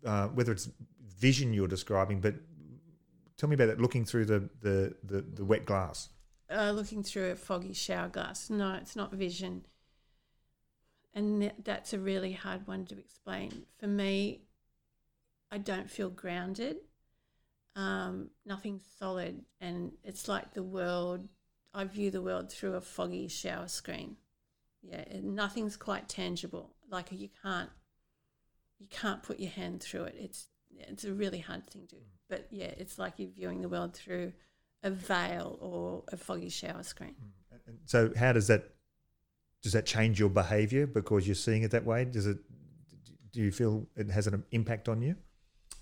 uh, 0.05 0.27
whether 0.27 0.51
it's 0.51 0.69
vision 1.19 1.53
you're 1.53 1.67
describing, 1.67 2.21
but 2.21 2.35
tell 3.37 3.49
me 3.49 3.55
about 3.55 3.67
that. 3.67 3.79
Looking 3.81 4.05
through 4.05 4.25
the 4.25 4.49
the, 4.61 4.95
the, 5.03 5.21
the 5.21 5.45
wet 5.45 5.65
glass. 5.65 6.09
uh, 6.49 6.71
looking 6.71 7.03
through 7.03 7.31
a 7.31 7.35
foggy 7.35 7.73
shower 7.73 8.09
glass. 8.09 8.49
No, 8.49 8.73
it's 8.73 8.95
not 8.95 9.13
vision. 9.13 9.65
And 11.13 11.41
th- 11.41 11.53
that's 11.63 11.93
a 11.93 11.99
really 11.99 12.33
hard 12.33 12.67
one 12.67 12.85
to 12.85 12.97
explain. 12.97 13.65
For 13.79 13.87
me, 13.87 14.41
I 15.51 15.57
don't 15.57 15.89
feel 15.89 16.09
grounded. 16.09 16.77
Um, 17.75 18.29
solid. 18.99 19.43
And 19.61 19.93
it's 20.03 20.27
like 20.27 20.53
the 20.53 20.63
world, 20.63 21.27
I 21.73 21.85
view 21.85 22.11
the 22.11 22.21
world 22.21 22.51
through 22.51 22.75
a 22.75 22.81
foggy 22.81 23.27
shower 23.27 23.67
screen. 23.67 24.17
Yeah, 24.81 25.03
nothing's 25.21 25.77
quite 25.77 26.09
tangible. 26.09 26.75
Like 26.91 27.07
you 27.11 27.29
can't, 27.41 27.69
you 28.79 28.87
can't 28.89 29.23
put 29.23 29.39
your 29.39 29.51
hand 29.51 29.81
through 29.81 30.03
it. 30.05 30.15
It's, 30.17 30.48
it's 30.77 31.05
a 31.05 31.13
really 31.13 31.39
hard 31.39 31.69
thing 31.69 31.87
to. 31.87 31.95
But 32.29 32.47
yeah, 32.51 32.71
it's 32.77 32.97
like 32.97 33.13
you're 33.17 33.29
viewing 33.29 33.61
the 33.61 33.69
world 33.69 33.93
through 33.93 34.33
a 34.83 34.89
veil 34.89 35.57
or 35.61 36.03
a 36.11 36.17
foggy 36.17 36.49
shower 36.49 36.83
screen. 36.83 37.15
And 37.67 37.79
So, 37.85 38.11
how 38.17 38.33
does 38.33 38.47
that 38.47 38.73
does 39.61 39.73
that 39.73 39.85
change 39.85 40.19
your 40.19 40.29
behaviour 40.29 40.87
because 40.87 41.27
you're 41.27 41.35
seeing 41.35 41.63
it 41.63 41.71
that 41.71 41.85
way? 41.85 42.05
Does 42.05 42.27
it? 42.27 42.37
Do 43.31 43.41
you 43.41 43.51
feel 43.51 43.87
it 43.95 44.09
has 44.09 44.27
an 44.27 44.43
impact 44.51 44.89
on 44.89 45.01
you? 45.01 45.15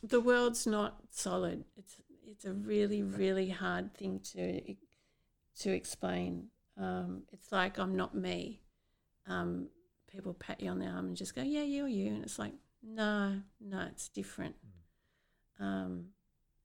The 0.04 0.20
world's 0.20 0.68
not 0.68 0.98
solid. 1.12 1.64
It's 1.76 1.96
it's 2.26 2.46
a 2.46 2.54
really 2.54 3.04
really 3.04 3.50
hard 3.50 3.94
thing 3.94 4.20
to 4.34 4.76
to 5.60 5.72
explain. 5.72 6.48
Um, 6.78 7.24
it's 7.32 7.52
like 7.52 7.80
I'm 7.80 7.96
not 7.96 8.16
me. 8.16 8.62
Um, 9.28 9.68
people 10.08 10.34
pat 10.34 10.62
you 10.62 10.70
on 10.70 10.80
the 10.80 10.86
arm 10.86 11.08
and 11.08 11.16
just 11.16 11.36
go, 11.36 11.42
"Yeah, 11.42 11.64
you're 11.64 11.88
you," 11.88 12.08
and 12.14 12.24
it's 12.24 12.40
like, 12.40 12.54
no, 12.84 13.42
no, 13.60 13.88
it's 13.92 14.10
different. 14.10 14.56
Um, 15.60 16.08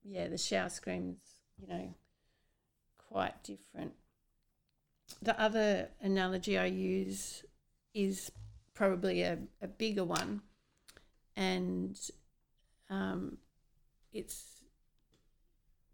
yeah, 0.05 0.28
the 0.28 0.38
shower 0.38 0.68
screen's 0.68 1.20
you 1.61 1.68
know 1.68 1.94
quite 2.98 3.42
different. 3.42 3.92
The 5.20 5.38
other 5.40 5.90
analogy 6.00 6.59
I 6.59 6.66
use 6.66 7.44
is 7.94 8.33
probably 8.74 9.22
a, 9.22 9.38
a 9.61 9.68
bigger 9.68 10.05
one, 10.05 10.42
and 11.37 11.98
um, 12.88 13.38
it's 14.12 14.62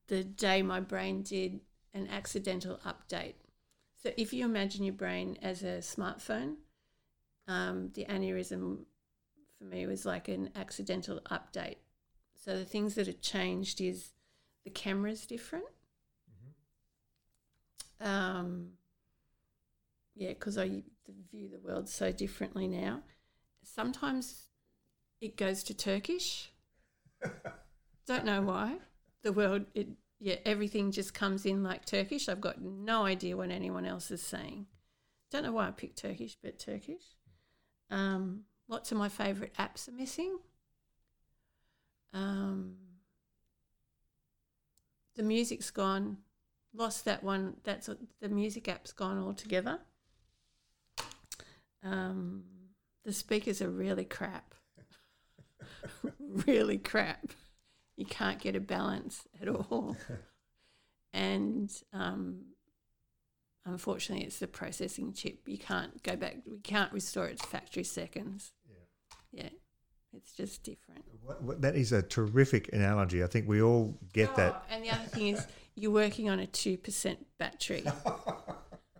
the 0.06 0.24
day 0.24 0.62
my 0.62 0.80
brain 0.80 1.22
did 1.22 1.60
an 1.94 2.08
accidental 2.08 2.80
update. 2.86 3.34
So 4.02 4.10
if 4.16 4.32
you 4.32 4.44
imagine 4.44 4.84
your 4.84 4.94
brain 4.94 5.36
as 5.42 5.62
a 5.62 5.78
smartphone, 5.78 6.54
um, 7.46 7.90
the 7.94 8.04
aneurysm 8.06 8.84
for 9.58 9.64
me 9.64 9.86
was 9.86 10.06
like 10.06 10.28
an 10.28 10.50
accidental 10.54 11.20
update. 11.30 11.76
So 12.42 12.56
the 12.56 12.64
things 12.64 12.94
that 12.94 13.06
had 13.06 13.20
changed 13.20 13.80
is 13.80 14.12
the 14.64 14.70
camera's 14.70 15.26
different. 15.26 15.66
Um, 18.00 18.70
yeah, 20.14 20.28
because 20.28 20.56
I 20.56 20.82
view 21.30 21.48
the 21.48 21.58
world 21.58 21.88
so 21.88 22.12
differently 22.12 22.68
now. 22.68 23.00
Sometimes 23.64 24.44
it 25.20 25.36
goes 25.36 25.62
to 25.64 25.74
Turkish. 25.74 26.52
Don't 28.06 28.24
know 28.24 28.42
why. 28.42 28.76
The 29.22 29.32
world, 29.32 29.66
it 29.74 29.88
yeah, 30.20 30.36
everything 30.44 30.90
just 30.90 31.14
comes 31.14 31.46
in 31.46 31.62
like 31.62 31.84
Turkish. 31.84 32.28
I've 32.28 32.40
got 32.40 32.60
no 32.60 33.04
idea 33.04 33.36
what 33.36 33.50
anyone 33.50 33.84
else 33.84 34.10
is 34.10 34.22
saying. 34.22 34.66
Don't 35.30 35.44
know 35.44 35.52
why 35.52 35.68
I 35.68 35.70
picked 35.70 35.98
Turkish, 35.98 36.36
but 36.42 36.58
Turkish. 36.58 37.02
Um, 37.90 38.44
lots 38.68 38.90
of 38.90 38.98
my 38.98 39.08
favourite 39.08 39.54
apps 39.54 39.88
are 39.88 39.92
missing. 39.92 40.38
Um, 42.12 42.76
the 45.16 45.22
music's 45.22 45.70
gone. 45.70 46.18
Lost 46.74 47.04
that 47.06 47.24
one. 47.24 47.56
That's 47.64 47.88
the 48.20 48.28
music 48.28 48.68
app's 48.68 48.92
gone 48.92 49.18
altogether. 49.18 49.80
Um, 51.82 52.44
the 53.04 53.12
speakers 53.12 53.62
are 53.62 53.70
really 53.70 54.04
crap. 54.04 54.54
really 56.46 56.78
crap. 56.78 57.32
You 57.96 58.06
can't 58.06 58.38
get 58.40 58.54
a 58.54 58.60
balance 58.60 59.26
at 59.40 59.48
all. 59.48 59.96
and 61.12 61.70
um, 61.92 62.42
unfortunately, 63.64 64.24
it's 64.24 64.38
the 64.38 64.46
processing 64.46 65.12
chip. 65.12 65.40
You 65.46 65.58
can't 65.58 66.02
go 66.02 66.16
back. 66.16 66.36
We 66.46 66.58
can't 66.58 66.92
restore 66.92 67.26
its 67.26 67.44
factory 67.44 67.84
seconds. 67.84 68.52
Yeah. 68.68 69.42
Yeah. 69.42 69.48
It's 70.12 70.32
just 70.32 70.62
different. 70.62 71.04
That 71.60 71.76
is 71.76 71.92
a 71.92 72.02
terrific 72.02 72.72
analogy. 72.72 73.22
I 73.22 73.26
think 73.26 73.46
we 73.46 73.60
all 73.62 73.94
get 74.12 74.34
that. 74.36 74.64
Oh, 74.64 74.74
and 74.74 74.84
the 74.84 74.90
other 74.90 75.04
thing 75.04 75.28
is, 75.28 75.46
you're 75.74 75.90
working 75.92 76.28
on 76.30 76.40
a 76.40 76.46
2% 76.46 77.16
battery. 77.38 77.84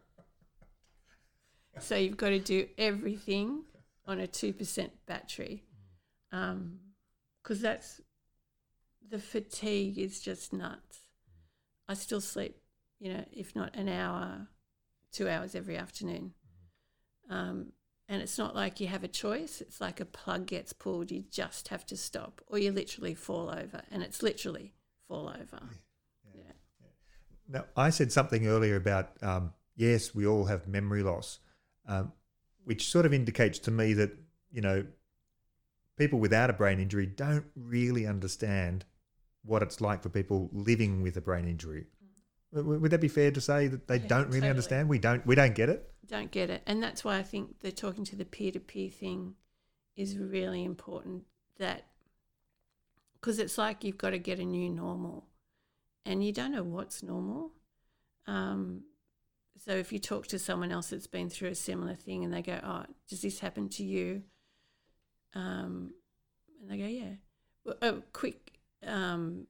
so 1.80 1.96
you've 1.96 2.16
got 2.16 2.28
to 2.30 2.38
do 2.38 2.66
everything 2.76 3.64
on 4.06 4.20
a 4.20 4.26
2% 4.26 4.90
battery. 5.06 5.64
Because 6.30 7.60
that's 7.60 8.00
the 9.10 9.18
fatigue 9.18 9.98
is 9.98 10.20
just 10.20 10.52
nuts. 10.52 11.00
I 11.88 11.94
still 11.94 12.20
sleep, 12.20 12.56
you 13.00 13.12
know, 13.12 13.24
if 13.32 13.56
not 13.56 13.74
an 13.74 13.88
hour, 13.88 14.48
two 15.10 15.28
hours 15.28 15.54
every 15.54 15.76
afternoon. 15.76 16.34
Um, 17.30 17.72
and 18.08 18.22
it's 18.22 18.38
not 18.38 18.54
like 18.54 18.80
you 18.80 18.86
have 18.86 19.04
a 19.04 19.08
choice. 19.08 19.60
It's 19.60 19.80
like 19.80 20.00
a 20.00 20.06
plug 20.06 20.46
gets 20.46 20.72
pulled. 20.72 21.10
You 21.10 21.24
just 21.30 21.68
have 21.68 21.84
to 21.86 21.96
stop, 21.96 22.40
or 22.46 22.58
you 22.58 22.72
literally 22.72 23.14
fall 23.14 23.50
over. 23.50 23.82
And 23.90 24.02
it's 24.02 24.22
literally 24.22 24.72
fall 25.06 25.28
over. 25.28 25.62
Yeah. 26.34 26.52
Now, 27.48 27.64
I 27.76 27.90
said 27.90 28.10
something 28.10 28.46
earlier 28.46 28.76
about 28.76 29.10
um, 29.22 29.52
yes, 29.76 30.14
we 30.14 30.26
all 30.26 30.46
have 30.46 30.66
memory 30.66 31.02
loss, 31.02 31.38
um, 31.86 32.12
which 32.64 32.90
sort 32.90 33.04
of 33.04 33.12
indicates 33.12 33.58
to 33.60 33.70
me 33.70 33.92
that 33.94 34.16
you 34.50 34.62
know 34.62 34.86
people 35.96 36.18
without 36.18 36.48
a 36.48 36.54
brain 36.54 36.80
injury 36.80 37.06
don't 37.06 37.46
really 37.54 38.06
understand 38.06 38.86
what 39.44 39.62
it's 39.62 39.80
like 39.80 40.02
for 40.02 40.08
people 40.08 40.48
living 40.52 41.02
with 41.02 41.16
a 41.16 41.20
brain 41.20 41.46
injury. 41.46 41.86
Would 42.52 42.90
that 42.92 43.00
be 43.00 43.08
fair 43.08 43.30
to 43.30 43.40
say 43.40 43.66
that 43.68 43.86
they 43.88 43.98
Yeah, 43.98 44.06
don't 44.08 44.26
really 44.28 44.40
totally. 44.40 44.50
understand? 44.50 44.88
We 44.88 44.98
don't. 44.98 45.24
We 45.26 45.34
don't 45.34 45.54
get 45.54 45.68
it. 45.68 45.92
Don't 46.06 46.30
get 46.30 46.48
it. 46.48 46.62
And 46.66 46.82
that's 46.82 47.04
why 47.04 47.18
I 47.18 47.22
think 47.22 47.60
the 47.60 47.70
talking 47.70 48.04
to 48.04 48.16
the 48.16 48.24
peer 48.24 48.50
to 48.52 48.60
peer 48.60 48.88
thing 48.90 49.34
is 49.96 50.16
really 50.16 50.64
important. 50.64 51.24
That 51.58 51.86
because 53.14 53.38
it's 53.38 53.58
like 53.58 53.84
you've 53.84 53.98
got 53.98 54.10
to 54.10 54.18
get 54.18 54.38
a 54.38 54.44
new 54.44 54.70
normal, 54.70 55.26
and 56.06 56.24
you 56.24 56.32
don't 56.32 56.52
know 56.52 56.62
what's 56.62 57.02
normal. 57.02 57.52
Um, 58.26 58.84
so 59.56 59.72
if 59.72 59.92
you 59.92 59.98
talk 59.98 60.28
to 60.28 60.38
someone 60.38 60.70
else 60.70 60.90
that's 60.90 61.06
been 61.08 61.28
through 61.28 61.48
a 61.48 61.54
similar 61.54 61.94
thing, 61.96 62.24
and 62.24 62.32
they 62.32 62.42
go, 62.42 62.58
"Oh, 62.62 62.84
does 63.08 63.20
this 63.20 63.40
happen 63.40 63.68
to 63.70 63.82
you?" 63.84 64.22
Um, 65.34 65.92
and 66.62 66.70
they 66.70 66.78
go, 66.78 66.86
"Yeah." 66.86 67.14
Well, 67.64 67.76
a 67.82 67.92
quick 68.12 68.52
um, 68.86 69.46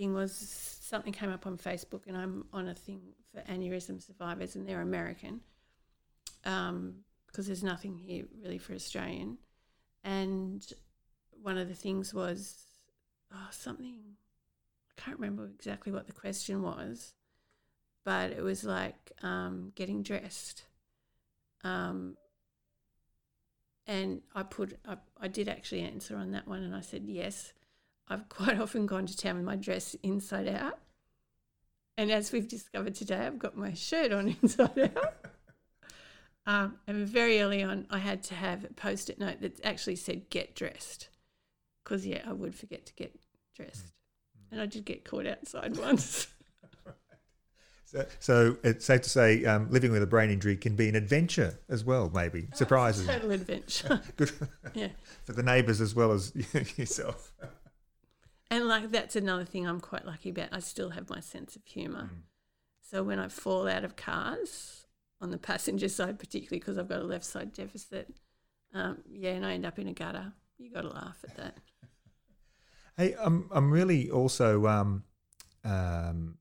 thing 0.00 0.14
was 0.14 0.32
something 0.80 1.12
came 1.12 1.30
up 1.30 1.46
on 1.46 1.58
Facebook, 1.58 2.06
and 2.06 2.16
I'm 2.16 2.46
on 2.54 2.68
a 2.68 2.74
thing 2.74 3.02
for 3.30 3.42
aneurysm 3.42 4.02
survivors, 4.02 4.56
and 4.56 4.66
they're 4.66 4.80
American 4.80 5.40
because 6.42 7.46
there's 7.46 7.62
nothing 7.62 7.98
here 7.98 8.24
really 8.42 8.56
for 8.56 8.72
Australian. 8.72 9.36
And 10.02 10.66
one 11.42 11.58
of 11.58 11.68
the 11.68 11.74
things 11.74 12.14
was 12.14 12.64
oh, 13.30 13.48
something, 13.50 13.98
I 14.90 15.00
can't 15.00 15.18
remember 15.18 15.50
exactly 15.54 15.92
what 15.92 16.06
the 16.06 16.14
question 16.14 16.62
was, 16.62 17.12
but 18.02 18.30
it 18.30 18.42
was 18.42 18.64
like 18.64 19.12
um, 19.22 19.72
getting 19.74 20.02
dressed. 20.02 20.64
Um, 21.62 22.16
and 23.86 24.22
I 24.34 24.44
put, 24.44 24.78
I, 24.88 24.96
I 25.20 25.28
did 25.28 25.46
actually 25.46 25.82
answer 25.82 26.16
on 26.16 26.30
that 26.30 26.48
one, 26.48 26.62
and 26.62 26.74
I 26.74 26.80
said 26.80 27.02
yes. 27.04 27.52
I've 28.10 28.28
quite 28.28 28.60
often 28.60 28.86
gone 28.86 29.06
to 29.06 29.16
town 29.16 29.36
with 29.36 29.44
my 29.44 29.54
dress 29.54 29.94
inside 30.02 30.48
out. 30.48 30.78
And 31.96 32.10
as 32.10 32.32
we've 32.32 32.48
discovered 32.48 32.96
today, 32.96 33.26
I've 33.26 33.38
got 33.38 33.56
my 33.56 33.72
shirt 33.72 34.10
on 34.10 34.36
inside 34.42 34.90
out. 34.96 35.14
Um, 36.44 36.78
and 36.88 37.06
very 37.06 37.40
early 37.40 37.62
on, 37.62 37.86
I 37.88 37.98
had 37.98 38.24
to 38.24 38.34
have 38.34 38.64
a 38.64 38.72
post 38.72 39.10
it 39.10 39.20
note 39.20 39.40
that 39.42 39.64
actually 39.64 39.96
said 39.96 40.28
get 40.28 40.56
dressed. 40.56 41.08
Because, 41.84 42.04
yeah, 42.04 42.22
I 42.26 42.32
would 42.32 42.54
forget 42.54 42.84
to 42.86 42.94
get 42.94 43.14
dressed. 43.54 43.92
And 44.50 44.60
I 44.60 44.66
did 44.66 44.84
get 44.84 45.04
caught 45.04 45.26
outside 45.26 45.76
once. 45.78 46.26
So, 47.84 48.06
so 48.18 48.56
it's 48.62 48.84
safe 48.84 49.02
to 49.02 49.10
say 49.10 49.44
um, 49.44 49.70
living 49.70 49.92
with 49.92 50.02
a 50.02 50.06
brain 50.06 50.30
injury 50.30 50.56
can 50.56 50.76
be 50.76 50.88
an 50.88 50.94
adventure 50.94 51.58
as 51.68 51.84
well, 51.84 52.10
maybe. 52.12 52.48
Surprises. 52.54 53.06
Total 53.06 53.30
adventure. 53.32 54.00
Good 54.16 54.32
yeah. 54.74 54.88
for 55.24 55.32
the 55.32 55.42
neighbours 55.42 55.80
as 55.80 55.94
well 55.94 56.12
as 56.12 56.32
yourself. 56.76 57.32
And 58.50 58.66
like 58.66 58.90
that's 58.90 59.16
another 59.16 59.44
thing 59.44 59.66
I'm 59.66 59.80
quite 59.80 60.04
lucky 60.04 60.30
about. 60.30 60.48
I 60.52 60.58
still 60.58 60.90
have 60.90 61.08
my 61.08 61.20
sense 61.20 61.54
of 61.54 61.62
humour. 61.64 62.10
So 62.82 63.04
when 63.04 63.20
I 63.20 63.28
fall 63.28 63.68
out 63.68 63.84
of 63.84 63.94
cars 63.94 64.86
on 65.20 65.30
the 65.30 65.38
passenger 65.38 65.88
side, 65.98 66.18
particularly 66.18 66.58
because 66.58 66.76
I've 66.76 66.88
got 66.88 67.00
a 67.00 67.04
left 67.04 67.24
side 67.24 67.52
deficit, 67.52 68.12
um, 68.74 68.98
yeah, 69.08 69.30
and 69.30 69.46
I 69.46 69.52
end 69.54 69.66
up 69.66 69.78
in 69.78 69.86
a 69.86 69.92
gutter, 69.92 70.32
you 70.58 70.72
got 70.72 70.82
to 70.82 70.88
laugh 70.88 71.18
at 71.24 71.36
that. 71.36 71.58
Hey, 72.96 73.14
I'm 73.18 73.48
I'm 73.50 73.70
really 73.70 74.10
also 74.10 74.66
um, 74.66 75.04
um, 75.64 76.36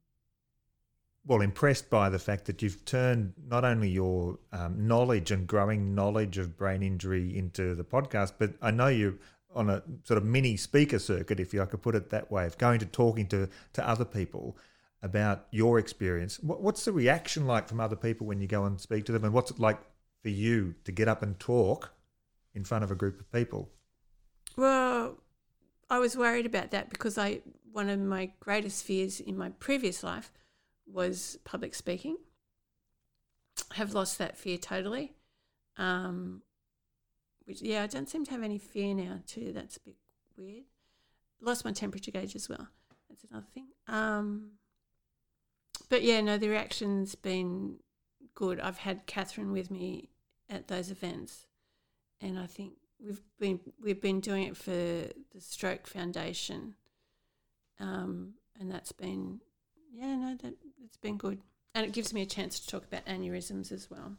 well 1.25 1.39
impressed 1.39 1.89
by 1.89 2.09
the 2.09 2.19
fact 2.19 2.45
that 2.45 2.61
you've 2.61 2.83
turned 2.83 3.33
not 3.41 3.63
only 3.63 3.87
your 3.87 4.39
um, 4.51 4.85
knowledge 4.85 5.31
and 5.31 5.47
growing 5.47 5.95
knowledge 5.95 6.37
of 6.37 6.57
brain 6.57 6.83
injury 6.83 7.37
into 7.37 7.75
the 7.75 7.85
podcast, 7.85 8.33
but 8.39 8.55
I 8.61 8.71
know 8.71 8.87
you're 8.87 9.13
on 9.53 9.69
a 9.69 9.83
sort 10.03 10.17
of 10.17 10.23
mini 10.23 10.55
speaker 10.57 10.99
circuit, 10.99 11.39
if 11.39 11.53
I 11.53 11.65
could 11.65 11.81
put 11.81 11.95
it 11.95 12.09
that 12.09 12.31
way, 12.31 12.45
of 12.45 12.57
going 12.57 12.79
to 12.79 12.85
talking 12.85 13.27
to 13.27 13.49
to 13.73 13.87
other 13.87 14.05
people 14.05 14.57
about 15.01 15.47
your 15.51 15.79
experience. 15.79 16.39
What, 16.39 16.61
what's 16.61 16.85
the 16.85 16.91
reaction 16.91 17.47
like 17.47 17.67
from 17.67 17.79
other 17.79 17.95
people 17.95 18.27
when 18.27 18.41
you 18.41 18.47
go 18.47 18.65
and 18.65 18.79
speak 18.79 19.05
to 19.05 19.11
them, 19.11 19.23
and 19.23 19.33
what's 19.33 19.51
it 19.51 19.59
like 19.59 19.79
for 20.21 20.29
you 20.29 20.75
to 20.83 20.91
get 20.91 21.07
up 21.07 21.23
and 21.23 21.39
talk 21.39 21.93
in 22.53 22.63
front 22.63 22.83
of 22.83 22.91
a 22.91 22.95
group 22.95 23.19
of 23.19 23.31
people? 23.31 23.69
Well, 24.55 25.17
I 25.89 25.99
was 25.99 26.17
worried 26.17 26.45
about 26.45 26.71
that 26.71 26.89
because 26.89 27.17
I 27.17 27.41
one 27.71 27.89
of 27.89 27.99
my 27.99 28.31
greatest 28.39 28.83
fears 28.83 29.19
in 29.19 29.37
my 29.37 29.49
previous 29.59 30.03
life 30.03 30.31
was 30.85 31.37
public 31.43 31.75
speaking. 31.75 32.17
I 33.71 33.75
have 33.75 33.93
lost 33.93 34.17
that 34.17 34.37
fear 34.37 34.57
totally. 34.57 35.13
Um, 35.77 36.41
which 37.49 37.63
yeah, 37.63 37.81
I 37.81 37.87
don't 37.87 38.07
seem 38.07 38.23
to 38.25 38.31
have 38.31 38.43
any 38.43 38.59
fear 38.59 38.93
now 38.93 39.21
too. 39.25 39.51
That's 39.51 39.77
a 39.77 39.79
bit 39.79 39.95
weird. 40.37 40.65
Lost 41.41 41.65
my 41.65 41.71
temperature 41.71 42.11
gauge 42.11 42.35
as 42.35 42.47
well. 42.47 42.67
That's 43.09 43.25
another 43.29 43.47
thing. 43.51 43.65
Um, 43.87 44.51
but 45.89 46.03
yeah, 46.03 46.21
no, 46.21 46.37
the 46.37 46.47
reaction's 46.47 47.15
been 47.15 47.77
good. 48.35 48.59
I've 48.59 48.77
had 48.77 49.07
Catherine 49.07 49.51
with 49.51 49.71
me 49.71 50.09
at 50.47 50.67
those 50.67 50.91
events, 50.91 51.47
and 52.21 52.37
I 52.37 52.45
think 52.45 52.73
we've 53.03 53.21
been 53.39 53.59
we've 53.81 53.99
been 53.99 54.19
doing 54.19 54.43
it 54.43 54.55
for 54.55 54.69
the 54.69 55.39
Stroke 55.39 55.87
Foundation, 55.87 56.75
um, 57.79 58.35
and 58.59 58.69
that's 58.71 58.91
been 58.91 59.39
yeah 59.91 60.15
no 60.15 60.37
that 60.43 60.53
it's 60.85 60.97
been 60.97 61.17
good, 61.17 61.39
and 61.73 61.83
it 61.83 61.93
gives 61.93 62.13
me 62.13 62.21
a 62.21 62.27
chance 62.27 62.59
to 62.59 62.67
talk 62.67 62.85
about 62.85 63.07
aneurysms 63.07 63.71
as 63.71 63.89
well. 63.89 64.17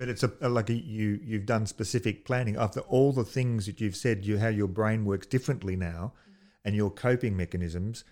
But 0.00 0.08
it's 0.08 0.22
a, 0.22 0.48
like 0.48 0.70
a, 0.70 0.72
you 0.72 1.20
you've 1.22 1.44
done 1.44 1.66
specific 1.66 2.24
planning 2.24 2.56
after 2.56 2.80
all 2.80 3.12
the 3.12 3.22
things 3.22 3.66
that 3.66 3.82
you've 3.82 3.94
said. 3.94 4.24
You 4.24 4.38
how 4.38 4.48
your 4.48 4.66
brain 4.66 5.04
works 5.04 5.26
differently 5.26 5.76
now, 5.76 6.14
and 6.64 6.74
your 6.74 6.90
coping 6.90 7.36
mechanisms 7.36 8.04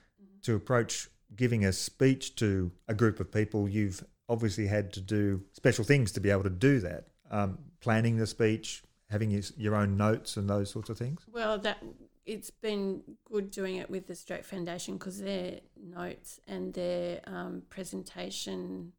to 0.43 0.55
approach 0.55 1.09
giving 1.35 1.65
a 1.65 1.73
speech 1.73 2.37
to 2.37 2.71
a 2.89 2.95
group 2.95 3.21
of 3.21 3.33
people. 3.33 3.67
You've 3.67 4.05
obviously 4.29 4.67
had 4.67 4.93
to 4.93 5.01
do 5.01 5.43
special 5.55 5.83
things 5.83 6.13
to 6.13 6.21
be 6.21 6.29
able 6.29 6.43
to 6.43 6.51
do 6.51 6.79
that. 6.81 7.09
Um, 7.31 7.57
planning 7.81 8.19
the 8.19 8.27
speech, 8.27 8.83
having 9.09 9.31
your, 9.31 9.43
your 9.57 9.75
own 9.75 9.97
notes, 9.97 10.37
and 10.37 10.49
those 10.49 10.71
sorts 10.71 10.91
of 10.91 10.99
things. 10.99 11.23
Well, 11.33 11.57
that 11.61 11.83
it's 12.27 12.51
been 12.51 13.03
good 13.25 13.51
doing 13.51 13.77
it 13.77 13.89
with 13.89 14.07
the 14.07 14.15
Stroke 14.15 14.45
Foundation 14.45 14.99
because 14.99 15.23
their 15.23 15.61
notes 15.83 16.39
and 16.47 16.75
their 16.75 17.23
um, 17.27 17.63
presentation 17.71 18.93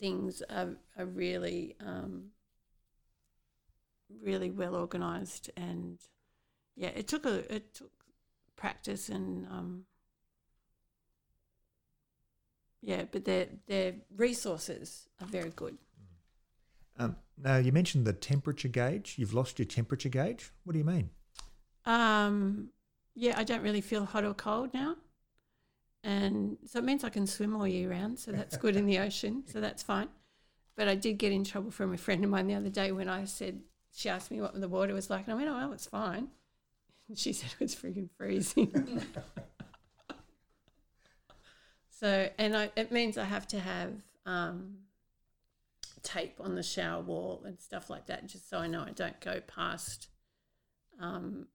things 0.00 0.42
are, 0.50 0.76
are 0.98 1.06
really 1.06 1.74
um, 1.80 2.26
really 4.22 4.50
well 4.50 4.76
organised 4.76 5.50
and 5.56 5.98
yeah 6.76 6.88
it 6.94 7.08
took 7.08 7.24
a 7.26 7.54
it 7.54 7.74
took 7.74 7.90
practice 8.56 9.08
and 9.08 9.46
um, 9.46 9.84
yeah 12.82 13.04
but 13.10 13.24
their 13.24 13.46
their 13.66 13.94
resources 14.16 15.08
are 15.20 15.26
very 15.26 15.50
good 15.54 15.76
Um, 16.98 17.16
now 17.36 17.56
you 17.58 17.72
mentioned 17.72 18.06
the 18.06 18.14
temperature 18.14 18.68
gauge. 18.68 19.16
You've 19.18 19.34
lost 19.34 19.58
your 19.58 19.66
temperature 19.66 20.08
gauge. 20.08 20.50
What 20.64 20.72
do 20.72 20.78
you 20.78 20.84
mean? 20.84 21.10
um, 21.84 22.70
yeah 23.14 23.34
I 23.38 23.44
don't 23.44 23.62
really 23.62 23.80
feel 23.82 24.04
hot 24.04 24.24
or 24.24 24.34
cold 24.34 24.72
now 24.74 24.96
and 26.06 26.56
so 26.64 26.78
it 26.78 26.84
means 26.84 27.02
I 27.02 27.08
can 27.08 27.26
swim 27.26 27.56
all 27.56 27.66
year 27.66 27.90
round 27.90 28.18
so 28.18 28.30
that's 28.30 28.56
good 28.56 28.76
in 28.76 28.86
the 28.86 28.98
ocean 29.06 29.42
so 29.46 29.60
that's 29.60 29.82
fine. 29.82 30.08
But 30.76 30.88
I 30.88 30.94
did 30.94 31.18
get 31.18 31.32
in 31.32 31.42
trouble 31.42 31.70
from 31.70 31.92
a 31.92 31.96
friend 31.96 32.22
of 32.22 32.30
mine 32.30 32.46
the 32.46 32.54
other 32.54 32.68
day 32.70 32.92
when 32.92 33.08
I 33.08 33.24
said 33.24 33.60
she 33.92 34.08
asked 34.08 34.30
me 34.30 34.40
what 34.40 34.58
the 34.60 34.68
water 34.68 34.94
was 34.94 35.10
like 35.10 35.24
and 35.26 35.32
I 35.32 35.36
went 35.36 35.48
oh 35.48 35.54
well 35.54 35.72
it's 35.72 35.86
fine. 35.86 36.28
And 37.08 37.18
she 37.22 37.32
said 37.32 37.50
it 37.52 37.60
was 37.60 37.74
freaking 37.74 38.08
freezing. 38.16 39.02
So 41.98 42.28
and 42.36 42.54
I 42.54 42.70
it 42.76 42.92
means 42.92 43.16
I 43.16 43.24
have 43.24 43.46
to 43.48 43.58
have 43.58 43.94
um, 44.26 44.76
tape 46.02 46.36
on 46.40 46.54
the 46.54 46.62
shower 46.62 47.00
wall 47.00 47.42
and 47.46 47.58
stuff 47.58 47.88
like 47.88 48.06
that 48.06 48.26
just 48.26 48.50
so 48.50 48.58
I 48.58 48.66
know 48.66 48.82
I 48.82 48.90
don't 48.90 49.18
go 49.20 49.40
past 49.40 50.08
um, 51.00 51.46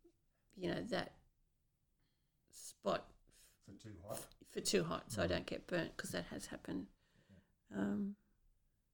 you 0.55 0.71
know 0.71 0.81
that 0.89 1.13
spot. 2.51 3.05
For 3.65 3.83
too 3.83 3.93
hot. 4.07 4.25
For 4.51 4.61
too 4.61 4.83
hot, 4.83 5.11
so 5.11 5.23
I 5.23 5.27
don't 5.27 5.45
get 5.45 5.67
burnt 5.67 5.95
because 5.95 6.11
that 6.11 6.25
has 6.31 6.47
happened. 6.47 6.87
Um, 7.75 8.15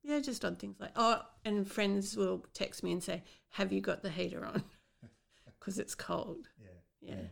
yeah, 0.04 0.20
just 0.20 0.46
on 0.46 0.56
things 0.56 0.80
like 0.80 0.92
oh, 0.96 1.22
and 1.44 1.70
friends 1.70 2.16
will 2.16 2.46
text 2.54 2.84
me 2.84 2.92
and 2.92 3.04
say, 3.04 3.24
"Have 3.50 3.74
you 3.74 3.82
got 3.82 4.04
the 4.04 4.10
heater 4.10 4.46
on?" 4.46 4.64
Because 5.60 5.80
it's 5.80 5.96
cold. 5.96 6.48
Yeah. 6.62 7.12
Yeah. 7.14 7.28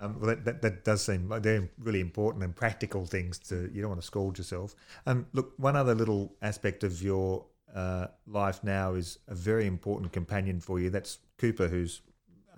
Um, 0.00 0.18
well, 0.20 0.28
that, 0.28 0.44
that, 0.44 0.62
that 0.62 0.84
does 0.84 1.02
seem 1.02 1.28
like 1.28 1.42
they're 1.42 1.68
really 1.78 2.00
important 2.00 2.44
and 2.44 2.54
practical 2.54 3.06
things 3.06 3.38
to, 3.38 3.70
you 3.72 3.80
don't 3.80 3.90
want 3.90 4.00
to 4.00 4.06
scald 4.06 4.36
yourself. 4.36 4.74
Um, 5.06 5.26
look, 5.32 5.54
one 5.56 5.76
other 5.76 5.94
little 5.94 6.34
aspect 6.42 6.84
of 6.84 7.02
your 7.02 7.46
uh, 7.74 8.08
life 8.26 8.62
now 8.62 8.94
is 8.94 9.18
a 9.28 9.34
very 9.34 9.66
important 9.66 10.12
companion 10.12 10.60
for 10.60 10.78
you. 10.78 10.90
That's 10.90 11.18
Cooper, 11.38 11.68
who's 11.68 12.02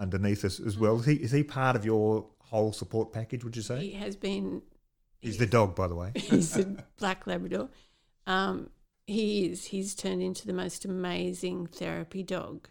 underneath 0.01 0.45
us 0.45 0.59
as 0.59 0.79
well. 0.79 0.99
Is 0.99 1.07
he, 1.07 1.15
is 1.15 1.31
he 1.31 1.45
part 1.45 1.77
of 1.77 1.85
your 1.85 2.27
whole 2.51 2.73
support 2.73 3.13
package, 3.13 3.45
would 3.45 3.57
you 3.57 3.63
say? 3.63 3.81
He 3.81 3.93
has 3.93 4.17
been. 4.17 4.63
He's 5.21 5.39
the 5.39 5.47
dog, 5.47 5.75
by 5.75 5.89
the 5.89 5.95
way. 5.95 6.13
He's 6.15 6.57
a 6.57 6.65
black 6.99 7.27
Labrador. 7.27 7.69
Um, 8.27 8.71
he 9.07 9.47
is. 9.47 9.67
He's 9.67 9.95
turned 9.95 10.23
into 10.23 10.47
the 10.47 10.53
most 10.53 10.85
amazing 10.85 11.67
therapy 11.67 12.23
dog. 12.23 12.69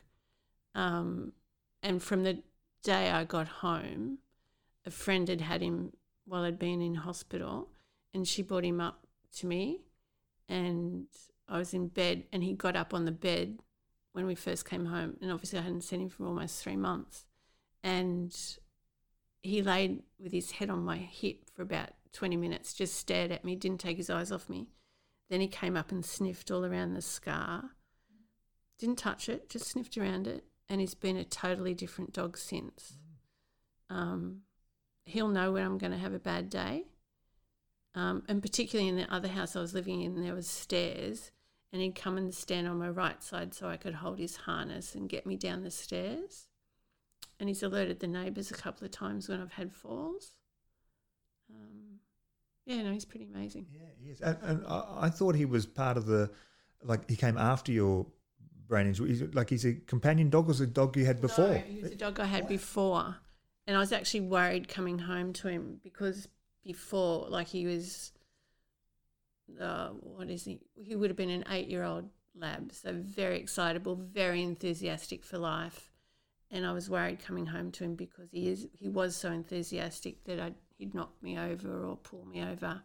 Um, 0.75 1.33
and 1.81 2.01
from 2.01 2.23
the 2.23 2.43
day 2.83 3.09
I 3.09 3.23
got 3.23 3.47
home, 3.47 4.19
a 4.85 4.91
friend 4.91 5.27
had 5.27 5.41
had 5.41 5.61
him 5.61 5.93
while 6.25 6.43
I'd 6.43 6.59
been 6.59 6.81
in 6.81 6.95
hospital, 6.95 7.69
and 8.13 8.27
she 8.27 8.41
brought 8.41 8.65
him 8.65 8.79
up 8.79 9.07
to 9.37 9.47
me, 9.47 9.81
and 10.47 11.07
I 11.47 11.57
was 11.57 11.73
in 11.73 11.87
bed, 11.87 12.23
and 12.31 12.43
he 12.43 12.53
got 12.53 12.75
up 12.75 12.93
on 12.93 13.05
the 13.05 13.11
bed 13.11 13.59
when 14.11 14.25
we 14.25 14.35
first 14.35 14.69
came 14.69 14.85
home, 14.85 15.17
and 15.21 15.31
obviously 15.31 15.59
I 15.59 15.63
hadn't 15.63 15.83
seen 15.83 16.01
him 16.01 16.09
for 16.09 16.25
almost 16.25 16.61
three 16.61 16.75
months, 16.75 17.25
and 17.83 18.35
he 19.41 19.61
laid 19.61 20.03
with 20.19 20.31
his 20.31 20.51
head 20.51 20.69
on 20.69 20.83
my 20.83 20.97
hip 20.97 21.49
for 21.53 21.61
about 21.61 21.89
20 22.13 22.37
minutes, 22.37 22.73
just 22.73 22.95
stared 22.95 23.31
at 23.31 23.45
me, 23.45 23.55
didn't 23.55 23.79
take 23.79 23.97
his 23.97 24.09
eyes 24.09 24.31
off 24.31 24.49
me. 24.49 24.69
Then 25.29 25.41
he 25.41 25.47
came 25.47 25.75
up 25.75 25.91
and 25.91 26.05
sniffed 26.05 26.51
all 26.51 26.65
around 26.65 26.93
the 26.93 27.01
scar. 27.01 27.71
Didn't 28.79 28.97
touch 28.97 29.29
it, 29.29 29.49
just 29.49 29.67
sniffed 29.67 29.97
around 29.97 30.27
it. 30.27 30.45
And 30.69 30.81
he's 30.81 30.95
been 30.95 31.17
a 31.17 31.23
totally 31.23 31.73
different 31.73 32.13
dog 32.13 32.37
since. 32.37 32.97
Um, 33.89 34.41
he'll 35.05 35.27
know 35.27 35.51
when 35.51 35.63
I'm 35.63 35.77
going 35.77 35.91
to 35.91 35.97
have 35.97 36.13
a 36.13 36.19
bad 36.19 36.49
day. 36.49 36.85
Um, 37.95 38.23
and 38.27 38.41
particularly 38.41 38.89
in 38.89 38.97
the 38.97 39.11
other 39.13 39.29
house 39.29 39.55
I 39.55 39.61
was 39.61 39.73
living 39.73 40.01
in, 40.01 40.21
there 40.21 40.35
was 40.35 40.47
stairs. 40.47 41.31
And 41.73 41.81
he'd 41.81 41.95
come 41.95 42.17
and 42.17 42.33
stand 42.33 42.67
on 42.67 42.79
my 42.79 42.89
right 42.89 43.21
side 43.21 43.53
so 43.53 43.67
I 43.67 43.77
could 43.77 43.95
hold 43.95 44.19
his 44.19 44.35
harness 44.37 44.95
and 44.95 45.09
get 45.09 45.25
me 45.25 45.35
down 45.35 45.63
the 45.63 45.71
stairs. 45.71 46.47
And 47.39 47.49
he's 47.49 47.63
alerted 47.63 47.99
the 47.99 48.07
neighbours 48.07 48.49
a 48.49 48.55
couple 48.55 48.85
of 48.85 48.91
times 48.91 49.29
when 49.29 49.39
I've 49.41 49.53
had 49.53 49.73
falls. 49.73 50.35
Um, 51.49 51.99
Yeah, 52.65 52.81
no, 52.81 52.91
he's 52.91 53.05
pretty 53.05 53.25
amazing. 53.25 53.67
Yeah, 53.71 53.87
he 54.01 54.09
is. 54.09 54.21
And, 54.21 54.37
and 54.41 54.65
I, 54.67 54.83
I 55.01 55.09
thought 55.09 55.35
he 55.35 55.45
was 55.45 55.65
part 55.65 55.97
of 55.97 56.05
the, 56.05 56.31
like 56.83 57.09
he 57.09 57.15
came 57.15 57.37
after 57.37 57.71
your 57.71 58.07
brain 58.67 58.87
injury. 58.87 59.15
Like 59.33 59.49
he's 59.49 59.65
a 59.65 59.73
companion 59.73 60.29
dog. 60.29 60.47
Was 60.47 60.61
a 60.61 60.67
dog 60.67 60.97
you 60.97 61.05
had 61.05 61.21
before? 61.21 61.47
No, 61.47 61.53
he 61.59 61.81
was 61.81 61.91
a 61.91 61.95
dog 61.95 62.19
I 62.19 62.25
had 62.25 62.47
before, 62.47 63.15
and 63.65 63.77
I 63.77 63.79
was 63.79 63.91
actually 63.91 64.21
worried 64.21 64.67
coming 64.67 64.99
home 64.99 65.33
to 65.33 65.47
him 65.47 65.79
because 65.83 66.27
before, 66.63 67.29
like 67.29 67.47
he 67.47 67.65
was, 67.65 68.11
uh, 69.61 69.89
what 69.89 70.29
is 70.29 70.43
he? 70.43 70.59
He 70.75 70.95
would 70.95 71.09
have 71.09 71.17
been 71.17 71.29
an 71.29 71.45
eight-year-old 71.49 72.09
lab, 72.35 72.73
so 72.73 72.93
very 72.93 73.39
excitable, 73.39 73.95
very 73.95 74.43
enthusiastic 74.43 75.23
for 75.23 75.37
life, 75.37 75.91
and 76.51 76.65
I 76.65 76.71
was 76.71 76.89
worried 76.89 77.23
coming 77.23 77.45
home 77.45 77.71
to 77.73 77.83
him 77.83 77.95
because 77.95 78.29
he 78.31 78.49
is 78.49 78.67
he 78.73 78.89
was 78.89 79.15
so 79.15 79.31
enthusiastic 79.31 80.23
that 80.25 80.39
I'd, 80.39 80.55
he'd 80.77 80.95
knock 80.95 81.11
me 81.21 81.37
over 81.37 81.85
or 81.85 81.97
pull 81.97 82.25
me 82.25 82.43
over. 82.43 82.81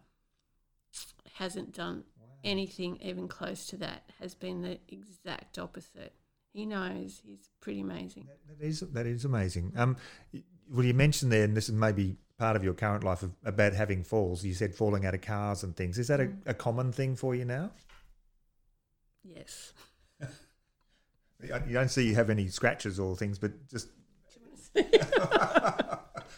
Hasn't 1.35 1.75
done 1.75 2.05
anything 2.45 2.99
even 3.01 3.29
close 3.29 3.67
to 3.69 3.77
that. 3.79 4.03
Has 4.21 4.35
been 4.35 4.63
the 4.63 4.79
exact 4.89 5.59
opposite. 5.59 6.13
He 6.53 6.67
knows. 6.67 7.23
He's 7.25 7.49
pretty 7.61 7.81
amazing. 7.81 8.27
That, 8.29 8.59
that 8.59 8.67
is 8.67 8.81
that 8.81 9.07
is 9.07 9.25
amazing. 9.25 9.73
Um, 9.77 9.97
well, 10.71 10.85
you 10.85 10.95
mentioned 10.95 11.33
there, 11.33 11.45
and 11.45 11.57
this 11.57 11.69
is 11.69 11.75
maybe 11.75 12.17
part 12.39 12.57
of 12.57 12.65
your 12.65 12.75
current 12.75 13.05
life 13.05 13.23
of, 13.23 13.33
about 13.45 13.73
having 13.73 14.03
falls. 14.03 14.45
You 14.45 14.55
said 14.55 14.75
falling 14.75 15.07
out 15.07 15.15
of 15.15 15.21
cars 15.21 15.63
and 15.63 15.77
things. 15.77 15.99
Is 15.99 16.09
that 16.09 16.21
a, 16.21 16.31
a 16.47 16.55
common 16.55 16.93
thing 16.93 17.15
for 17.17 17.35
you 17.35 17.45
now? 17.45 17.71
Yes. 19.23 19.73
You 21.43 21.73
don't 21.73 21.91
see 21.91 22.07
you 22.07 22.15
have 22.15 22.31
any 22.31 22.49
scratches 22.49 23.01
or 23.01 23.17
things, 23.17 23.39
but 23.39 23.69
just 23.69 23.89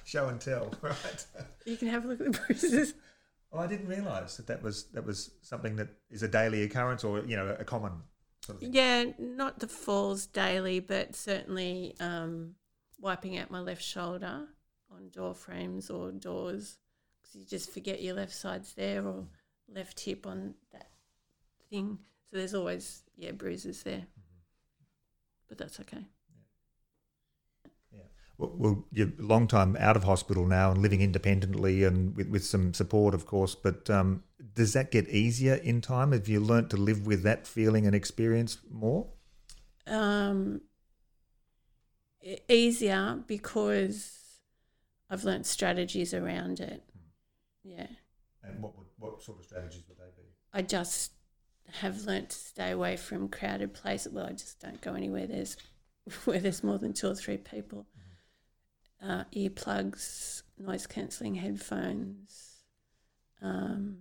show 0.04 0.28
and 0.28 0.40
tell, 0.40 0.72
right? 0.82 1.26
You 1.64 1.76
can 1.76 1.88
have 1.88 2.04
a 2.04 2.08
look 2.08 2.20
at 2.20 2.32
the 2.32 2.38
bruises. 2.38 2.94
Oh, 3.52 3.58
I 3.58 3.66
didn't 3.66 3.86
realise 3.86 4.36
that 4.36 4.46
that 4.48 4.62
was 4.62 4.84
that 4.94 5.04
was 5.04 5.30
something 5.42 5.76
that 5.76 5.88
is 6.10 6.22
a 6.22 6.28
daily 6.28 6.62
occurrence 6.62 7.04
or 7.04 7.20
you 7.20 7.36
know 7.36 7.56
a 7.58 7.64
common 7.64 7.92
sort 8.44 8.56
of 8.56 8.62
thing. 8.62 8.72
Yeah, 8.72 9.04
not 9.18 9.60
the 9.60 9.68
falls 9.68 10.26
daily, 10.26 10.80
but 10.80 11.14
certainly 11.14 11.94
um, 12.00 12.54
wiping 13.00 13.38
out 13.38 13.50
my 13.50 13.60
left 13.60 13.82
shoulder 13.82 14.48
on 14.90 15.08
door 15.10 15.34
frames 15.34 15.90
or 15.90 16.10
doors 16.10 16.78
because 17.22 17.36
you 17.36 17.44
just 17.46 17.70
forget 17.70 18.02
your 18.02 18.14
left 18.14 18.34
side's 18.34 18.74
there 18.74 19.06
or 19.06 19.26
left 19.72 20.00
hip 20.00 20.26
on 20.26 20.54
that 20.72 20.88
thing. 21.70 21.98
So 22.30 22.36
there's 22.38 22.54
always 22.54 23.02
yeah 23.16 23.32
bruises 23.32 23.82
there, 23.84 24.04
but 25.48 25.58
that's 25.58 25.80
okay. 25.80 26.06
Yeah. 27.92 28.00
Well, 28.38 28.86
you're 28.90 29.12
a 29.18 29.22
long 29.22 29.46
time 29.46 29.76
out 29.78 29.96
of 29.96 30.04
hospital 30.04 30.46
now 30.46 30.70
and 30.70 30.82
living 30.82 31.00
independently 31.00 31.84
and 31.84 32.16
with, 32.16 32.28
with 32.28 32.44
some 32.44 32.74
support, 32.74 33.14
of 33.14 33.26
course. 33.26 33.54
But 33.54 33.88
um, 33.90 34.24
does 34.54 34.72
that 34.72 34.90
get 34.90 35.08
easier 35.08 35.54
in 35.54 35.80
time? 35.80 36.12
Have 36.12 36.28
you 36.28 36.40
learnt 36.40 36.70
to 36.70 36.76
live 36.76 37.06
with 37.06 37.22
that 37.22 37.46
feeling 37.46 37.86
and 37.86 37.94
experience 37.94 38.58
more? 38.70 39.06
Um, 39.86 40.62
easier 42.48 43.22
because 43.26 44.18
I've 45.10 45.24
learnt 45.24 45.46
strategies 45.46 46.14
around 46.14 46.60
it. 46.60 46.82
Yeah. 47.62 47.86
And 48.42 48.62
what 48.62 48.76
would, 48.76 48.86
what 48.98 49.22
sort 49.22 49.38
of 49.38 49.44
strategies 49.44 49.84
would 49.88 49.98
they 49.98 50.10
be? 50.16 50.28
I 50.52 50.62
just 50.62 51.12
have 51.72 52.04
learnt 52.04 52.30
to 52.30 52.36
stay 52.36 52.70
away 52.70 52.96
from 52.96 53.28
crowded 53.28 53.74
places. 53.74 54.12
Well, 54.12 54.26
I 54.26 54.32
just 54.32 54.60
don't 54.60 54.80
go 54.80 54.94
anywhere 54.94 55.26
there's 55.26 55.56
where 56.24 56.40
there's 56.40 56.62
more 56.62 56.78
than 56.78 56.92
two 56.92 57.08
or 57.08 57.14
three 57.14 57.38
people. 57.38 57.86
Uh, 59.02 59.24
earplugs, 59.34 60.42
noise 60.58 60.86
cancelling 60.86 61.34
headphones. 61.34 62.60
Um, 63.42 63.96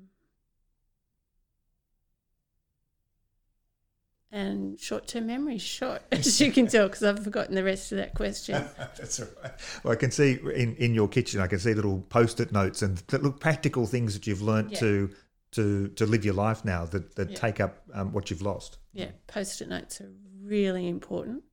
and 4.31 4.79
short-term 4.79 5.27
memory, 5.27 5.59
short, 5.59 6.01
as 6.11 6.41
you 6.41 6.51
can 6.51 6.67
tell, 6.67 6.87
because 6.87 7.03
I've 7.03 7.23
forgotten 7.23 7.53
the 7.53 7.63
rest 7.63 7.91
of 7.91 7.99
that 7.99 8.15
question. 8.15 8.65
That's 8.77 9.19
all 9.19 9.27
right. 9.43 9.51
Well, 9.83 9.93
I 9.93 9.95
can 9.95 10.09
see 10.09 10.39
in, 10.55 10.75
in 10.77 10.93
your 10.95 11.07
kitchen, 11.07 11.39
I 11.39 11.47
can 11.47 11.59
see 11.59 11.73
little 11.73 11.99
post-it 12.09 12.51
notes 12.51 12.81
and 12.81 12.97
that 13.09 13.21
look 13.21 13.39
practical 13.39 13.85
things 13.85 14.13
that 14.15 14.25
you've 14.25 14.41
learnt 14.41 14.71
Yeah. 14.71 14.79
to 14.79 15.09
to 15.53 15.87
to 15.89 16.05
live 16.05 16.23
your 16.25 16.33
life 16.33 16.63
now 16.65 16.85
that, 16.85 17.15
that 17.15 17.31
Yeah. 17.31 17.35
take 17.37 17.59
up 17.59 17.83
um, 17.93 18.11
what 18.11 18.29
you've 18.29 18.41
lost. 18.41 18.77
Yeah, 18.91 19.11
post-it 19.27 19.69
notes 19.69 20.01
are 20.01 20.11
really 20.41 20.87
important. 20.87 21.43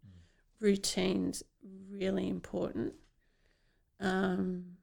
Routines 0.60 1.42
really 1.90 2.28
important. 2.28 2.94
Um, 3.98 4.76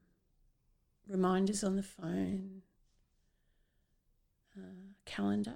reminders 1.07 1.63
on 1.63 1.75
the 1.75 1.83
phone. 1.83 2.61
Uh, 4.57 4.93
calendar. 5.05 5.55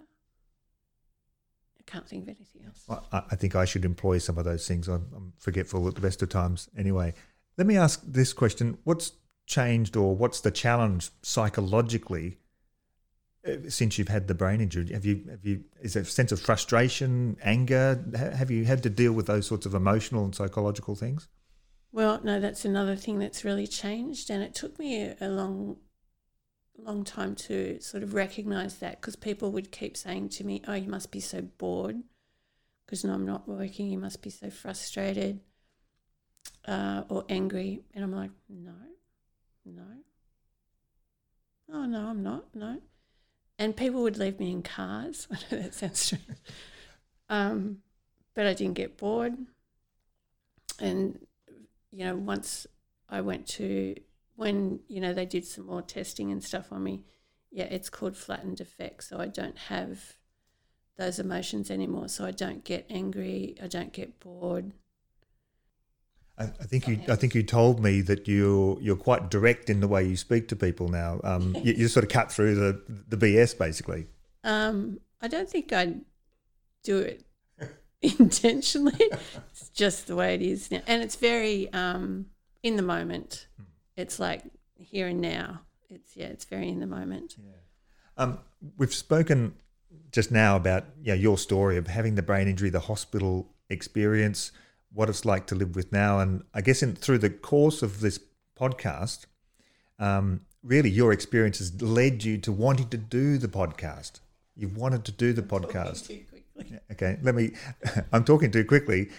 I 1.80 1.84
can't 1.88 2.08
think 2.08 2.24
of 2.24 2.30
anything 2.30 2.66
else. 2.66 2.84
Well, 2.88 3.06
I, 3.12 3.24
I 3.32 3.36
think 3.36 3.56
I 3.56 3.66
should 3.66 3.84
employ 3.84 4.20
some 4.20 4.38
of 4.38 4.46
those 4.46 4.68
things. 4.68 4.88
I'm, 4.88 5.08
I'm 5.16 5.34
forgetful 5.40 5.88
at 5.88 5.96
the 5.96 6.02
best 6.02 6.22
of 6.22 6.30
times. 6.30 6.70
Anyway, 6.78 7.16
let 7.58 7.66
me 7.66 7.78
ask 7.78 8.02
this 8.06 8.32
question: 8.34 8.78
What's 8.84 9.14
changed, 9.48 9.96
or 9.98 10.16
what's 10.16 10.40
the 10.42 10.52
challenge 10.52 11.10
psychologically 11.24 12.38
since 13.70 13.98
you've 13.98 14.08
had 14.08 14.28
the 14.28 14.36
brain 14.36 14.62
injury? 14.62 14.92
Have 14.94 15.06
you 15.06 15.26
have 15.30 15.46
you 15.46 15.64
is 15.82 15.94
there 15.94 16.04
a 16.04 16.06
sense 16.06 16.32
of 16.32 16.40
frustration, 16.40 17.38
anger? 17.42 18.04
Have 18.16 18.52
you 18.52 18.66
had 18.66 18.84
to 18.84 18.90
deal 18.90 19.14
with 19.14 19.28
those 19.28 19.48
sorts 19.48 19.66
of 19.66 19.74
emotional 19.74 20.24
and 20.24 20.36
psychological 20.36 20.96
things? 20.96 21.28
Well, 21.92 22.22
no, 22.24 22.40
that's 22.40 22.64
another 22.64 22.96
thing 22.96 23.20
that's 23.20 23.44
really 23.44 23.68
changed, 23.68 24.30
and 24.30 24.42
it 24.42 24.56
took 24.56 24.80
me 24.80 25.14
a, 25.20 25.28
long, 25.28 25.78
long 26.78 27.04
time 27.04 27.36
to 27.36 27.82
sort 27.82 28.02
of 28.02 28.14
recognise 28.14 28.78
that 28.78 29.02
because 29.02 29.18
people 29.18 29.52
would 29.52 29.72
keep 29.72 29.98
saying 29.98 30.30
to 30.30 30.46
me, 30.46 30.62
"Oh, 30.68 30.74
you 30.74 30.88
must 30.90 31.12
be 31.12 31.20
so 31.20 31.42
bored 31.42 32.02
because 32.86 33.04
no, 33.04 33.14
I'm 33.14 33.26
not 33.26 33.48
working. 33.48 33.90
You 33.90 33.98
must 33.98 34.22
be 34.22 34.30
so 34.30 34.50
frustrated 34.50 35.42
uh, 36.66 37.04
or 37.10 37.26
angry," 37.28 37.82
and 37.94 38.04
I'm 38.04 38.14
like, 38.14 38.32
"No, 38.48 38.76
no, 39.66 39.88
oh 41.74 41.86
no, 41.86 42.08
I'm 42.08 42.24
not. 42.24 42.56
No." 42.56 42.80
And 43.62 43.78
people 43.78 44.02
would 44.02 44.18
leave 44.18 44.40
me 44.40 44.50
in 44.50 44.64
cars. 44.64 45.28
I 45.32 45.36
know 45.36 45.62
that 45.62 45.76
sounds 45.76 46.00
strange, 46.00 46.26
um, 47.30 47.78
but 48.34 48.48
I 48.48 48.56
didn't 48.56 48.74
get 48.74 48.98
bored, 48.98 49.38
and 50.80 51.20
you 51.92 52.06
know, 52.06 52.16
once 52.16 52.66
I 53.08 53.22
went 53.22 53.46
to 53.50 53.96
when 54.36 54.80
you 54.88 55.00
know 55.00 55.14
they 55.14 55.28
did 55.28 55.46
some 55.46 55.68
more 55.68 55.84
testing 55.84 56.32
and 56.32 56.44
stuff 56.44 56.72
on 56.72 56.84
me, 56.84 57.04
yeah, 57.52 57.66
it's 57.66 57.92
called 57.92 58.18
flattened 58.18 58.62
affect. 58.62 59.04
So 59.04 59.20
I 59.20 59.28
don't 59.28 59.60
have 59.60 60.16
those 60.98 61.20
emotions 61.20 61.70
anymore. 61.70 62.08
So 62.08 62.26
I 62.26 62.32
don't 62.32 62.64
get 62.64 62.88
angry. 62.90 63.58
I 63.62 63.68
don't 63.68 63.94
get 63.94 64.20
bored. 64.20 64.74
I, 66.42 66.46
I 66.60 66.66
think 66.66 66.88
you. 66.88 67.00
I 67.08 67.16
think 67.16 67.36
you 67.36 67.44
told 67.44 67.82
me 67.82 68.02
that 68.02 68.28
you 68.28 68.78
you're 68.82 68.96
quite 68.96 69.30
direct 69.30 69.70
in 69.70 69.80
the 69.80 69.88
way 69.88 70.04
you 70.04 70.18
speak 70.18 70.48
to 70.50 70.56
people 70.56 70.90
now. 70.90 71.20
Um, 71.24 71.56
you, 71.64 71.74
you 71.74 71.88
sort 71.88 72.04
of 72.04 72.10
cut 72.10 72.32
through 72.32 72.56
the 72.56 72.82
the 73.08 73.18
BS 73.18 73.58
basically. 73.58 74.08
Um, 74.44 75.00
I 75.22 75.28
don't 75.28 75.50
think 75.50 75.72
I 75.72 75.96
do 76.84 76.98
it 76.98 77.24
intentionally. 78.02 78.98
it's 79.52 79.70
just 79.70 80.08
the 80.08 80.16
way 80.16 80.34
it 80.34 80.42
is 80.42 80.72
now, 80.72 80.82
and 80.88 81.04
it's 81.04 81.16
very 81.16 81.72
um, 81.74 82.28
in 82.64 82.76
the 82.76 82.84
moment. 82.84 83.48
It's 83.96 84.20
like 84.20 84.44
here 84.78 85.08
and 85.08 85.22
now. 85.22 85.62
It's 85.90 86.16
yeah, 86.16 86.28
it's 86.28 86.46
very 86.46 86.70
in 86.70 86.80
the 86.80 86.88
moment. 86.88 87.36
Um, 88.18 88.40
we've 88.78 88.94
spoken 88.94 89.54
just 90.12 90.32
now 90.32 90.56
about 90.56 90.86
you 91.02 91.14
know, 91.14 91.20
your 91.20 91.38
story 91.38 91.78
of 91.78 91.88
having 91.88 92.16
the 92.16 92.22
brain 92.22 92.48
injury, 92.48 92.70
the 92.70 92.82
hospital 92.82 93.50
experience, 93.70 94.52
what 94.94 95.10
it's 95.10 95.26
like 95.26 95.48
to 95.48 95.56
live 95.56 95.76
with 95.76 95.92
now, 95.92 96.20
and 96.20 96.44
I 96.54 96.62
guess 96.62 96.84
in, 96.84 96.96
through 96.96 97.20
the 97.20 97.30
course 97.30 97.82
of 97.82 98.02
this 98.02 98.20
podcast, 98.60 99.26
um, 100.00 100.42
really 100.64 100.90
your 100.90 101.12
experience 101.14 101.60
has 101.60 101.82
led 101.82 102.24
you 102.24 102.38
to 102.40 102.52
wanting 102.52 102.90
to 102.90 102.98
do 102.98 103.38
the 103.38 103.48
podcast. 103.48 104.20
You've 104.56 104.78
wanted 104.78 105.06
to 105.06 105.12
do 105.12 105.34
the 105.34 105.42
podcast. 105.42 106.08
Too 106.08 106.22
quickly. 106.30 106.80
Okay, 106.92 107.18
let 107.22 107.36
me. 107.36 107.52
I'm 108.12 108.24
talking 108.24 108.52
too 108.52 108.66
quickly. 108.66 109.10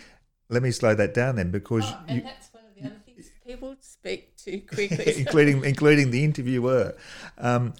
Let 0.48 0.62
me 0.62 0.70
slow 0.70 0.94
that 0.94 1.14
down 1.14 1.36
then, 1.36 1.50
because 1.50 1.84
Oh, 1.86 1.98
and 2.06 2.18
you, 2.18 2.22
that's 2.22 2.52
one 2.52 2.64
of 2.64 2.74
the 2.74 2.86
other 2.86 3.00
things. 3.06 3.30
People 3.46 3.74
speak 3.80 4.36
too 4.36 4.60
quickly. 4.60 5.14
including 5.20 5.64
including 5.64 6.10
the 6.10 6.22
interviewer. 6.24 6.94
Um, 7.38 7.74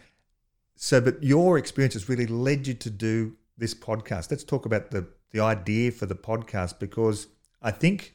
so, 0.77 1.01
but 1.01 1.23
your 1.23 1.59
experience 1.59 1.95
has 1.95 2.09
really 2.09 2.27
led 2.27 2.67
you 2.67 2.75
to 2.75 2.91
do 2.91 3.37
this 3.59 3.75
podcast. 3.75 4.31
Let's 4.31 4.45
talk 4.45 4.65
about 4.65 4.91
the 4.91 5.07
the 5.31 5.41
idea 5.41 5.93
for 5.93 6.07
the 6.07 6.15
podcast 6.15 6.79
because 6.79 7.27
I 7.63 7.71
think 7.71 8.15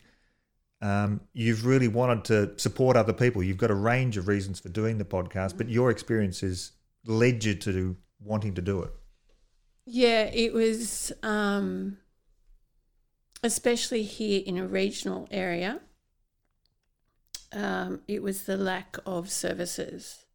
um, 0.81 1.21
you've 1.33 1.65
really 1.65 1.87
wanted 1.87 2.25
to 2.25 2.59
support 2.59 2.97
other 2.97 3.13
people. 3.13 3.41
You've 3.41 3.57
got 3.57 3.71
a 3.71 3.75
range 3.75 4.17
of 4.17 4.27
reasons 4.27 4.59
for 4.59 4.69
doing 4.69 4.97
the 4.97 5.05
podcast, 5.05 5.57
but 5.57 5.69
your 5.69 5.89
experiences 5.89 6.73
led 7.05 7.43
you 7.43 7.55
to 7.55 7.95
wanting 8.19 8.53
to 8.55 8.61
do 8.61 8.81
it. 8.81 8.91
yeah, 9.85 10.23
it 10.33 10.53
was 10.53 11.11
um, 11.23 11.97
especially 13.41 14.03
here 14.03 14.43
in 14.45 14.57
a 14.57 14.67
regional 14.67 15.27
area. 15.31 15.79
Um, 17.53 18.01
it 18.07 18.21
was 18.21 18.43
the 18.43 18.57
lack 18.57 18.97
of 19.05 19.31
services, 19.31 20.25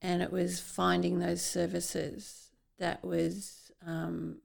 and 0.00 0.22
it 0.22 0.32
was 0.32 0.58
finding 0.58 1.18
those 1.18 1.42
services 1.42 2.50
that 2.78 3.04
was 3.04 3.70
um, 3.86 4.38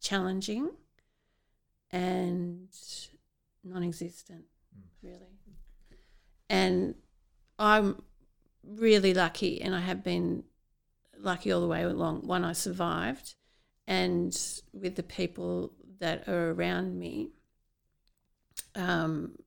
challenging 0.00 0.70
and 1.96 2.68
non-existent, 3.64 4.44
really. 5.02 5.40
And 6.50 6.94
I'm 7.58 8.02
really 8.62 9.14
lucky, 9.14 9.62
and 9.62 9.74
I 9.74 9.80
have 9.80 10.04
been 10.04 10.44
lucky 11.18 11.50
all 11.50 11.62
the 11.62 11.66
way 11.66 11.82
along. 11.82 12.26
One, 12.26 12.44
I 12.44 12.52
survived, 12.52 13.34
and 13.86 14.36
with 14.74 14.96
the 14.96 15.02
people 15.02 15.72
that 15.98 16.28
are 16.28 16.50
around 16.50 16.98
me, 16.98 17.30
um, 18.74 19.38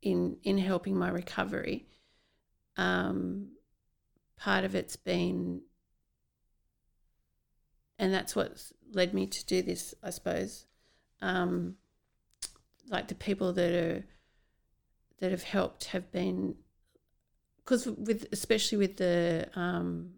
in 0.00 0.38
in 0.42 0.56
helping 0.56 0.96
my 0.96 1.10
recovery, 1.10 1.86
um, 2.78 3.50
part 4.38 4.64
of 4.64 4.74
it's 4.74 4.96
been, 4.96 5.60
and 7.98 8.14
that's 8.14 8.34
what's 8.34 8.72
led 8.90 9.12
me 9.12 9.26
to 9.26 9.44
do 9.44 9.60
this, 9.60 9.94
I 10.02 10.08
suppose. 10.08 10.64
Um, 11.20 11.76
like 12.88 13.08
the 13.08 13.14
people 13.14 13.52
that 13.52 13.72
are 13.72 14.04
that 15.20 15.30
have 15.30 15.42
helped 15.42 15.86
have 15.86 16.10
been 16.12 16.54
because 17.58 17.86
with 17.86 18.26
especially 18.32 18.78
with 18.78 18.96
the 18.96 19.48
um, 19.54 20.12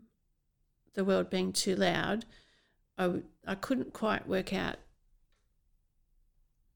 the 0.94 1.05
world 1.05 1.30
being 1.30 1.53
too 1.53 1.74
loud, 1.74 2.24
I 2.96 3.03
w- 3.05 3.24
I 3.46 3.55
couldn't 3.55 3.92
quite 3.92 4.28
work 4.28 4.53
out 4.53 4.76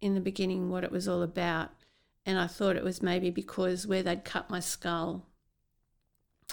in 0.01 0.14
the 0.14 0.20
beginning 0.20 0.70
what 0.70 0.85
it 0.85 0.91
was 0.91 1.07
all 1.07 1.22
about, 1.22 1.70
and 2.27 2.39
I 2.39 2.47
thought 2.47 2.77
it 2.77 2.85
was 2.85 3.03
maybe 3.03 3.31
because 3.31 3.87
where 3.87 4.03
they'd 4.03 4.25
cut 4.25 4.51
my 4.51 4.61
skull, 4.61 5.29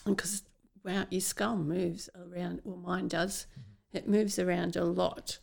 because 0.06 0.44
wow, 0.84 1.06
your 1.10 1.22
skull 1.22 1.58
moves 1.58 2.10
around, 2.16 2.62
well, 2.64 2.78
mine 2.78 3.08
does, 3.08 3.48
it 3.92 4.08
moves 4.08 4.38
around 4.38 4.76
a 4.76 4.86
lot, 4.86 5.40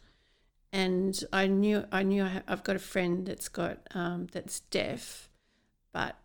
and 0.73 1.19
I 1.33 1.47
knew 1.47 1.85
I 1.91 2.03
knew 2.03 2.23
I, 2.23 2.43
I've 2.47 2.65
got 2.65 2.77
a 2.77 2.81
friend 2.81 3.27
that's 3.27 3.49
got 3.49 3.79
um, 3.95 4.27
that's 4.33 4.61
deaf, 4.61 5.29
but 5.93 6.17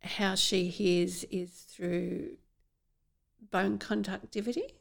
how 0.00 0.34
she 0.34 0.68
hears 0.68 1.24
is 1.24 1.50
through 1.50 2.36
bone 3.50 3.78
conductivity. 3.78 4.74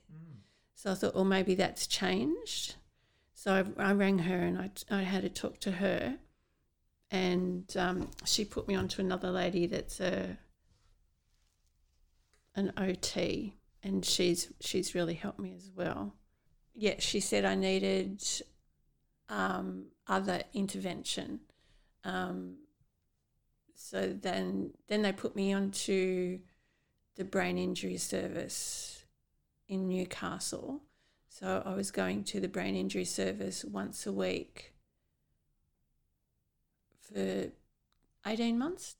So 0.75 0.91
I 0.91 0.95
thought, 0.95 1.13
well, 1.13 1.25
maybe 1.25 1.53
that's 1.53 1.85
changed. 1.85 2.75
So 3.35 3.53
I, 3.77 3.89
I 3.89 3.93
rang 3.93 4.19
her 4.19 4.37
and 4.37 4.57
I, 4.57 4.71
I 4.89 5.01
had 5.03 5.21
to 5.21 5.29
talk 5.29 5.59
to 5.61 5.71
her, 5.73 6.15
and 7.11 7.65
um, 7.77 8.09
she 8.25 8.45
put 8.45 8.67
me 8.67 8.75
onto 8.75 9.01
another 9.01 9.29
lady 9.29 9.67
that's 9.67 9.99
a 9.99 10.37
an 12.55 12.73
OT, 12.77 13.55
and 13.83 14.05
she's 14.05 14.51
she's 14.59 14.95
really 14.95 15.15
helped 15.15 15.39
me 15.39 15.53
as 15.55 15.69
well. 15.75 16.15
Yeah, 16.73 16.95
she 16.99 17.19
said 17.19 17.45
I 17.45 17.55
needed 17.55 18.23
um, 19.31 19.85
other 20.07 20.43
intervention. 20.53 21.39
Um, 22.03 22.57
so 23.73 24.13
then 24.13 24.71
then 24.87 25.01
they 25.01 25.11
put 25.11 25.35
me 25.35 25.53
onto 25.53 26.39
the 27.15 27.23
brain 27.23 27.57
injury 27.57 27.97
service 27.97 29.05
in 29.67 29.87
Newcastle. 29.87 30.81
So 31.29 31.63
I 31.65 31.73
was 31.73 31.89
going 31.89 32.25
to 32.25 32.39
the 32.39 32.47
brain 32.47 32.75
injury 32.75 33.05
service 33.05 33.63
once 33.63 34.05
a 34.05 34.11
week 34.11 34.73
for 37.01 37.47
18 38.27 38.59
months. 38.59 38.97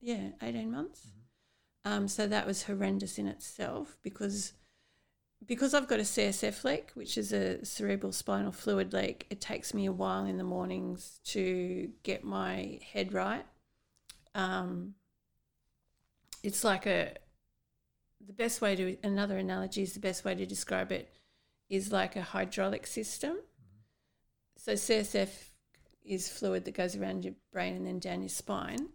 Yeah, 0.00 0.30
18 0.42 0.70
months. 0.70 1.12
Um, 1.84 2.08
so 2.08 2.26
that 2.26 2.46
was 2.46 2.64
horrendous 2.64 3.18
in 3.18 3.28
itself 3.28 3.96
because 4.02 4.54
because 5.46 5.74
I've 5.74 5.88
got 5.88 6.00
a 6.00 6.04
CSF 6.04 6.64
leak, 6.64 6.90
which 6.94 7.18
is 7.18 7.32
a 7.32 7.64
cerebral 7.64 8.12
spinal 8.12 8.52
fluid 8.52 8.92
leak, 8.92 9.26
it 9.30 9.40
takes 9.40 9.74
me 9.74 9.86
a 9.86 9.92
while 9.92 10.24
in 10.24 10.38
the 10.38 10.44
mornings 10.44 11.20
to 11.26 11.90
get 12.02 12.24
my 12.24 12.80
head 12.92 13.12
right. 13.12 13.44
Um, 14.34 14.94
it's 16.42 16.64
like 16.64 16.86
a 16.86 17.14
the 18.26 18.32
best 18.32 18.60
way 18.60 18.74
to 18.74 18.96
another 19.02 19.36
analogy 19.36 19.82
is 19.82 19.92
the 19.92 20.00
best 20.00 20.24
way 20.24 20.34
to 20.34 20.46
describe 20.46 20.90
it 20.90 21.12
is 21.68 21.92
like 21.92 22.16
a 22.16 22.22
hydraulic 22.22 22.86
system. 22.86 23.38
So 24.56 24.72
CSF 24.72 25.28
is 26.04 26.28
fluid 26.28 26.64
that 26.64 26.74
goes 26.74 26.96
around 26.96 27.24
your 27.24 27.34
brain 27.52 27.74
and 27.74 27.86
then 27.86 27.98
down 27.98 28.22
your 28.22 28.28
spine, 28.28 28.88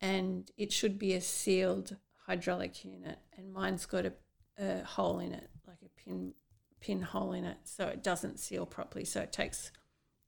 and 0.00 0.50
it 0.56 0.72
should 0.72 0.98
be 0.98 1.14
a 1.14 1.20
sealed 1.20 1.96
hydraulic 2.26 2.84
unit, 2.84 3.18
and 3.36 3.52
mine's 3.52 3.86
got 3.86 4.06
a, 4.06 4.12
a 4.60 4.84
hole 4.84 5.18
in 5.18 5.32
it, 5.32 5.50
like 5.66 5.78
a 5.84 6.00
pin 6.00 6.34
pin 6.80 7.02
hole 7.02 7.32
in 7.32 7.44
it, 7.44 7.58
so 7.64 7.86
it 7.86 8.02
doesn't 8.02 8.38
seal 8.38 8.66
properly. 8.66 9.04
So 9.04 9.20
it 9.20 9.32
takes 9.32 9.72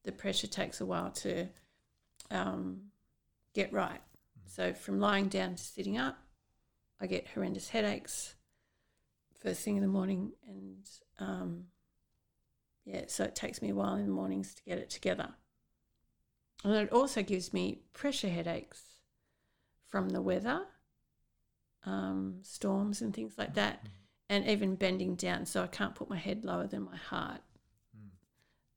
the 0.04 0.12
pressure 0.12 0.46
takes 0.46 0.80
a 0.80 0.86
while 0.86 1.10
to 1.10 1.48
um, 2.30 2.82
get 3.54 3.72
right. 3.72 4.00
So 4.46 4.74
from 4.74 5.00
lying 5.00 5.28
down 5.28 5.54
to 5.54 5.62
sitting 5.62 5.96
up, 5.96 6.18
I 7.00 7.06
get 7.06 7.28
horrendous 7.28 7.68
headaches 7.68 8.34
first 9.42 9.62
thing 9.62 9.76
in 9.76 9.82
the 9.82 9.88
morning, 9.88 10.32
and 10.46 10.88
um, 11.18 11.64
yeah, 12.84 13.02
so 13.08 13.24
it 13.24 13.34
takes 13.34 13.60
me 13.60 13.70
a 13.70 13.74
while 13.74 13.94
in 13.96 14.06
the 14.06 14.12
mornings 14.12 14.54
to 14.54 14.62
get 14.62 14.78
it 14.78 14.88
together. 14.88 15.30
And 16.64 16.74
it 16.74 16.92
also 16.92 17.22
gives 17.22 17.52
me 17.52 17.80
pressure 17.92 18.28
headaches 18.28 18.82
from 19.88 20.10
the 20.10 20.22
weather, 20.22 20.62
um, 21.84 22.36
storms, 22.42 23.02
and 23.02 23.12
things 23.12 23.34
like 23.36 23.54
that, 23.54 23.88
and 24.32 24.48
even 24.48 24.76
bending 24.76 25.14
down, 25.14 25.44
so 25.44 25.62
I 25.62 25.66
can't 25.66 25.94
put 25.94 26.08
my 26.08 26.16
head 26.16 26.42
lower 26.42 26.66
than 26.66 26.84
my 26.84 26.96
heart. 26.96 27.42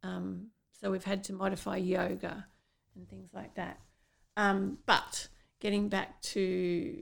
Um, 0.03 0.47
so 0.73 0.91
we've 0.91 1.05
had 1.05 1.23
to 1.25 1.33
modify 1.33 1.77
yoga 1.77 2.45
and 2.93 3.07
things 3.07 3.29
like 3.33 3.55
that. 3.55 3.79
Um, 4.35 4.79
but 4.85 5.29
getting 5.61 5.87
back 5.87 6.21
to 6.23 7.01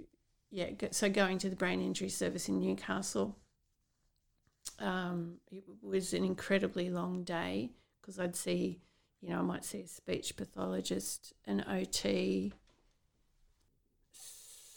yeah, 0.51 0.67
so 0.91 1.09
going 1.09 1.39
to 1.39 1.49
the 1.49 1.55
brain 1.55 1.81
injury 1.81 2.09
service 2.09 2.47
in 2.47 2.59
Newcastle, 2.59 3.39
um, 4.77 5.37
it 5.51 5.63
was 5.81 6.13
an 6.13 6.23
incredibly 6.23 6.91
long 6.91 7.23
day 7.23 7.71
because 7.99 8.19
I'd 8.19 8.35
see, 8.35 8.81
you 9.19 9.29
know, 9.29 9.39
I 9.39 9.41
might 9.41 9.65
see 9.65 9.81
a 9.81 9.87
speech 9.87 10.37
pathologist, 10.37 11.33
an 11.47 11.65
OT, 11.67 12.53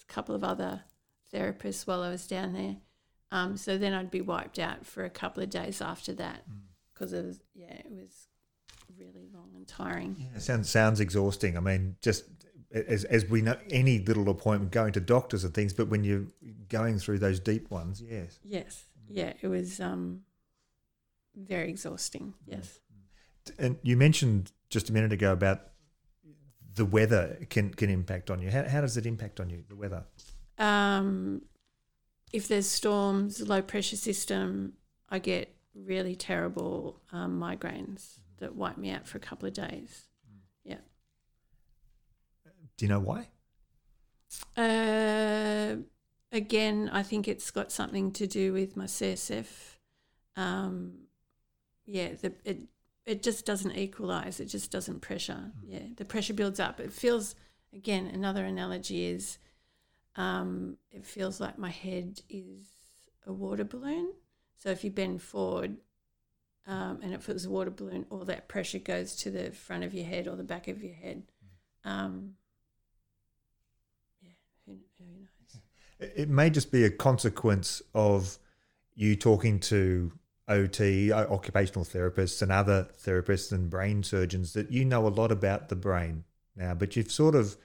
a 0.08 0.12
couple 0.12 0.34
of 0.34 0.42
other 0.42 0.84
therapists 1.30 1.86
while 1.86 2.02
I 2.02 2.08
was 2.08 2.26
down 2.26 2.54
there. 2.54 2.76
Um, 3.32 3.56
so 3.56 3.76
then 3.76 3.92
I'd 3.92 4.10
be 4.10 4.20
wiped 4.20 4.58
out 4.58 4.86
for 4.86 5.04
a 5.04 5.10
couple 5.10 5.42
of 5.42 5.50
days 5.50 5.80
after 5.80 6.14
that 6.14 6.44
because 6.92 7.12
it 7.12 7.24
was, 7.24 7.40
yeah, 7.54 7.72
it 7.72 7.90
was 7.90 8.28
really 8.98 9.28
long 9.32 9.50
and 9.54 9.66
tiring. 9.66 10.16
It 10.34 10.42
sounds 10.42 10.70
sounds 10.70 11.00
exhausting. 11.00 11.56
I 11.56 11.60
mean, 11.60 11.96
just 12.02 12.24
as 12.72 13.04
as 13.04 13.28
we 13.28 13.42
know, 13.42 13.56
any 13.70 13.98
little 13.98 14.28
appointment 14.28 14.72
going 14.72 14.92
to 14.94 15.00
doctors 15.00 15.44
and 15.44 15.54
things, 15.54 15.72
but 15.72 15.88
when 15.88 16.04
you're 16.04 16.26
going 16.68 16.98
through 16.98 17.18
those 17.18 17.40
deep 17.40 17.70
ones, 17.70 18.02
yes. 18.06 18.38
Yes, 18.44 18.86
yeah, 19.08 19.32
it 19.40 19.48
was 19.48 19.80
um, 19.80 20.22
very 21.34 21.68
exhausting. 21.68 22.34
Yes. 22.46 22.78
And 23.58 23.78
you 23.82 23.96
mentioned 23.96 24.52
just 24.70 24.90
a 24.90 24.92
minute 24.92 25.12
ago 25.12 25.32
about 25.32 25.60
the 26.74 26.84
weather 26.84 27.38
can 27.48 27.72
can 27.72 27.90
impact 27.90 28.30
on 28.30 28.42
you. 28.42 28.50
How, 28.50 28.68
how 28.68 28.80
does 28.80 28.96
it 28.96 29.06
impact 29.06 29.40
on 29.40 29.50
you? 29.50 29.64
The 29.68 29.76
weather. 29.76 30.04
Um, 30.58 31.42
if 32.32 32.48
there's 32.48 32.68
storms, 32.68 33.40
low 33.46 33.62
pressure 33.62 33.96
system, 33.96 34.74
I 35.08 35.18
get 35.18 35.54
really 35.74 36.16
terrible 36.16 37.00
um, 37.12 37.38
migraines 37.40 38.18
that 38.38 38.54
wipe 38.54 38.76
me 38.76 38.90
out 38.90 39.06
for 39.06 39.18
a 39.18 39.20
couple 39.20 39.46
of 39.48 39.54
days. 39.54 40.06
Yeah. 40.64 40.78
Do 42.76 42.84
you 42.84 42.88
know 42.88 43.00
why? 43.00 43.28
Uh, 44.56 45.76
again, 46.32 46.90
I 46.92 47.02
think 47.02 47.28
it's 47.28 47.50
got 47.50 47.72
something 47.72 48.12
to 48.12 48.26
do 48.26 48.52
with 48.52 48.76
my 48.76 48.84
CSF. 48.84 49.46
Um, 50.36 51.06
yeah, 51.86 52.10
the, 52.20 52.32
it 52.44 52.58
it 53.06 53.22
just 53.22 53.46
doesn't 53.46 53.76
equalize. 53.76 54.40
It 54.40 54.46
just 54.46 54.70
doesn't 54.72 55.00
pressure. 55.00 55.52
Yeah, 55.64 55.82
the 55.96 56.04
pressure 56.04 56.34
builds 56.34 56.58
up. 56.58 56.80
It 56.80 56.92
feels 56.92 57.36
again. 57.72 58.06
Another 58.06 58.44
analogy 58.44 59.06
is, 59.06 59.38
um, 60.16 60.78
it 60.90 61.04
feels 61.04 61.40
like 61.40 61.58
my 61.58 61.70
head 61.70 62.20
is 62.28 62.66
a 63.26 63.32
water 63.32 63.64
balloon. 63.64 64.12
So 64.58 64.70
if 64.70 64.82
you 64.82 64.90
bend 64.90 65.22
forward, 65.22 65.76
um, 66.66 67.00
and 67.02 67.14
if 67.14 67.28
it 67.28 67.32
was 67.32 67.44
a 67.44 67.50
water 67.50 67.70
balloon, 67.70 68.06
all 68.10 68.24
that 68.24 68.48
pressure 68.48 68.78
goes 68.78 69.14
to 69.16 69.30
the 69.30 69.52
front 69.52 69.84
of 69.84 69.94
your 69.94 70.06
head 70.06 70.26
or 70.26 70.36
the 70.36 70.42
back 70.42 70.68
of 70.68 70.82
your 70.82 70.94
head. 70.94 71.22
Um, 71.84 72.32
yeah, 74.20 74.30
who, 74.64 74.72
who 74.98 75.04
knows? 75.04 75.62
It 76.00 76.12
it 76.16 76.28
may 76.28 76.50
just 76.50 76.72
be 76.72 76.84
a 76.84 76.90
consequence 76.90 77.80
of 77.94 78.38
you 78.94 79.16
talking 79.16 79.60
to 79.60 80.12
OT, 80.48 81.12
occupational 81.12 81.84
therapists, 81.84 82.42
and 82.42 82.52
other 82.52 82.88
therapists 83.02 83.52
and 83.52 83.70
brain 83.70 84.02
surgeons 84.02 84.52
that 84.54 84.70
you 84.70 84.84
know 84.84 85.06
a 85.06 85.08
lot 85.08 85.32
about 85.32 85.68
the 85.68 85.76
brain 85.76 86.24
now, 86.54 86.74
but 86.74 86.96
you've 86.96 87.10
sort 87.10 87.34
of 87.34 87.56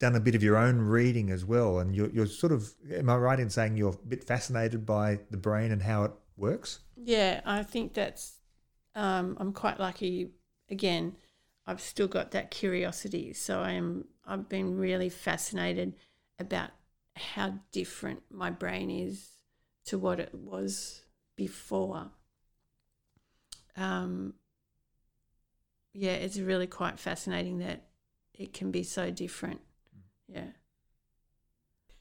done 0.00 0.16
a 0.16 0.20
bit 0.20 0.34
of 0.34 0.42
your 0.42 0.56
own 0.56 0.80
reading 0.80 1.30
as 1.30 1.44
well, 1.44 1.78
and 1.78 1.94
you're, 1.94 2.10
you're 2.10 2.26
sort 2.26 2.52
of, 2.52 2.74
am 2.92 3.08
I 3.08 3.16
right 3.16 3.38
in 3.38 3.50
saying 3.50 3.76
you're 3.76 3.92
a 3.92 4.06
bit 4.08 4.24
fascinated 4.24 4.84
by 4.84 5.20
the 5.30 5.36
brain 5.36 5.70
and 5.70 5.82
how 5.82 6.04
it 6.04 6.12
works? 6.36 6.80
Yeah, 6.96 7.42
I 7.44 7.62
think 7.62 7.94
that's, 7.94 8.40
um, 8.94 9.36
I'm 9.38 9.52
quite 9.52 9.78
lucky. 9.78 10.30
Again, 10.70 11.16
I've 11.66 11.80
still 11.80 12.08
got 12.08 12.30
that 12.32 12.50
curiosity. 12.50 13.34
So 13.34 13.60
I'm, 13.60 14.06
I've 14.26 14.48
been 14.48 14.76
really 14.76 15.10
fascinated 15.10 15.94
about 16.38 16.70
how 17.14 17.54
different 17.70 18.22
my 18.30 18.50
brain 18.50 18.90
is 18.90 19.32
to 19.86 19.98
what 19.98 20.18
it 20.18 20.34
was 20.34 21.02
before. 21.36 22.10
Um, 23.76 24.34
yeah, 25.92 26.12
it's 26.12 26.38
really 26.38 26.66
quite 26.66 26.98
fascinating 26.98 27.58
that 27.58 27.88
it 28.32 28.54
can 28.54 28.70
be 28.70 28.82
so 28.82 29.10
different. 29.10 29.60
Yeah. 30.32 30.44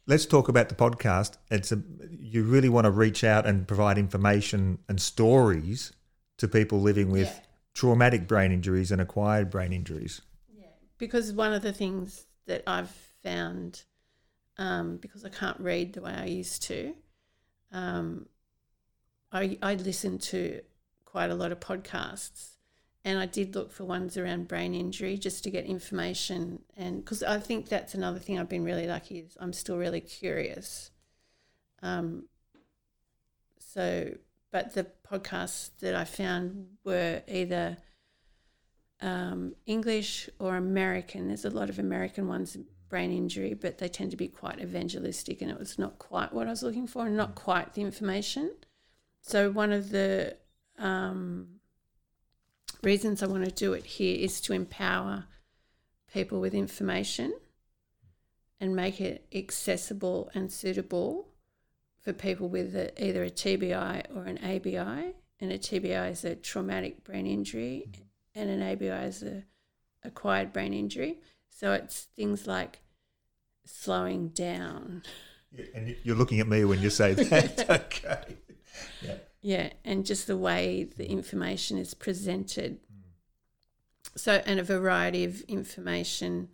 Let's 0.05 0.25
talk 0.25 0.49
about 0.49 0.69
the 0.69 0.75
podcast. 0.75 1.37
It's 1.51 1.71
a 1.71 1.81
you 2.19 2.43
really 2.43 2.69
want 2.69 2.85
to 2.85 2.91
reach 2.91 3.23
out 3.23 3.45
and 3.45 3.67
provide 3.67 3.97
information 3.97 4.79
and 4.87 4.99
stories 4.99 5.93
to 6.37 6.47
people 6.47 6.79
living 6.81 7.11
with 7.11 7.27
Yeah. 7.27 7.39
traumatic 7.73 8.27
brain 8.27 8.51
injuries 8.51 8.91
and 8.91 9.01
acquired 9.01 9.49
brain 9.49 9.71
injuries. 9.73 10.21
Yeah, 10.51 10.67
because 10.97 11.31
one 11.33 11.53
of 11.53 11.61
the 11.61 11.73
things 11.73 12.25
that 12.47 12.63
I've 12.65 12.89
found, 13.21 13.83
um, 14.57 14.97
because 14.97 15.23
I 15.25 15.29
can't 15.29 15.59
read 15.59 15.93
the 15.93 16.01
way 16.01 16.13
I 16.13 16.25
used 16.25 16.63
to, 16.63 16.95
um, 17.71 18.27
I, 19.31 19.57
I 19.61 19.75
listen 19.75 20.17
to 20.19 20.61
quite 21.05 21.29
a 21.29 21.35
lot 21.35 21.51
of 21.51 21.59
podcasts, 21.59 22.55
and 23.05 23.17
I 23.17 23.25
did 23.25 23.55
look 23.55 23.71
for 23.71 23.85
ones 23.85 24.17
around 24.17 24.47
brain 24.47 24.73
injury 24.73 25.17
just 25.17 25.43
to 25.43 25.51
get 25.51 25.65
information, 25.65 26.63
and 26.75 27.03
because 27.03 27.23
I 27.23 27.39
think 27.39 27.69
that's 27.69 27.93
another 27.93 28.19
thing 28.19 28.37
I've 28.37 28.49
been 28.49 28.63
really 28.63 28.87
lucky 28.87 29.19
is 29.19 29.37
I'm 29.39 29.53
still 29.53 29.77
really 29.77 30.01
curious. 30.01 30.91
Um, 31.81 32.25
so, 33.59 34.15
but 34.51 34.73
the 34.73 34.87
podcasts 35.09 35.69
that 35.79 35.95
I 35.95 36.03
found 36.03 36.67
were 36.83 37.21
either 37.27 37.77
um, 39.01 39.55
English 39.65 40.29
or 40.39 40.57
American. 40.57 41.27
There's 41.27 41.45
a 41.45 41.49
lot 41.49 41.69
of 41.69 41.79
American 41.79 42.27
ones, 42.27 42.57
brain 42.89 43.11
injury, 43.11 43.53
but 43.53 43.77
they 43.77 43.87
tend 43.87 44.11
to 44.11 44.17
be 44.17 44.27
quite 44.27 44.59
evangelistic, 44.59 45.41
and 45.41 45.49
it 45.49 45.59
was 45.59 45.79
not 45.79 45.99
quite 45.99 46.33
what 46.33 46.47
I 46.47 46.49
was 46.49 46.63
looking 46.63 46.87
for, 46.87 47.05
and 47.05 47.15
not 47.15 47.35
quite 47.35 47.75
the 47.75 47.81
information. 47.81 48.51
So 49.21 49.51
one 49.51 49.71
of 49.71 49.89
the 49.89 50.35
um, 50.77 51.58
reasons 52.83 53.21
I 53.21 53.27
want 53.27 53.45
to 53.45 53.51
do 53.51 53.73
it 53.73 53.85
here 53.85 54.17
is 54.17 54.41
to 54.41 54.53
empower 54.53 55.25
people 56.13 56.39
with 56.39 56.53
information 56.53 57.33
and 58.59 58.75
make 58.75 58.99
it 58.99 59.25
accessible 59.33 60.29
and 60.33 60.51
suitable 60.51 61.29
for 62.01 62.13
people 62.13 62.49
with 62.49 62.75
a, 62.75 63.03
either 63.03 63.23
a 63.23 63.29
TBI 63.29 64.15
or 64.15 64.23
an 64.23 64.37
ABI. 64.37 65.15
And 65.41 65.51
a 65.53 65.57
TBI 65.57 66.11
is 66.11 66.25
a 66.25 66.35
traumatic 66.35 67.05
brain 67.05 67.25
injury, 67.25 67.89
and 68.35 68.49
an 68.49 68.61
ABI 68.61 69.07
is 69.07 69.23
a 69.23 69.43
acquired 70.03 70.51
brain 70.51 70.73
injury. 70.73 71.19
So 71.49 71.71
it's 71.71 72.07
things 72.15 72.45
like 72.45 72.79
slowing 73.65 74.29
down. 74.29 75.03
And 75.73 75.95
you're 76.03 76.17
looking 76.17 76.41
at 76.41 76.47
me 76.47 76.65
when 76.65 76.81
you 76.81 76.89
say 76.89 77.13
that. 77.13 77.69
okay. 77.69 78.35
Yeah. 79.01 79.15
Yeah, 79.41 79.71
and 79.85 80.05
just 80.05 80.27
the 80.27 80.37
way 80.37 80.83
the 80.83 81.09
information 81.09 81.77
is 81.77 81.93
presented. 81.93 82.79
So, 84.15 84.41
and 84.45 84.59
a 84.59 84.63
variety 84.63 85.23
of 85.23 85.41
information 85.41 86.49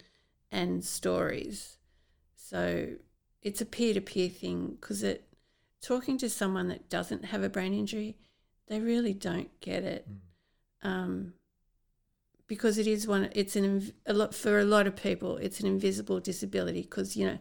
and 0.52 0.84
stories. 0.84 1.78
So, 2.36 2.90
it's 3.42 3.62
a 3.62 3.66
peer 3.66 3.94
to 3.94 4.02
peer 4.02 4.30
thing 4.30 4.78
because 4.80 5.04
it 5.04 5.28
talking 5.82 6.18
to 6.18 6.30
someone 6.30 6.68
that 6.68 6.90
doesn't 6.90 7.26
have 7.26 7.44
a 7.44 7.50
brain 7.50 7.74
injury, 7.74 8.18
they 8.68 8.80
really 8.80 9.14
don't 9.14 9.50
get 9.62 9.84
it. 9.84 10.08
Um, 10.82 11.34
because 12.48 12.78
it 12.78 12.88
is 12.88 13.08
one, 13.08 13.30
it's 13.34 13.56
an 13.56 13.94
a 14.06 14.14
lot 14.14 14.34
for 14.34 14.60
a 14.60 14.66
lot 14.66 14.88
of 14.88 14.96
people. 14.96 15.38
It's 15.38 15.60
an 15.60 15.68
invisible 15.68 16.20
disability 16.20 16.82
because 16.82 17.16
you 17.16 17.26
know, 17.28 17.40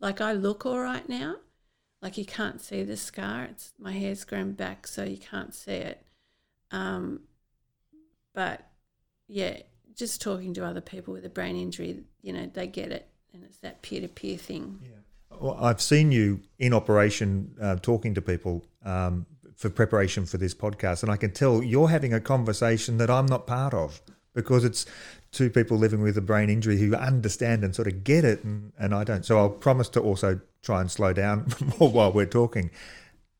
like 0.00 0.20
I 0.20 0.32
look 0.32 0.64
all 0.66 0.78
right 0.78 1.06
now, 1.08 1.36
like 2.06 2.16
you 2.16 2.24
can't 2.24 2.60
see 2.60 2.84
the 2.84 2.96
scar. 2.96 3.48
It's 3.50 3.72
my 3.80 3.90
hair's 3.90 4.22
grown 4.22 4.52
back, 4.52 4.86
so 4.86 5.02
you 5.02 5.16
can't 5.16 5.52
see 5.52 5.72
it. 5.72 6.06
Um, 6.70 7.22
but 8.32 8.64
yeah, 9.26 9.56
just 9.96 10.22
talking 10.22 10.54
to 10.54 10.64
other 10.64 10.80
people 10.80 11.14
with 11.14 11.24
a 11.24 11.28
brain 11.28 11.56
injury, 11.56 12.04
you 12.22 12.32
know, 12.32 12.48
they 12.54 12.68
get 12.68 12.92
it, 12.92 13.08
and 13.34 13.42
it's 13.42 13.58
that 13.58 13.82
peer 13.82 14.00
to 14.02 14.06
peer 14.06 14.38
thing. 14.38 14.78
Well, 15.40 15.58
I've 15.60 15.80
seen 15.80 16.12
you 16.12 16.42
in 16.60 16.72
operation 16.72 17.56
uh, 17.60 17.74
talking 17.82 18.14
to 18.14 18.22
people 18.22 18.64
um, 18.84 19.26
for 19.56 19.68
preparation 19.68 20.26
for 20.26 20.36
this 20.36 20.54
podcast, 20.54 21.02
and 21.02 21.10
I 21.10 21.16
can 21.16 21.32
tell 21.32 21.60
you're 21.60 21.88
having 21.88 22.14
a 22.14 22.20
conversation 22.20 22.98
that 22.98 23.10
I'm 23.10 23.26
not 23.26 23.48
part 23.48 23.74
of 23.74 24.00
because 24.32 24.64
it's 24.64 24.86
two 25.32 25.50
people 25.50 25.76
living 25.76 26.02
with 26.02 26.16
a 26.16 26.20
brain 26.20 26.50
injury 26.50 26.78
who 26.78 26.94
understand 26.94 27.64
and 27.64 27.74
sort 27.74 27.88
of 27.88 28.04
get 28.04 28.24
it, 28.24 28.44
and, 28.44 28.72
and 28.78 28.94
I 28.94 29.02
don't. 29.02 29.24
So 29.24 29.38
I'll 29.38 29.50
promise 29.50 29.88
to 29.88 30.00
also 30.00 30.38
try 30.66 30.80
and 30.80 30.90
slow 30.90 31.12
down 31.12 31.46
more 31.78 31.90
while 31.90 32.12
we're 32.12 32.26
talking. 32.26 32.70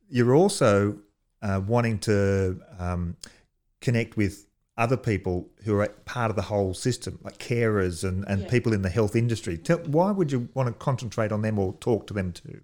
You're 0.09 0.35
also 0.35 0.99
uh, 1.43 1.61
wanting 1.67 1.99
to 1.99 2.61
um, 2.79 3.17
connect 3.81 4.17
with 4.17 4.47
other 4.79 4.97
people 4.97 5.49
who 5.65 5.79
are 5.81 5.89
part 6.05 6.31
of 6.31 6.37
the 6.37 6.43
whole 6.43 6.73
system, 6.73 7.19
like 7.23 7.39
carers 7.39 8.05
and, 8.09 8.25
and 8.29 8.43
Yeah. 8.43 8.49
people 8.49 8.73
in 8.73 8.83
the 8.83 8.91
health 8.91 9.17
industry. 9.17 9.59
Tell, 9.59 9.79
why 9.79 10.13
would 10.13 10.31
you 10.31 10.49
want 10.55 10.69
to 10.69 10.73
concentrate 10.75 11.33
on 11.33 11.43
them 11.43 11.59
or 11.59 11.73
talk 11.81 12.07
to 12.07 12.15
them 12.15 12.33
too? 12.33 12.61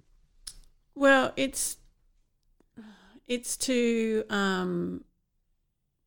Well, 0.95 1.33
it's 1.37 1.79
it's 3.27 3.57
to 3.57 4.25
um, 4.29 5.05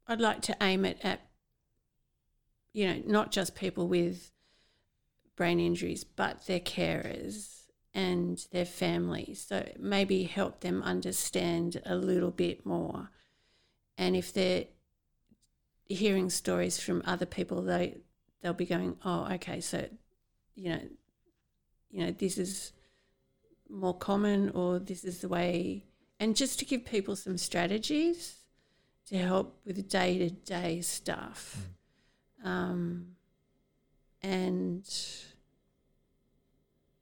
I'd 0.08 0.22
like 0.22 0.42
to 0.44 0.56
aim 0.62 0.86
it 0.86 1.00
at 1.04 1.22
you 2.72 2.88
know 2.88 3.02
not 3.06 3.32
just 3.32 3.56
people 3.56 3.88
with 3.88 4.32
brain 5.36 5.60
injuries, 5.60 6.04
but 6.04 6.46
their 6.46 6.60
carers 6.60 7.65
and 7.96 8.46
their 8.52 8.66
families. 8.66 9.44
So 9.50 9.68
maybe 9.80 10.24
help 10.24 10.60
them 10.60 10.84
understand 10.84 11.82
a 11.86 11.96
little 11.96 12.30
bit 12.30 12.66
more, 12.66 13.10
and 13.98 14.16
if 14.16 14.32
they're 14.32 14.66
hearing 15.88 16.30
stories 16.30 16.80
from 16.80 17.02
other 17.06 17.26
people, 17.26 17.64
they 17.64 17.98
they'll 18.42 18.54
be 18.54 18.66
going, 18.66 18.98
oh, 19.04 19.28
okay, 19.34 19.60
so 19.62 19.88
you 20.56 20.70
know, 20.70 20.82
you 21.90 22.06
know, 22.06 22.12
this 22.12 22.38
is 22.38 22.74
more 23.68 23.98
common 23.98 24.52
or 24.52 24.78
this 24.78 25.04
is 25.04 25.22
the 25.22 25.28
way 25.28 25.84
and 26.20 26.36
just 26.36 26.60
to 26.60 26.66
give 26.66 26.86
people 26.86 27.16
some 27.16 27.38
strategies 27.38 28.36
to 29.08 29.18
help 29.18 29.60
with 29.66 29.90
day-to-day 29.90 30.82
stuff. 30.82 31.68
Um, 32.44 33.16
and 34.22 34.90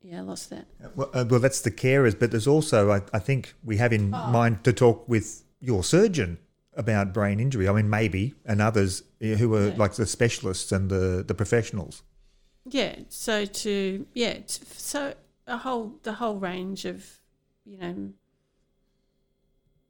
yeah 0.03 0.17
i 0.19 0.21
lost 0.21 0.49
that. 0.49 0.65
Well, 0.95 1.09
uh, 1.13 1.25
well, 1.29 1.39
that's 1.39 1.61
the 1.61 1.71
carers, 1.71 2.17
but 2.19 2.31
there's 2.31 2.47
also, 2.47 2.91
I, 2.91 3.01
I 3.13 3.19
think 3.19 3.53
we 3.63 3.77
have 3.77 3.93
in 3.93 4.09
mind 4.09 4.63
to 4.65 4.73
talk 4.73 5.07
with 5.07 5.43
your 5.59 5.83
surgeon 5.83 6.37
about 6.75 7.13
brain 7.13 7.39
injury. 7.39 7.67
I 7.69 7.73
mean, 7.73 7.89
maybe, 7.89 8.33
and 8.45 8.61
others 8.61 9.03
eh, 9.21 9.35
who 9.35 9.53
are 9.55 9.67
Yeah. 9.69 9.75
like 9.77 9.93
the 9.95 10.05
specialists 10.05 10.71
and 10.71 10.89
the, 10.89 11.23
the 11.27 11.33
professionals. 11.35 12.03
yeah 12.65 12.95
so 13.09 13.45
to 13.45 14.05
yeah 14.13 14.35
so 14.47 15.13
a 15.47 15.57
whole 15.57 15.85
the 16.03 16.13
whole 16.13 16.37
range 16.51 16.85
of 16.93 16.97
you 17.65 17.77
know 17.77 17.95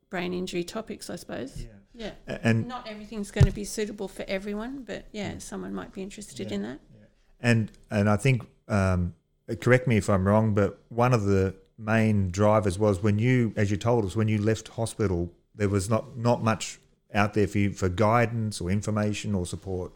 brain 0.10 0.34
injury 0.34 0.64
topics 0.64 1.10
i 1.10 1.16
suppose. 1.16 1.66
Yeah. 1.94 2.12
A- 2.28 2.48
And 2.48 2.68
not 2.68 2.88
everything's 2.88 3.30
going 3.32 3.46
to 3.46 3.52
be 3.54 3.66
suitable 3.66 4.08
for 4.08 4.26
everyone 4.28 4.84
but 4.86 5.06
yeah 5.12 5.38
someone 5.40 5.74
might 5.74 5.92
be 5.94 6.02
interested 6.02 6.52
in 6.52 6.62
that. 6.64 6.80
And 7.40 7.72
and 7.92 8.10
I 8.10 8.18
think 8.18 8.42
um, 8.68 9.14
correct 9.60 9.88
me 9.88 9.98
if 9.98 10.10
I'm 10.10 10.28
wrong, 10.28 10.54
but 10.54 10.80
one 10.90 11.14
of 11.14 11.24
the 11.24 11.56
main 11.78 12.30
drivers 12.32 12.80
was 12.80 13.02
when 13.04 13.20
you, 13.20 13.54
as 13.56 13.72
you 13.72 13.78
told 13.78 14.06
us, 14.06 14.16
when 14.16 14.28
you 14.28 14.38
left 14.38 14.70
hospital, 14.70 15.32
there 15.56 15.70
was 15.70 15.90
not 15.90 16.18
not 16.18 16.44
much 16.44 16.80
out 17.14 17.34
there 17.34 17.48
for 17.48 17.60
you 17.60 17.72
for 17.72 17.90
guidance 17.90 18.60
or 18.60 18.70
information 18.70 19.36
or 19.36 19.46
support. 19.46 19.92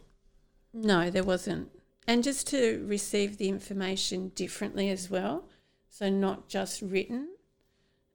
No, 0.72 1.10
there 1.10 1.24
wasn't. 1.24 1.70
And 2.06 2.22
just 2.22 2.46
to 2.48 2.84
receive 2.86 3.36
the 3.36 3.48
information 3.48 4.28
differently 4.34 4.88
as 4.90 5.10
well. 5.10 5.44
So, 5.90 6.08
not 6.08 6.48
just 6.48 6.82
written. 6.82 7.28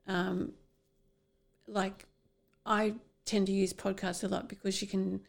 Um, 0.08 0.54
like, 1.68 2.06
I 2.66 2.96
tend 3.26 3.48
to 3.48 3.52
use 3.52 3.74
podcasts 3.74 4.24
a 4.24 4.28
lot 4.28 4.48
because 4.48 4.82
you 4.82 4.88
can 4.88 5.22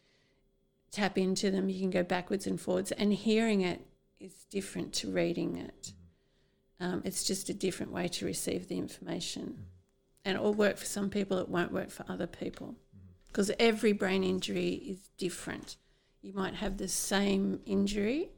tap 0.91 1.19
into 1.19 1.51
them, 1.51 1.69
you 1.69 1.81
can 1.81 1.91
go 1.91 2.03
backwards 2.03 2.47
and 2.47 2.61
forwards, 2.61 2.93
and 2.93 3.13
hearing 3.13 3.63
it 3.63 3.81
is 4.25 4.47
different 4.51 4.93
to 4.95 5.11
reading 5.11 5.57
it. 5.57 5.93
Um, 6.81 7.03
it's 7.05 7.25
just 7.25 7.49
a 7.49 7.55
different 7.55 7.93
way 7.93 8.09
to 8.09 8.27
receive 8.27 8.69
the 8.69 8.79
information. 8.79 9.67
And 10.25 10.37
it 10.37 10.43
will 10.43 10.55
work 10.55 10.77
for 10.79 10.87
some 10.87 11.11
people, 11.11 11.39
it 11.39 11.49
won't 11.49 11.73
work 11.73 11.91
for 11.91 12.05
other 12.09 12.27
people. 12.27 12.75
Because 13.29 13.51
every 13.59 13.93
brain 13.93 14.25
injury 14.25 14.75
is 14.75 15.11
different 15.19 15.77
you 16.25 16.33
might 16.33 16.55
have 16.55 16.79
the 16.79 16.89
same 16.89 17.61
injury 17.67 18.31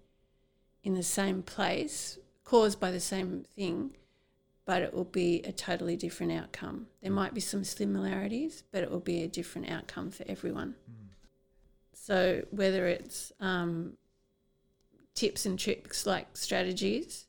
in 0.82 0.94
the 0.94 1.04
same 1.04 1.40
place 1.40 2.18
caused 2.42 2.80
by 2.80 2.90
the 2.90 3.00
same 3.00 3.44
thing, 3.54 3.96
but 4.64 4.82
it 4.82 4.92
will 4.92 5.04
be 5.04 5.40
a 5.44 5.52
totally 5.52 5.96
different 5.96 6.32
outcome. 6.32 6.88
There 7.00 7.12
might 7.12 7.32
be 7.32 7.40
some 7.40 7.62
similarities, 7.62 8.64
but 8.72 8.82
it 8.82 8.90
will 8.90 8.98
be 8.98 9.22
a 9.22 9.28
different 9.28 9.70
outcome 9.70 10.10
for 10.10 10.24
everyone. 10.28 10.74
So 11.92 12.42
whether 12.50 12.88
it's 12.88 13.32
um, 13.38 13.96
tips 15.16 15.46
and 15.46 15.58
tricks 15.58 16.06
like 16.06 16.36
strategies, 16.36 17.26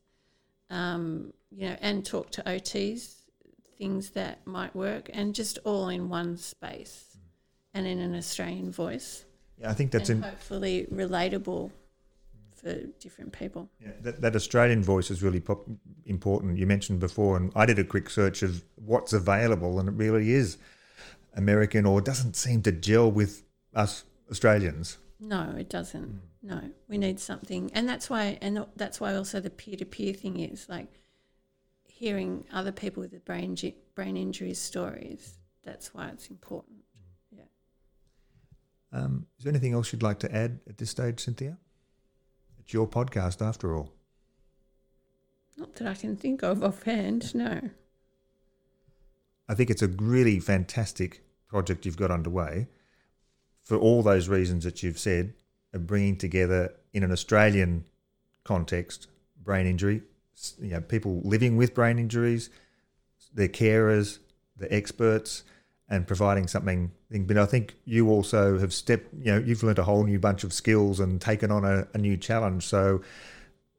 um, 0.69 1.33
you 1.49 1.67
know, 1.69 1.75
and 1.81 2.05
talk 2.05 2.29
to 2.31 2.43
OTs, 2.43 3.15
things 3.77 4.11
that 4.11 4.45
might 4.45 4.75
work, 4.75 5.09
and 5.13 5.33
just 5.33 5.57
all 5.63 5.89
in 5.89 6.09
one 6.09 6.37
space 6.37 7.17
and 7.73 7.87
in 7.87 7.99
an 7.99 8.15
Australian 8.15 8.71
voice. 8.71 9.25
Yeah, 9.59 9.71
I 9.71 9.73
think 9.73 9.91
that's 9.91 10.09
in, 10.09 10.21
hopefully 10.21 10.87
relatable 10.93 11.71
for 12.53 12.73
different 12.99 13.31
people. 13.31 13.69
yeah, 13.79 13.91
that, 14.01 14.21
that 14.21 14.35
Australian 14.35 14.83
voice 14.83 15.09
is 15.09 15.23
really 15.23 15.39
pop, 15.39 15.65
important. 16.05 16.57
You 16.57 16.67
mentioned 16.67 16.99
before, 16.99 17.37
and 17.37 17.51
I 17.55 17.65
did 17.65 17.79
a 17.79 17.83
quick 17.83 18.09
search 18.09 18.43
of 18.43 18.63
what's 18.75 19.13
available, 19.13 19.79
and 19.79 19.87
it 19.89 19.93
really 19.93 20.31
is 20.31 20.57
American 21.35 21.85
or 21.85 22.01
doesn't 22.01 22.35
seem 22.35 22.61
to 22.63 22.71
gel 22.71 23.09
with 23.09 23.43
us 23.73 24.03
Australians. 24.29 24.97
No, 25.19 25.55
it 25.57 25.69
doesn't. 25.69 26.19
No, 26.47 26.61
we 26.87 26.97
need 26.97 27.19
something, 27.19 27.69
and 27.73 27.89
that's 27.89 28.09
why, 28.09 28.37
and 28.41 28.65
that's 28.77 29.01
why 29.01 29.13
also 29.15 29.41
the 29.41 29.49
peer-to-peer 29.49 30.13
thing 30.13 30.39
is 30.39 30.69
like 30.69 30.87
hearing 31.83 32.45
other 32.53 32.71
people 32.71 33.01
with 33.01 33.25
brain 33.25 33.57
gi- 33.57 33.75
brain 33.95 34.15
injury 34.15 34.53
stories. 34.53 35.39
That's 35.65 35.93
why 35.93 36.07
it's 36.07 36.27
important. 36.27 36.77
Yeah. 37.35 37.43
Um, 38.93 39.27
is 39.37 39.43
there 39.43 39.51
anything 39.51 39.73
else 39.73 39.91
you'd 39.91 40.03
like 40.03 40.19
to 40.19 40.33
add 40.33 40.59
at 40.69 40.77
this 40.77 40.89
stage, 40.89 41.19
Cynthia? 41.19 41.57
It's 42.59 42.71
your 42.71 42.87
podcast, 42.87 43.45
after 43.45 43.75
all. 43.75 43.91
Not 45.57 45.75
that 45.75 45.87
I 45.87 45.95
can 45.95 46.15
think 46.15 46.43
of 46.43 46.63
offhand. 46.63 47.35
No. 47.35 47.59
I 49.49 49.53
think 49.53 49.69
it's 49.69 49.81
a 49.81 49.89
really 49.89 50.39
fantastic 50.39 51.23
project 51.49 51.85
you've 51.85 51.97
got 51.97 52.11
underway 52.11 52.67
for 53.63 53.75
all 53.75 54.01
those 54.01 54.29
reasons 54.29 54.63
that 54.63 54.81
you've 54.81 54.99
said 54.99 55.33
of 55.73 55.87
bringing 55.87 56.17
together 56.17 56.73
in 56.93 57.03
an 57.03 57.11
Australian 57.11 57.85
context 58.43 59.07
brain 59.43 59.65
injury, 59.65 60.01
you 60.61 60.69
know, 60.69 60.81
people 60.81 61.21
living 61.23 61.57
with 61.57 61.73
brain 61.73 61.99
injuries, 61.99 62.49
their 63.33 63.47
carers, 63.47 64.19
the 64.57 64.71
experts, 64.73 65.43
and 65.89 66.05
providing 66.05 66.47
something. 66.47 66.91
But 67.09 67.37
I 67.37 67.45
think 67.45 67.75
you 67.85 68.09
also 68.09 68.59
have 68.59 68.73
stepped, 68.73 69.13
you 69.13 69.31
know, 69.31 69.37
you've 69.37 69.63
learned 69.63 69.79
a 69.79 69.83
whole 69.83 70.03
new 70.03 70.19
bunch 70.19 70.43
of 70.43 70.51
skills 70.51 70.99
and 70.99 71.21
taken 71.21 71.51
on 71.51 71.63
a, 71.63 71.87
a 71.93 71.97
new 71.97 72.17
challenge. 72.17 72.65
So 72.65 73.01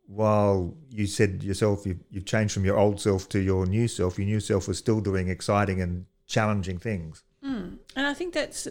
while 0.07 0.74
you 0.91 1.07
said 1.07 1.43
yourself 1.43 1.84
you've, 1.84 2.03
you've 2.11 2.24
changed 2.24 2.55
from 2.55 2.64
your 2.64 2.78
old 2.78 3.01
self 3.01 3.28
to 3.30 3.39
your 3.39 3.66
new 3.66 3.86
self, 3.89 4.18
your 4.18 4.26
new 4.26 4.41
self 4.41 4.66
was 4.66 4.78
still 4.78 5.01
doing 5.01 5.28
exciting 5.28 5.82
and 5.82 6.07
challenging 6.26 6.78
things. 6.78 7.22
Mm. 7.45 7.76
And 7.95 8.07
I 8.07 8.14
think 8.14 8.32
that's 8.32 8.66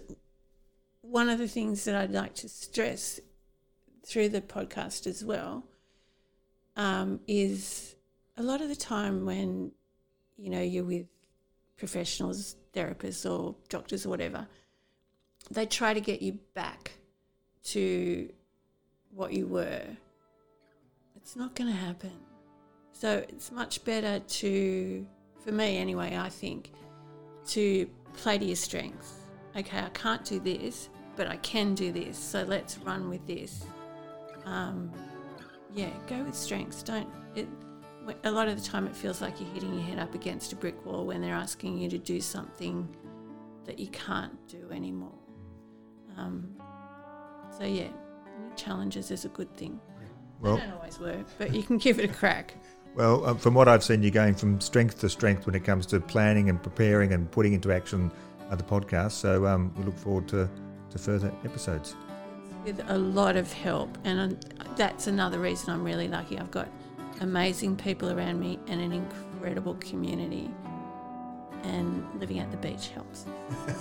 one 1.10 1.30
of 1.30 1.40
the 1.40 1.48
things 1.48 1.86
that 1.86 1.96
I'd 1.96 2.12
like 2.12 2.36
to 2.36 2.50
stress 2.50 3.20
through 4.06 4.30
the 4.30 4.42
podcast 4.42 5.08
as 5.08 5.24
well 5.24 5.66
um, 6.76 7.20
is 7.28 7.96
a 8.38 8.44
lot 8.44 8.62
of 8.62 8.70
the 8.70 8.76
time 8.76 9.26
when 9.26 9.72
you 10.38 10.50
know 10.50 10.62
you're 10.62 10.84
with 10.84 11.08
professionals, 11.78 12.56
therapists, 12.74 13.30
or 13.30 13.56
doctors 13.70 14.06
or 14.06 14.10
whatever, 14.10 14.48
they 15.52 15.66
try 15.66 15.94
to 15.94 16.02
get 16.02 16.22
you 16.22 16.40
back 16.54 16.92
to 17.64 18.30
what 19.12 19.32
you 19.34 19.48
were. 19.48 19.86
It's 21.16 21.36
not 21.36 21.56
going 21.56 21.70
to 21.72 21.78
happen. 21.78 22.12
So 22.94 23.24
it's 23.30 23.52
much 23.52 23.84
better 23.86 24.20
to, 24.20 25.06
for 25.44 25.52
me 25.52 25.78
anyway, 25.78 26.18
I 26.18 26.30
think, 26.30 26.72
to 27.50 27.88
play 28.14 28.38
to 28.38 28.46
your 28.46 28.56
strengths. 28.56 29.14
Okay, 29.56 29.80
I 29.80 29.90
can't 29.90 30.24
do 30.26 30.40
this, 30.40 30.90
but 31.18 31.28
I 31.28 31.38
can 31.38 31.76
do 31.76 31.92
this. 31.92 32.18
So 32.18 32.44
let's 32.44 32.78
run 32.80 33.10
with 33.10 33.26
this. 33.28 33.66
Um, 34.46 34.92
yeah, 35.74 35.90
go 36.08 36.24
with 36.24 36.36
strengths. 36.36 36.84
Don't 36.84 37.10
it. 37.36 37.48
A 38.24 38.32
lot 38.32 38.48
of 38.48 38.56
the 38.56 38.66
time, 38.66 38.88
it 38.88 38.96
feels 38.96 39.22
like 39.22 39.42
you're 39.42 39.50
hitting 39.50 39.74
your 39.74 39.84
head 39.84 40.00
up 40.00 40.16
against 40.16 40.54
a 40.54 40.56
brick 40.56 40.86
wall 40.86 41.06
when 41.06 41.20
they're 41.20 41.36
asking 41.36 41.78
you 41.78 41.90
to 41.90 41.98
do 41.98 42.22
something 42.22 42.88
that 43.66 43.80
you 43.80 43.88
can't 43.88 44.48
do 44.48 44.70
anymore. 44.72 45.20
Um, 46.16 46.56
so 47.58 47.66
yeah, 47.66 47.90
new 48.40 48.56
challenges 48.56 49.12
is 49.12 49.26
a 49.26 49.30
good 49.30 49.54
thing. 49.58 49.82
Well, 50.40 50.56
they 50.56 50.62
don't 50.62 50.74
always 50.74 51.00
work, 51.00 51.26
but 51.38 51.54
you 51.54 51.64
can 51.64 51.78
give 51.78 52.00
it 52.00 52.10
a 52.10 52.14
crack. 52.14 52.56
Well, 52.96 53.24
uh, 53.28 53.36
from 53.36 53.54
what 53.54 53.68
I've 53.68 53.84
seen, 53.84 54.02
you're 54.02 54.10
going 54.10 54.34
from 54.34 54.60
strength 54.60 55.02
to 55.02 55.10
strength 55.10 55.46
when 55.46 55.54
it 55.54 55.64
comes 55.64 55.86
to 55.88 56.00
planning 56.00 56.50
and 56.50 56.60
preparing 56.62 57.14
and 57.14 57.30
putting 57.30 57.54
into 57.54 57.72
action 57.72 58.12
uh, 58.50 58.56
the 58.56 58.64
podcast. 58.64 59.12
So 59.12 59.46
um, 59.46 59.72
we 59.78 59.84
look 59.84 59.96
forward 60.00 60.28
to, 60.30 60.50
to 60.92 60.98
further 60.98 61.32
episodes. 61.46 61.96
with 62.66 62.82
a 62.90 62.98
lot 62.98 63.36
of 63.36 63.52
help, 63.54 63.98
and 64.04 64.38
that's 64.76 65.08
another 65.08 65.40
reason 65.40 65.70
I'm 65.74 65.84
really 65.84 66.08
lucky. 66.08 66.38
I've 66.38 66.52
got 66.52 66.68
amazing 67.22 67.78
people 67.78 68.12
around 68.12 68.40
me 68.40 68.60
and 68.68 68.82
an 68.82 68.92
incredible 68.92 69.76
community, 69.76 70.52
and 71.64 72.06
living 72.20 72.40
at 72.40 72.52
the 72.52 72.58
beach 72.58 72.90
helps. 72.90 73.26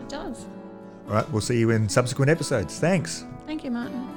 It 0.00 0.08
does. 0.08 0.46
All 1.06 1.14
right, 1.14 1.30
we'll 1.32 1.42
see 1.42 1.58
you 1.58 1.70
in 1.70 1.88
subsequent 1.88 2.30
episodes. 2.30 2.78
Thanks. 2.78 3.24
Thank 3.46 3.62
you, 3.64 3.70
Martin. 3.70 4.08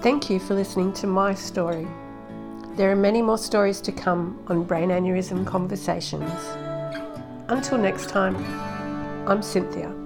Thank 0.00 0.30
you 0.30 0.40
for 0.40 0.54
listening 0.54 0.92
to 0.94 1.06
my 1.06 1.34
story. 1.34 1.86
There 2.76 2.90
are 2.90 2.96
many 2.96 3.20
more 3.20 3.36
stories 3.36 3.80
to 3.82 3.92
come 3.92 4.42
on 4.48 4.64
Brain 4.64 4.88
Aneurysm 4.88 5.46
Conversations. 5.46 6.30
Until 7.50 7.78
next 7.78 8.08
time, 8.08 8.36
I'm 9.28 9.42
Cynthia. 9.42 9.99